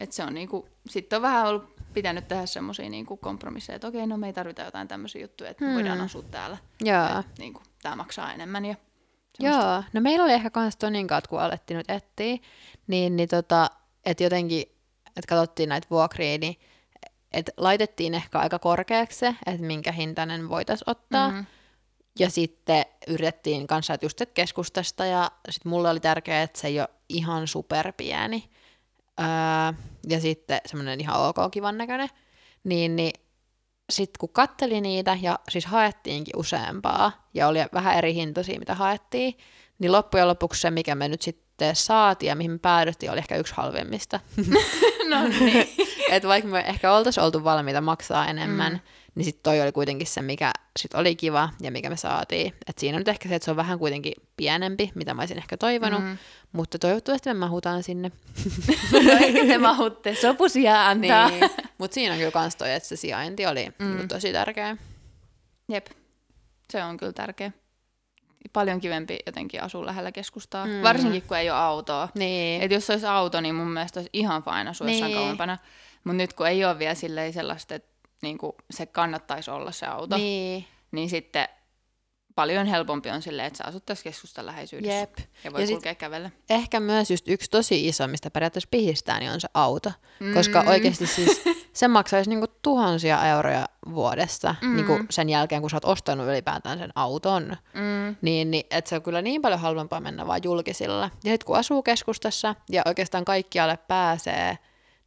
Että 0.00 0.16
se 0.16 0.22
on 0.22 0.34
niinku, 0.34 0.68
sitten 0.88 1.16
on 1.16 1.22
vähän 1.22 1.46
ollut 1.46 1.76
pitänyt 1.92 2.28
tehdä 2.28 2.46
semmoisia 2.46 2.90
niinku 2.90 3.16
kompromisseja, 3.16 3.76
että 3.76 3.88
okei, 3.88 4.06
no 4.06 4.16
me 4.16 4.26
ei 4.26 4.32
tarvita 4.32 4.62
jotain 4.62 4.88
tämmöisiä 4.88 5.22
juttuja, 5.22 5.50
että 5.50 5.64
hmm. 5.64 5.74
voidaan 5.74 6.00
asua 6.00 6.22
täällä. 6.22 6.56
Joo. 6.84 7.22
niinku, 7.38 7.62
tämä 7.82 7.96
maksaa 7.96 8.32
enemmän 8.32 8.64
ja 8.64 8.74
semmoista. 9.38 9.66
Joo, 9.66 9.82
no 9.92 10.00
meillä 10.00 10.24
oli 10.24 10.32
ehkä 10.32 10.50
kans 10.50 10.76
Tonin 10.76 11.06
kanssa, 11.06 11.30
kun 11.30 11.40
alettiin 11.40 11.76
nyt 11.76 11.90
etsiä, 11.90 12.38
niin, 12.86 13.16
niin 13.16 13.28
tota, 13.28 13.70
että 14.04 14.24
jotenkin, 14.24 14.62
että 15.06 15.28
katsottiin 15.28 15.68
näitä 15.68 15.86
vuokria, 15.90 16.38
niin 16.38 16.56
että 17.32 17.52
laitettiin 17.56 18.14
ehkä 18.14 18.38
aika 18.38 18.58
korkeaksi 18.58 19.18
se, 19.18 19.34
että 19.46 19.66
minkä 19.66 19.92
hintainen 19.92 20.48
voitaisiin 20.48 20.90
ottaa. 20.90 21.28
Mm-hmm. 21.28 21.46
Ja 22.18 22.30
sitten 22.30 22.84
yritettiin 23.08 23.66
kanssa, 23.66 23.94
että 23.94 24.04
just 24.04 24.20
et 24.20 24.32
keskustasta, 24.32 25.04
ja 25.04 25.30
sitten 25.50 25.70
mulle 25.70 25.90
oli 25.90 26.00
tärkeää, 26.00 26.42
että 26.42 26.60
se 26.60 26.68
ei 26.68 26.80
ole 26.80 26.88
ihan 27.08 27.48
superpieni. 27.48 28.50
Öö, 29.20 29.26
ja 30.08 30.20
sitten 30.20 30.60
semmoinen 30.66 31.00
ihan 31.00 31.20
ok 31.20 31.36
kivan 31.50 31.78
näköinen, 31.78 32.08
niin, 32.64 32.96
niin 32.96 33.12
sitten 33.90 34.18
kun 34.18 34.28
katteli 34.28 34.80
niitä 34.80 35.18
ja 35.22 35.38
siis 35.48 35.66
haettiinkin 35.66 36.36
useampaa 36.36 37.28
ja 37.34 37.48
oli 37.48 37.58
vähän 37.74 37.96
eri 37.96 38.14
hintaisia, 38.14 38.58
mitä 38.58 38.74
haettiin, 38.74 39.38
niin 39.78 39.92
loppujen 39.92 40.28
lopuksi 40.28 40.60
se, 40.60 40.70
mikä 40.70 40.94
me 40.94 41.08
nyt 41.08 41.22
sitten 41.22 41.76
saatiin 41.76 42.28
ja 42.28 42.36
mihin 42.36 42.50
me 42.50 42.58
päädyttiin, 42.58 43.12
oli 43.12 43.18
ehkä 43.18 43.36
yksi 43.36 43.54
halvimmista. 43.56 44.20
no 45.10 45.28
niin. 45.28 45.68
että 46.10 46.28
vaikka 46.28 46.50
me 46.50 46.60
ehkä 46.60 46.92
oltaisiin 46.92 47.24
oltu 47.24 47.44
valmiita 47.44 47.80
maksaa 47.80 48.26
enemmän, 48.26 48.72
mm. 48.72 48.80
Niin 49.14 49.24
sitten 49.24 49.42
toi 49.42 49.60
oli 49.60 49.72
kuitenkin 49.72 50.06
se, 50.06 50.22
mikä 50.22 50.52
sit 50.78 50.94
oli 50.94 51.16
kiva 51.16 51.48
ja 51.60 51.70
mikä 51.70 51.90
me 51.90 51.96
saatiin. 51.96 52.54
Et 52.66 52.78
siinä 52.78 52.96
on 52.96 53.00
nyt 53.00 53.08
ehkä 53.08 53.28
se, 53.28 53.34
että 53.34 53.44
se 53.44 53.50
on 53.50 53.56
vähän 53.56 53.78
kuitenkin 53.78 54.12
pienempi, 54.36 54.92
mitä 54.94 55.14
mä 55.14 55.22
olisin 55.22 55.38
ehkä 55.38 55.56
toivonut, 55.56 56.02
mm. 56.02 56.18
mutta 56.52 56.78
toivottavasti 56.78 57.28
me 57.28 57.34
mahutaan 57.34 57.82
sinne. 57.82 58.12
no 58.92 59.12
ehkä 59.12 59.46
te 59.46 59.58
mahutte, 59.58 60.14
sopusia 60.14 60.88
antaa. 60.88 61.28
niin. 61.28 61.50
Mutta 61.78 61.94
siinä 61.94 62.12
on 62.12 62.18
kyllä 62.18 62.30
kans 62.30 62.56
toi, 62.56 62.72
että 62.72 62.88
se 62.88 62.96
sijainti 62.96 63.46
oli 63.46 63.68
mm. 63.78 63.96
niin 63.96 64.08
tosi 64.08 64.32
tärkeä. 64.32 64.76
Jep, 65.68 65.86
se 66.70 66.84
on 66.84 66.96
kyllä 66.96 67.12
tärkeä 67.12 67.52
paljon 68.52 68.80
kivempi 68.80 69.18
jotenkin 69.26 69.62
asua 69.62 69.86
lähellä 69.86 70.12
keskustaa, 70.12 70.66
mm. 70.66 70.82
varsinkin 70.82 71.22
kun 71.22 71.36
ei 71.36 71.50
ole 71.50 71.58
autoa. 71.58 72.08
Niin. 72.14 72.62
Et 72.62 72.70
jos 72.70 72.90
olisi 72.90 73.06
auto, 73.06 73.40
niin 73.40 73.54
mun 73.54 73.68
mielestä 73.70 74.00
olisi 74.00 74.10
ihan 74.12 74.42
fine 74.42 74.70
asua 74.70 74.86
niin. 74.86 74.98
jossain 74.98 75.14
kauempana. 75.14 75.58
Mutta 76.04 76.16
nyt 76.16 76.32
kun 76.32 76.48
ei 76.48 76.64
ole 76.64 76.78
vielä 76.78 76.94
sellaista, 77.32 77.74
että 77.74 77.89
niinku 78.22 78.56
se 78.70 78.86
kannattaisi 78.86 79.50
olla 79.50 79.72
se 79.72 79.86
auto, 79.86 80.16
niin, 80.16 80.66
niin 80.92 81.10
sitten 81.10 81.48
paljon 82.34 82.66
helpompi 82.66 83.10
on 83.10 83.22
silleen, 83.22 83.46
että 83.46 83.56
sä 83.56 83.64
asut 83.64 83.86
tässä 83.86 84.04
keskustan 84.04 84.46
läheisyydessä 84.46 84.98
Jep. 84.98 85.18
ja 85.44 85.52
voi 85.52 85.62
ja 85.62 85.68
kulkea 85.68 85.94
kävellä. 85.94 86.30
Ehkä 86.50 86.80
myös 86.80 87.10
just 87.10 87.28
yksi 87.28 87.50
tosi 87.50 87.88
iso, 87.88 88.06
mistä 88.06 88.30
periaatteessa 88.30 88.68
pihistää, 88.70 89.18
niin 89.18 89.30
on 89.30 89.40
se 89.40 89.48
auto. 89.54 89.92
Mm. 90.20 90.34
Koska 90.34 90.64
oikeasti 90.66 91.06
siis 91.06 91.42
se 91.72 91.88
maksaisi 91.88 92.30
niinku 92.30 92.46
tuhansia 92.62 93.28
euroja 93.28 93.66
vuodessa 93.94 94.54
mm. 94.62 94.76
niinku 94.76 94.98
sen 95.10 95.28
jälkeen, 95.28 95.60
kun 95.60 95.70
sä 95.70 95.76
oot 95.76 95.84
ostanut 95.84 96.26
ylipäätään 96.26 96.78
sen 96.78 96.92
auton. 96.94 97.56
Mm. 97.74 98.16
Niin, 98.22 98.50
niin 98.50 98.64
että 98.70 98.88
se 98.88 98.96
on 98.96 99.02
kyllä 99.02 99.22
niin 99.22 99.42
paljon 99.42 99.60
halvempaa 99.60 100.00
mennä 100.00 100.26
vaan 100.26 100.40
julkisilla. 100.44 101.10
Ja 101.24 101.30
sitten 101.30 101.46
kun 101.46 101.56
asuu 101.56 101.82
keskustassa 101.82 102.54
ja 102.70 102.82
oikeastaan 102.86 103.24
kaikkialle 103.24 103.76
pääsee 103.76 104.58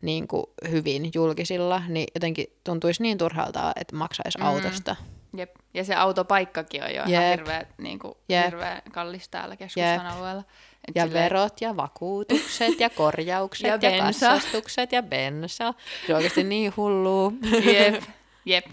niin 0.04 0.28
kuin 0.28 0.46
hyvin 0.70 1.12
julkisilla, 1.16 1.82
niin 1.88 2.08
jotenkin 2.16 2.48
tuntuisi 2.64 3.02
niin 3.02 3.18
turhalta, 3.18 3.72
että 3.76 3.96
maksaisi 3.96 4.38
mm. 4.38 4.46
autosta. 4.46 4.96
Jep. 5.38 5.56
Ja 5.74 5.84
se 5.84 5.96
autopaikkakin 5.96 6.84
on 6.84 6.90
jo 6.90 6.96
Jep. 6.96 7.10
ihan 7.10 7.24
hirveä, 7.24 7.66
niin 7.78 8.00
kuin, 8.00 8.14
hirveä 8.30 8.82
kallis 8.92 9.30
täällä 9.30 9.56
keskustan 9.56 10.06
Jep. 10.06 10.16
alueella. 10.16 10.44
Et 10.88 10.96
ja 10.96 11.04
silleen... 11.04 11.24
verot 11.24 11.62
ja 11.62 11.78
vakuutukset 11.78 12.80
ja 12.80 12.90
korjaukset 13.00 13.82
ja, 13.82 13.92
ja 13.92 14.04
katsastukset 14.04 14.92
ja 14.92 15.04
bensa. 15.04 15.74
Se 16.08 16.14
on 16.14 16.16
oikeasti 16.16 16.44
niin 16.44 16.74
hullu. 16.78 17.34
Jep, 17.74 18.04
jep. 18.46 18.66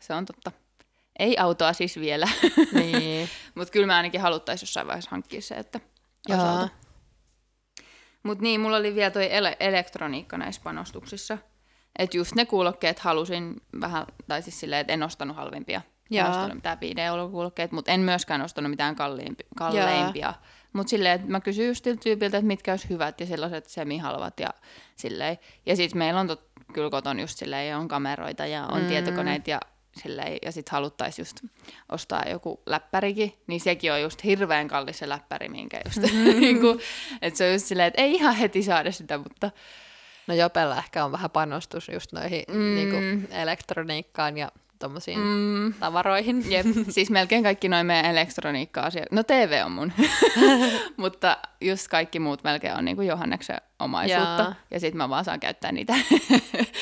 Se 0.00 0.14
on 0.14 0.24
totta. 0.26 0.52
Ei 1.18 1.38
autoa 1.38 1.72
siis 1.72 2.00
vielä. 2.00 2.28
Niin. 2.72 3.28
Mutta 3.54 3.72
kyllä 3.72 3.86
mä 3.86 3.96
ainakin 3.96 4.20
haluttaisiin 4.20 4.66
jossain 4.66 4.86
vaiheessa 4.86 5.10
hankkia 5.10 5.42
se, 5.42 5.54
että 5.54 5.80
Jaa. 6.28 6.68
Mutta 8.22 8.42
niin, 8.42 8.60
mulla 8.60 8.76
oli 8.76 8.94
vielä 8.94 9.10
toi 9.10 9.28
ele- 9.28 9.56
elektroniikka 9.60 10.38
näissä 10.38 10.60
panostuksissa. 10.64 11.38
Että 11.98 12.16
just 12.16 12.34
ne 12.34 12.46
kuulokkeet 12.46 12.98
halusin 12.98 13.56
vähän, 13.80 14.06
tai 14.28 14.42
siis 14.42 14.60
silleen, 14.60 14.80
että 14.80 14.92
en 14.92 15.02
ostanut 15.02 15.36
halvimpia. 15.36 15.80
En 16.24 16.30
ostanut 16.30 16.54
mitään 16.54 16.80
5 16.80 16.94
kuulokkeet, 17.30 17.72
mutta 17.72 17.92
en 17.92 18.00
myöskään 18.00 18.42
ostanut 18.42 18.70
mitään 18.70 18.96
kalliimpi, 18.96 19.44
kalleimpia. 19.56 20.34
Mutta 20.72 20.90
silleen, 20.90 21.14
että 21.14 21.30
mä 21.30 21.40
kysyin 21.40 21.68
just 21.68 21.84
tyypiltä, 22.02 22.36
että 22.36 22.46
mitkä 22.46 22.72
olisi 22.72 22.88
hyvät 22.88 23.20
ja 23.20 23.26
sellaiset 23.26 23.66
semihalvat 23.66 24.40
ja 24.40 24.50
silleen. 24.96 25.38
Ja 25.66 25.76
sitten 25.76 25.98
meillä 25.98 26.20
on 26.20 26.26
tot, 26.26 26.44
kyllä 26.72 26.90
koton 26.90 27.20
just 27.20 27.38
silleen, 27.38 27.76
on 27.76 27.88
kameroita 27.88 28.46
ja 28.46 28.66
on 28.66 28.82
mm. 28.82 28.88
tietokoneita 28.88 29.50
ja 29.50 29.60
silleen, 29.92 30.38
ja 30.42 30.52
sitten 30.52 30.72
haluttaisiin 30.72 31.22
just 31.22 31.40
ostaa 31.88 32.22
joku 32.30 32.62
läppärikin, 32.66 33.32
niin 33.46 33.60
sekin 33.60 33.92
on 33.92 34.02
just 34.02 34.24
hirveän 34.24 34.68
kallis 34.68 34.98
se 34.98 35.08
läppäri, 35.08 35.48
minkä 35.48 35.80
just, 35.84 35.98
mm-hmm. 36.12 36.40
niin 36.40 36.60
kuin, 36.60 36.80
että 37.22 37.38
se 37.38 37.46
on 37.46 37.52
just 37.52 37.66
silleen, 37.66 37.88
että 37.88 38.02
ei 38.02 38.12
ihan 38.12 38.34
heti 38.34 38.62
saada 38.62 38.92
sitä, 38.92 39.18
mutta... 39.18 39.50
No 40.26 40.34
Jopella 40.34 40.78
ehkä 40.78 41.04
on 41.04 41.12
vähän 41.12 41.30
panostus 41.30 41.88
just 41.92 42.12
noihin 42.12 42.44
mm. 42.48 42.74
niin 42.74 42.90
kuin 42.90 43.28
elektroniikkaan 43.30 44.38
ja 44.38 44.52
tommosiin 44.78 45.18
mm. 45.18 45.74
tavaroihin. 45.80 46.50
Jep, 46.50 46.66
siis 46.88 47.10
melkein 47.10 47.42
kaikki 47.42 47.68
noin 47.68 47.86
meidän 47.86 48.10
elektroniikka-asiat. 48.10 49.12
No 49.12 49.22
TV 49.22 49.62
on 49.64 49.72
mun, 49.72 49.92
mutta 50.96 51.38
just 51.60 51.88
kaikki 51.88 52.18
muut 52.18 52.44
melkein 52.44 52.74
on 52.74 52.84
niin 52.84 52.96
kuin 52.96 53.08
Johanneksen 53.08 53.60
omaisuutta. 53.78 54.42
Jaa. 54.42 54.54
Ja 54.70 54.80
sitten 54.80 54.96
mä 54.96 55.08
vaan 55.08 55.24
saan 55.24 55.40
käyttää 55.40 55.72
niitä. 55.72 55.94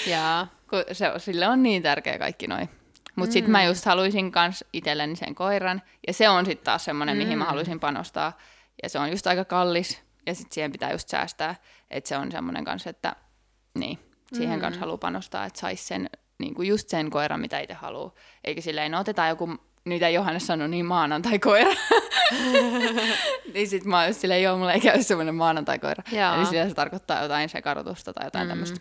Jaa. 0.07 0.46
Kun 0.70 0.85
se, 0.92 1.07
sille 1.18 1.49
on 1.49 1.62
niin 1.62 1.83
tärkeä 1.83 2.18
kaikki 2.18 2.46
noin 2.46 2.68
mutta 3.16 3.31
mm. 3.31 3.33
sitten 3.33 3.51
mä 3.53 3.64
just 3.64 3.85
haluaisin 3.85 4.33
kans 4.33 4.64
itselleni 4.73 5.16
sen 5.16 5.35
koiran, 5.35 5.83
ja 6.07 6.12
se 6.12 6.29
on 6.29 6.46
sitten 6.46 6.64
taas 6.64 6.85
semmoinen, 6.85 7.16
mm. 7.16 7.23
mihin 7.23 7.38
mä 7.38 7.44
mm. 7.44 7.49
haluaisin 7.49 7.81
panostaa, 7.81 8.38
ja 8.83 8.88
se 8.88 8.99
on 8.99 9.11
just 9.11 9.27
aika 9.27 9.44
kallis, 9.44 10.03
ja 10.27 10.35
sitten 10.35 10.55
siihen 10.55 10.73
pitää 10.73 10.92
just 10.92 11.09
säästää, 11.09 11.55
että 11.90 12.09
se 12.09 12.16
on 12.16 12.33
semmoinen 12.33 12.64
kanssa, 12.64 12.90
että 12.90 13.16
niin, 13.79 13.99
siihen 14.33 14.59
mm. 14.59 14.61
kanssa 14.61 14.81
haluaa 14.81 14.99
panostaa, 14.99 15.44
että 15.44 15.61
saisi 15.61 15.85
sen, 15.85 16.11
niin 16.38 16.55
kuin 16.55 16.68
just 16.68 16.88
sen 16.88 17.11
koiran, 17.11 17.40
mitä 17.40 17.61
itse 17.61 17.75
haluaa, 17.75 18.14
eikä 18.44 18.61
silleen, 18.61 18.92
no 18.92 19.01
otetaan 19.01 19.29
joku 19.29 19.59
mitä 19.85 20.09
Johannes 20.09 20.46
sanoi, 20.46 20.68
niin 20.68 20.87
maanantai-koira. 20.87 21.70
niin 23.55 23.68
sit 23.68 23.85
mä 23.85 23.99
oon 23.99 24.07
just 24.07 24.20
silleen, 24.20 24.42
joo, 24.42 24.57
mulla 24.57 24.73
ei 24.73 24.81
käy 24.81 25.03
semmoinen 25.03 25.35
maanantai-koira. 25.35 26.03
Eli 26.37 26.46
sillä 26.46 26.68
se 26.68 26.75
tarkoittaa 26.75 27.23
jotain 27.23 27.49
sekarotusta 27.49 28.12
tai 28.12 28.27
jotain 28.27 28.46
mm. 28.46 28.49
tämmöistä. 28.49 28.81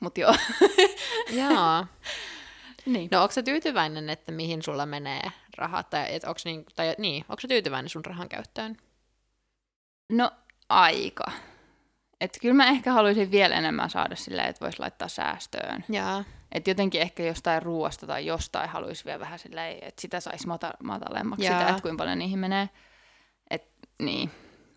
Mut 0.00 0.18
joo. 0.18 0.34
Joo. 1.30 1.86
Niin. 2.86 3.08
No 3.12 3.22
onko 3.22 3.32
se 3.32 3.42
tyytyväinen, 3.42 4.10
että 4.10 4.32
mihin 4.32 4.62
sulla 4.62 4.86
menee 4.86 5.22
rahat, 5.56 5.90
tai, 5.90 6.14
et 6.14 6.24
onko 6.24 6.40
niin, 6.44 6.64
tai, 6.76 6.94
niin, 6.98 7.24
onko 7.28 7.40
se 7.40 7.48
tyytyväinen 7.48 7.88
sun 7.88 8.04
rahan 8.04 8.28
käyttöön? 8.28 8.76
No 10.12 10.30
aika. 10.68 11.24
Et 12.20 12.38
kyllä 12.42 12.54
mä 12.54 12.68
ehkä 12.68 12.92
haluaisin 12.92 13.30
vielä 13.30 13.54
enemmän 13.54 13.90
saada 13.90 14.16
silleen, 14.16 14.48
että 14.48 14.64
voisi 14.64 14.78
laittaa 14.78 15.08
säästöön. 15.08 15.84
Jaa. 15.88 16.24
Et 16.52 16.68
jotenkin 16.68 17.00
ehkä 17.00 17.22
jostain 17.22 17.62
ruoasta 17.62 18.06
tai 18.06 18.26
jostain 18.26 18.68
haluaisi 18.68 19.04
vielä 19.04 19.20
vähän 19.20 19.38
silleen, 19.38 19.78
että 19.82 20.00
sitä 20.00 20.20
saisi 20.20 20.46
mata- 20.46 20.76
matalemmaksi 20.82 21.44
Jaa. 21.44 21.58
sitä, 21.58 21.70
että 21.70 21.82
kuinka 21.82 22.02
paljon 22.02 22.18
niihin 22.18 22.38
menee. 22.38 22.68
Et, 23.50 23.68
niin. 23.98 24.30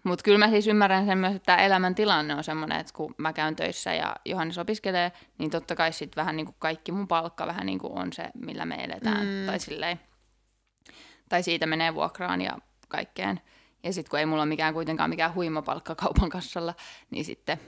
Mutta 0.03 0.23
kyllä 0.23 0.37
mä 0.37 0.49
siis 0.49 0.67
ymmärrän 0.67 1.05
sen 1.05 1.17
myös, 1.17 1.35
että 1.35 1.45
tämä 1.45 1.65
elämäntilanne 1.65 2.35
on 2.35 2.43
semmoinen, 2.43 2.79
että 2.79 2.93
kun 2.93 3.15
mä 3.17 3.33
käyn 3.33 3.55
töissä 3.55 3.93
ja 3.93 4.15
Johannes 4.25 4.57
opiskelee, 4.57 5.11
niin 5.37 5.51
totta 5.51 5.75
kai 5.75 5.93
sitten 5.93 6.21
vähän 6.21 6.35
niin 6.35 6.45
kuin 6.45 6.55
kaikki 6.59 6.91
mun 6.91 7.07
palkka 7.07 7.47
vähän 7.47 7.65
niin 7.65 7.79
kuin 7.79 7.93
on 7.93 8.13
se, 8.13 8.29
millä 8.35 8.65
me 8.65 8.75
eletään. 8.75 9.27
Mm. 9.27 9.45
Tai, 9.45 9.59
silleen, 9.59 9.99
tai 11.29 11.43
siitä 11.43 11.65
menee 11.65 11.95
vuokraan 11.95 12.41
ja 12.41 12.57
kaikkeen. 12.87 13.41
Ja 13.83 13.93
sitten 13.93 14.09
kun 14.09 14.19
ei 14.19 14.25
mulla 14.25 14.41
ole 14.41 14.49
mikään 14.49 14.73
kuitenkaan 14.73 15.09
mikään 15.09 15.33
huima 15.33 15.61
palkka 15.61 15.95
kaupan 15.95 16.29
kassalla, 16.29 16.73
niin 17.09 17.25
sitten 17.25 17.59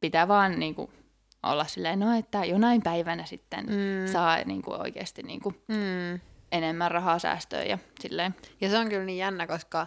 pitää 0.00 0.28
vaan 0.28 0.58
niin 0.58 0.74
kuin 0.74 0.90
olla 1.42 1.64
silleen, 1.64 1.98
no 1.98 2.18
että 2.18 2.44
jonain 2.44 2.82
päivänä 2.82 3.24
sitten 3.24 3.66
mm. 3.66 4.12
saa 4.12 4.38
niin 4.44 4.62
kuin 4.62 4.80
oikeasti 4.80 5.22
niin 5.22 5.40
kuin 5.40 5.62
mm. 5.68 6.20
enemmän 6.52 6.90
rahaa 6.90 7.18
säästöön 7.18 7.68
ja 7.68 7.78
silleen. 8.00 8.34
Ja 8.60 8.70
se 8.70 8.78
on 8.78 8.88
kyllä 8.88 9.04
niin 9.04 9.18
jännä, 9.18 9.46
koska 9.46 9.86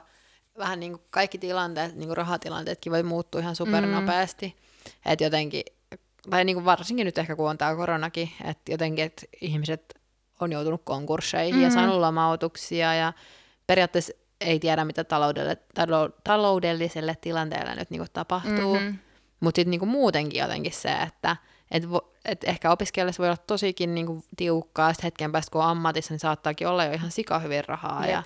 vähän 0.57 0.79
niin 0.79 0.91
kuin 0.91 1.03
kaikki 1.09 1.37
tilanteet, 1.37 1.95
niin 1.95 2.07
kuin 2.07 2.17
rahatilanteetkin 2.17 2.91
voi 2.91 3.03
muuttua 3.03 3.41
ihan 3.41 3.55
supernopeasti. 3.55 4.47
Mm. 4.47 5.11
Että 5.11 5.23
jotenkin, 5.23 5.63
tai 6.29 6.45
niin 6.45 6.55
kuin 6.55 6.65
varsinkin 6.65 7.05
nyt 7.05 7.17
ehkä 7.17 7.35
kun 7.35 7.49
on 7.49 7.57
tämä 7.57 7.75
koronakin, 7.75 8.31
että 8.43 8.71
jotenkin, 8.71 9.05
että 9.05 9.25
ihmiset 9.41 9.93
on 10.39 10.51
joutunut 10.51 10.81
konkursseihin 10.85 11.55
mm. 11.55 11.61
ja 11.61 11.69
saanut 11.69 11.99
lomautuksia 11.99 12.95
ja 12.95 13.13
periaatteessa 13.67 14.13
ei 14.41 14.59
tiedä, 14.59 14.85
mitä 14.85 15.03
taloudelle, 15.03 15.57
taloudelliselle 16.23 17.15
tilanteelle 17.21 17.75
nyt 17.75 17.89
niin 17.89 18.05
tapahtuu. 18.13 18.75
Mm-hmm. 18.75 18.97
Mutta 19.39 19.59
sitten 19.59 19.71
niin 19.71 19.87
muutenkin 19.87 20.41
jotenkin 20.41 20.73
se, 20.73 20.91
että 20.91 21.37
et, 21.71 21.91
vo, 21.91 22.13
et 22.25 22.43
ehkä 22.43 22.71
opiskelijassa 22.71 23.21
voi 23.21 23.27
olla 23.27 23.43
tosikin 23.47 23.95
niin 23.95 24.05
kuin 24.05 24.23
tiukkaa, 24.37 24.93
sitten 24.93 25.07
hetken 25.07 25.31
päästä 25.31 25.51
kun 25.51 25.61
on 25.61 25.69
ammatissa, 25.69 26.13
niin 26.13 26.19
saattaakin 26.19 26.67
olla 26.67 26.85
jo 26.85 26.91
ihan 26.91 27.11
sika 27.11 27.39
hyvin 27.39 27.65
rahaa. 27.67 28.01
Jep. 28.01 28.11
Ja 28.11 28.23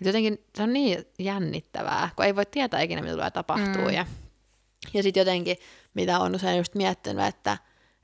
et 0.00 0.06
jotenkin 0.06 0.44
se 0.56 0.62
on 0.62 0.72
niin 0.72 1.04
jännittävää, 1.18 2.10
kun 2.16 2.24
ei 2.24 2.36
voi 2.36 2.46
tietää 2.46 2.80
ikinä, 2.80 3.02
mitä 3.02 3.14
tulee 3.14 3.30
tapahtuu. 3.30 3.84
Mm. 3.84 3.90
Ja, 3.90 4.06
ja 4.94 5.02
sitten 5.02 5.20
jotenkin, 5.20 5.56
mitä 5.94 6.18
on 6.18 6.34
usein 6.34 6.58
just 6.58 6.74
miettinyt, 6.74 7.26
että, 7.26 7.58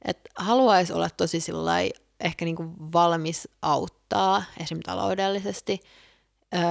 että 0.04 0.30
haluaisi 0.36 0.92
olla 0.92 1.10
tosi 1.10 1.40
sillai, 1.40 1.92
ehkä 2.20 2.44
niinku 2.44 2.64
valmis 2.92 3.48
auttaa 3.62 4.42
esim. 4.60 4.80
taloudellisesti, 4.80 5.80
öö, 6.54 6.62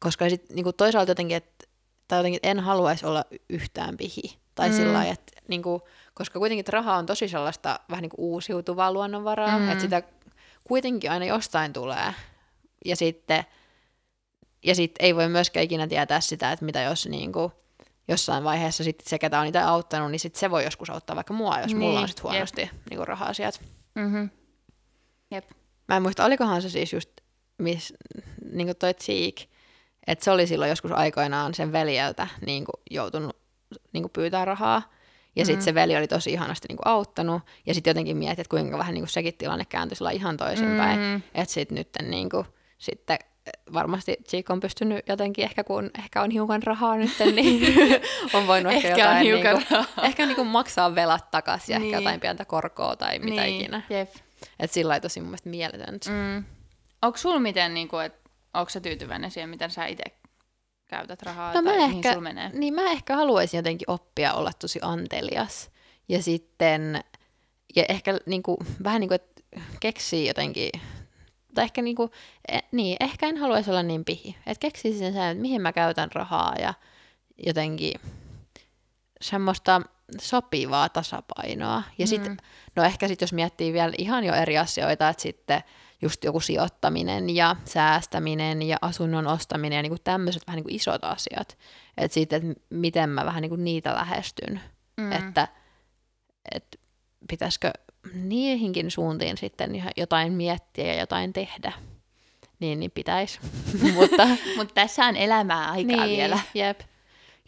koska 0.00 0.30
sit 0.30 0.50
niinku 0.50 0.72
toisaalta 0.72 1.10
jotenkin, 1.10 1.36
että 1.36 1.66
tai 2.08 2.18
jotenkin 2.18 2.40
en 2.42 2.60
haluaisi 2.60 3.06
olla 3.06 3.24
yhtään 3.48 3.96
pihi. 3.96 4.38
Tai 4.54 4.68
mm. 4.68 4.74
sillä 4.74 5.04
että 5.04 5.32
niinku, 5.48 5.80
koska 6.14 6.38
kuitenkin 6.38 6.72
raha 6.72 6.96
on 6.96 7.06
tosi 7.06 7.28
sellaista 7.28 7.80
vähän 7.90 8.02
niin 8.02 8.10
kuin 8.10 8.20
uusiutuvaa 8.20 8.92
luonnonvaraa, 8.92 9.58
mm. 9.58 9.68
että 9.68 9.80
sitä 9.80 10.02
kuitenkin 10.64 11.10
aina 11.10 11.24
jostain 11.24 11.72
tulee. 11.72 12.14
Ja 12.84 12.96
sitten 12.96 13.44
ja 14.64 14.74
sitten 14.74 15.04
ei 15.04 15.16
voi 15.16 15.28
myöskään 15.28 15.64
ikinä 15.64 15.86
tietää 15.86 16.20
sitä, 16.20 16.52
että 16.52 16.64
mitä 16.64 16.82
jos 16.82 17.06
niin 17.06 17.32
kuin, 17.32 17.52
jossain 18.08 18.44
vaiheessa 18.44 18.84
sit 18.84 19.00
se, 19.06 19.18
ketä 19.18 19.38
on 19.38 19.44
niitä 19.44 19.68
auttanut, 19.68 20.10
niin 20.10 20.20
sit 20.20 20.36
se 20.36 20.50
voi 20.50 20.64
joskus 20.64 20.90
auttaa 20.90 21.16
vaikka 21.16 21.34
mua, 21.34 21.58
jos 21.58 21.66
niin, 21.66 21.78
mulla 21.78 22.00
on 22.00 22.08
sit 22.08 22.22
huonosti 22.22 22.70
niin 22.90 22.96
kuin 22.96 23.08
raha-asiat. 23.08 23.60
Mm-hmm. 23.94 24.30
Jep. 25.30 25.44
Mä 25.88 25.96
en 25.96 26.02
muista, 26.02 26.24
olikohan 26.24 26.62
se 26.62 26.70
siis 26.70 26.92
just, 26.92 27.10
miss, 27.58 27.92
niin 28.52 28.66
kuin 28.66 28.76
toi 28.76 28.94
Cheek, 28.94 29.36
että 30.06 30.24
se 30.24 30.30
oli 30.30 30.46
silloin 30.46 30.68
joskus 30.68 30.92
aikoinaan 30.92 31.54
sen 31.54 31.72
veljeltä 31.72 32.26
niin 32.46 32.64
kuin 32.64 32.82
joutunut 32.90 33.36
niin 33.92 34.02
kuin 34.02 34.12
pyytää 34.12 34.44
rahaa. 34.44 34.82
Ja 35.36 35.44
sitten 35.44 35.62
Mm. 35.62 35.64
se 35.64 35.74
veli 35.74 35.96
oli 35.96 36.08
tosi 36.08 36.32
ihanasti 36.32 36.68
niin 36.68 36.76
kuin 36.76 36.86
auttanut. 36.86 37.42
Ja 37.66 37.74
sitten 37.74 37.90
jotenkin 37.90 38.16
mietin, 38.16 38.40
että 38.40 38.50
kuinka 38.50 38.78
vähän 38.78 38.94
niin 38.94 39.02
kuin 39.02 39.10
sekin 39.10 39.34
tilanne 39.34 39.64
kääntyi 39.64 39.96
sillä 39.96 40.10
ihan 40.10 40.36
toisinpäin. 40.36 41.00
Mm. 41.00 41.22
Että 41.34 41.54
sitten 41.54 41.74
nyt 41.74 41.88
niin 42.02 42.30
kuin, 42.30 42.46
sitten 42.78 43.18
varmasti 43.72 44.16
Cheek 44.28 44.50
on 44.50 44.60
pystynyt 44.60 45.04
jotenkin, 45.08 45.44
ehkä 45.44 45.64
kun 45.64 45.90
ehkä 45.98 46.22
on 46.22 46.30
hiukan 46.30 46.62
rahaa 46.62 46.96
nyt, 46.96 47.10
niin 47.34 47.74
on 48.34 48.46
voinut 48.46 48.72
ehkä, 48.72 48.88
Ehkä 48.88 49.10
on 49.10 49.16
jotain, 49.16 49.26
hiukan 49.26 49.54
niin 49.56 49.66
kuin, 49.66 49.78
rahaa. 49.78 50.04
ehkä 50.06 50.26
niin 50.26 50.36
kuin 50.36 50.48
maksaa 50.48 50.94
velat 50.94 51.30
takaisin 51.30 51.72
ja 51.72 51.78
Niin. 51.78 51.86
ehkä 51.94 51.98
jotain 51.98 52.20
pientä 52.20 52.44
korkoa 52.44 52.96
tai 52.96 53.18
mitä 53.18 53.42
niin. 53.42 53.60
ikinä. 53.60 53.82
Jep. 53.90 54.10
Että 54.60 54.74
sillä 54.74 54.88
lailla 54.88 55.02
tosi 55.02 55.20
mun 55.20 55.28
mielestä 55.28 55.48
mieletöntä. 55.48 56.10
Mm. 56.10 56.44
Onko 57.02 57.18
sulla 57.18 57.38
miten, 57.40 57.74
niin 57.74 57.88
kuin, 57.88 58.06
että 58.06 58.30
onko 58.54 58.70
sä 58.70 58.80
tyytyväinen 58.80 59.30
siihen, 59.30 59.50
miten 59.50 59.70
sä 59.70 59.86
itse 59.86 60.04
käytät 60.86 61.22
rahaa 61.22 61.52
No 61.54 61.62
mä 61.62 61.70
tai 61.70 61.78
mihin 61.88 62.06
ehkä, 62.06 62.20
menee? 62.20 62.50
niin 62.54 62.74
mä 62.74 62.90
ehkä 62.90 63.16
haluaisin 63.16 63.58
jotenkin 63.58 63.90
oppia 63.90 64.32
olla 64.34 64.52
tosi 64.58 64.78
antelias. 64.82 65.70
Ja 66.08 66.22
sitten, 66.22 67.00
ja 67.76 67.84
ehkä 67.88 68.18
niin 68.26 68.42
kuin, 68.42 68.56
vähän 68.84 69.00
niin 69.00 69.08
kuin, 69.08 69.14
että 69.14 69.42
keksii 69.80 70.26
jotenkin, 70.28 70.70
tai 71.58 71.64
ehkä 71.64 71.82
niin 71.82 71.96
kuin, 71.96 72.10
eh, 72.48 72.62
niin, 72.72 72.96
ehkä 73.00 73.26
en 73.26 73.36
haluaisi 73.36 73.70
olla 73.70 73.82
niin 73.82 74.04
pihi. 74.04 74.36
Että 74.46 74.60
keksisin 74.60 75.12
sen, 75.12 75.22
että 75.30 75.42
mihin 75.42 75.62
mä 75.62 75.72
käytän 75.72 76.12
rahaa 76.12 76.54
ja 76.58 76.74
jotenkin 77.46 77.94
semmoista 79.20 79.82
sopivaa 80.20 80.88
tasapainoa. 80.88 81.82
Ja 81.98 82.06
sitten, 82.06 82.32
Mm. 82.32 82.36
no 82.76 82.82
ehkä 82.82 83.08
sitten 83.08 83.26
jos 83.26 83.32
miettii 83.32 83.72
vielä 83.72 83.92
ihan 83.98 84.24
jo 84.24 84.34
eri 84.34 84.58
asioita, 84.58 85.08
että 85.08 85.22
sitten 85.22 85.62
just 86.02 86.24
joku 86.24 86.40
sijoittaminen 86.40 87.30
ja 87.36 87.56
säästäminen 87.64 88.62
ja 88.62 88.76
asunnon 88.82 89.26
ostaminen 89.26 89.76
ja 89.76 89.82
niinku 89.82 89.98
tämmöiset 90.04 90.42
vähän 90.46 90.56
niinku 90.56 90.74
isot 90.74 91.04
asiat. 91.04 91.58
Että 91.96 92.14
sitten, 92.14 92.50
että 92.50 92.60
miten 92.70 93.10
mä 93.10 93.24
vähän 93.24 93.42
niinku 93.42 93.56
niitä 93.56 93.94
lähestyn. 93.94 94.60
Mm. 94.96 95.12
Että, 95.12 95.48
että 96.54 96.78
pitäisikö 97.28 97.70
niihinkin 98.14 98.90
suuntiin 98.90 99.38
sitten 99.38 99.84
jotain 99.96 100.32
miettiä 100.32 100.86
ja 100.86 101.00
jotain 101.00 101.32
tehdä. 101.32 101.72
Niin, 102.60 102.80
niin 102.80 102.90
pitäisi. 102.90 103.38
Mutta 103.94 104.28
Mutta 104.56 104.74
tässä 104.74 105.04
on 105.06 105.16
elämää 105.16 105.70
aikaa 105.70 106.06
niin, 106.06 106.16
vielä. 106.18 106.38
Jep. 106.54 106.80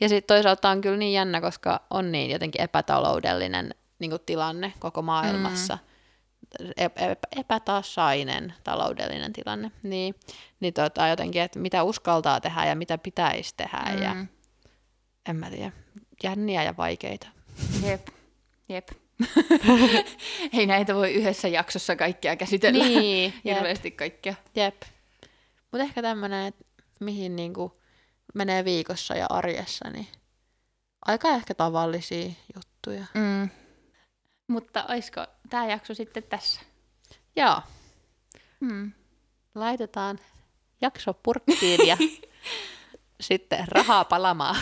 Ja 0.01 0.09
sitten 0.09 0.35
toisaalta 0.37 0.71
on 0.71 0.81
kyllä 0.81 0.97
niin 0.97 1.13
jännä, 1.13 1.41
koska 1.41 1.81
on 1.91 2.13
niin 2.13 2.31
jotenkin 2.31 2.61
epätaloudellinen 2.61 3.75
niin 3.99 4.11
kuin 4.11 4.23
tilanne 4.27 4.73
koko 4.79 5.03
maailmassa. 5.03 5.79
Ep- 6.63 7.39
epätasainen 7.41 8.55
taloudellinen 8.65 9.33
tilanne. 9.33 9.71
Niin, 9.83 10.15
niin 10.61 10.75
tota, 10.75 11.07
jotenkin, 11.09 11.43
että 11.43 11.59
mitä 11.59 11.83
uskaltaa 11.83 12.41
tehdä 12.41 12.65
ja 12.67 12.75
mitä 12.77 12.99
pitäisi 12.99 13.55
tehdä. 13.57 13.83
Mm. 13.97 14.03
Ja 14.03 14.15
Mm. 14.15 14.29
en 15.29 15.37
mä 15.37 15.51
tiedä, 15.51 15.73
jänniä 16.23 16.63
ja 16.63 16.77
vaikeita. 16.77 17.27
Jep. 17.87 18.09
Jep. 18.69 18.89
Ei 20.59 20.67
näitä 20.67 20.95
voi 20.95 21.13
yhdessä 21.15 21.49
jaksossa 21.49 21.97
kaikkia 21.97 22.37
käsitellä. 22.37 22.85
Niin, 22.85 23.35
jep. 23.45 23.57
Hirveästi 23.57 23.91
kaikkea. 23.91 24.35
jep. 24.57 24.83
Mutta 25.73 25.85
ehkä 25.85 26.03
tämmöinen, 26.03 26.47
että 26.47 26.65
mihin 27.01 27.37
niinku 27.37 27.81
menee 28.35 28.65
viikossa 28.65 29.15
ja 29.15 29.27
arjessa, 29.31 29.91
niin 29.91 30.07
aika 31.07 31.29
ehkä 31.29 31.55
tavallisia 31.55 32.31
juttuja. 32.57 33.05
Mm. 33.15 33.49
Mutta 34.49 34.85
olisiko 34.89 35.27
tämä 35.51 35.67
jakso 35.67 35.95
sitten 35.95 36.23
tässä? 36.23 36.61
Joo. 37.37 37.61
Mm. 38.61 38.93
laitetaan 39.55 40.19
jakso 40.81 41.15
purkkiin 41.15 41.87
ja 41.87 41.97
sitten 43.21 43.65
rahaa 43.69 44.05
palamaan. 44.05 44.57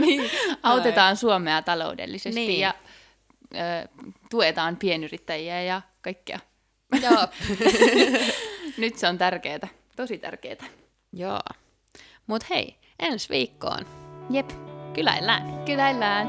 niin, 0.00 0.30
autetaan 0.62 1.16
Suomea 1.16 1.62
taloudellisesti 1.62 2.40
Niin. 2.40 2.60
ja 2.60 2.74
tuetaan 4.30 4.76
pienyrittäjiä 4.76 5.62
ja 5.62 5.82
kaikkea. 6.02 6.38
Joo. 7.02 7.28
Nyt 8.78 8.98
se 8.98 9.08
on 9.08 9.18
tärkeää, 9.18 9.68
tosi 9.96 10.18
tärkeää. 10.18 10.64
Joo. 11.12 11.40
Mut 12.26 12.50
hei, 12.50 12.76
ensi 12.98 13.28
viikkoon 13.28 13.86
Jep, 14.30 14.50
kyläillään. 14.94 15.64
kyläillään. 15.64 16.26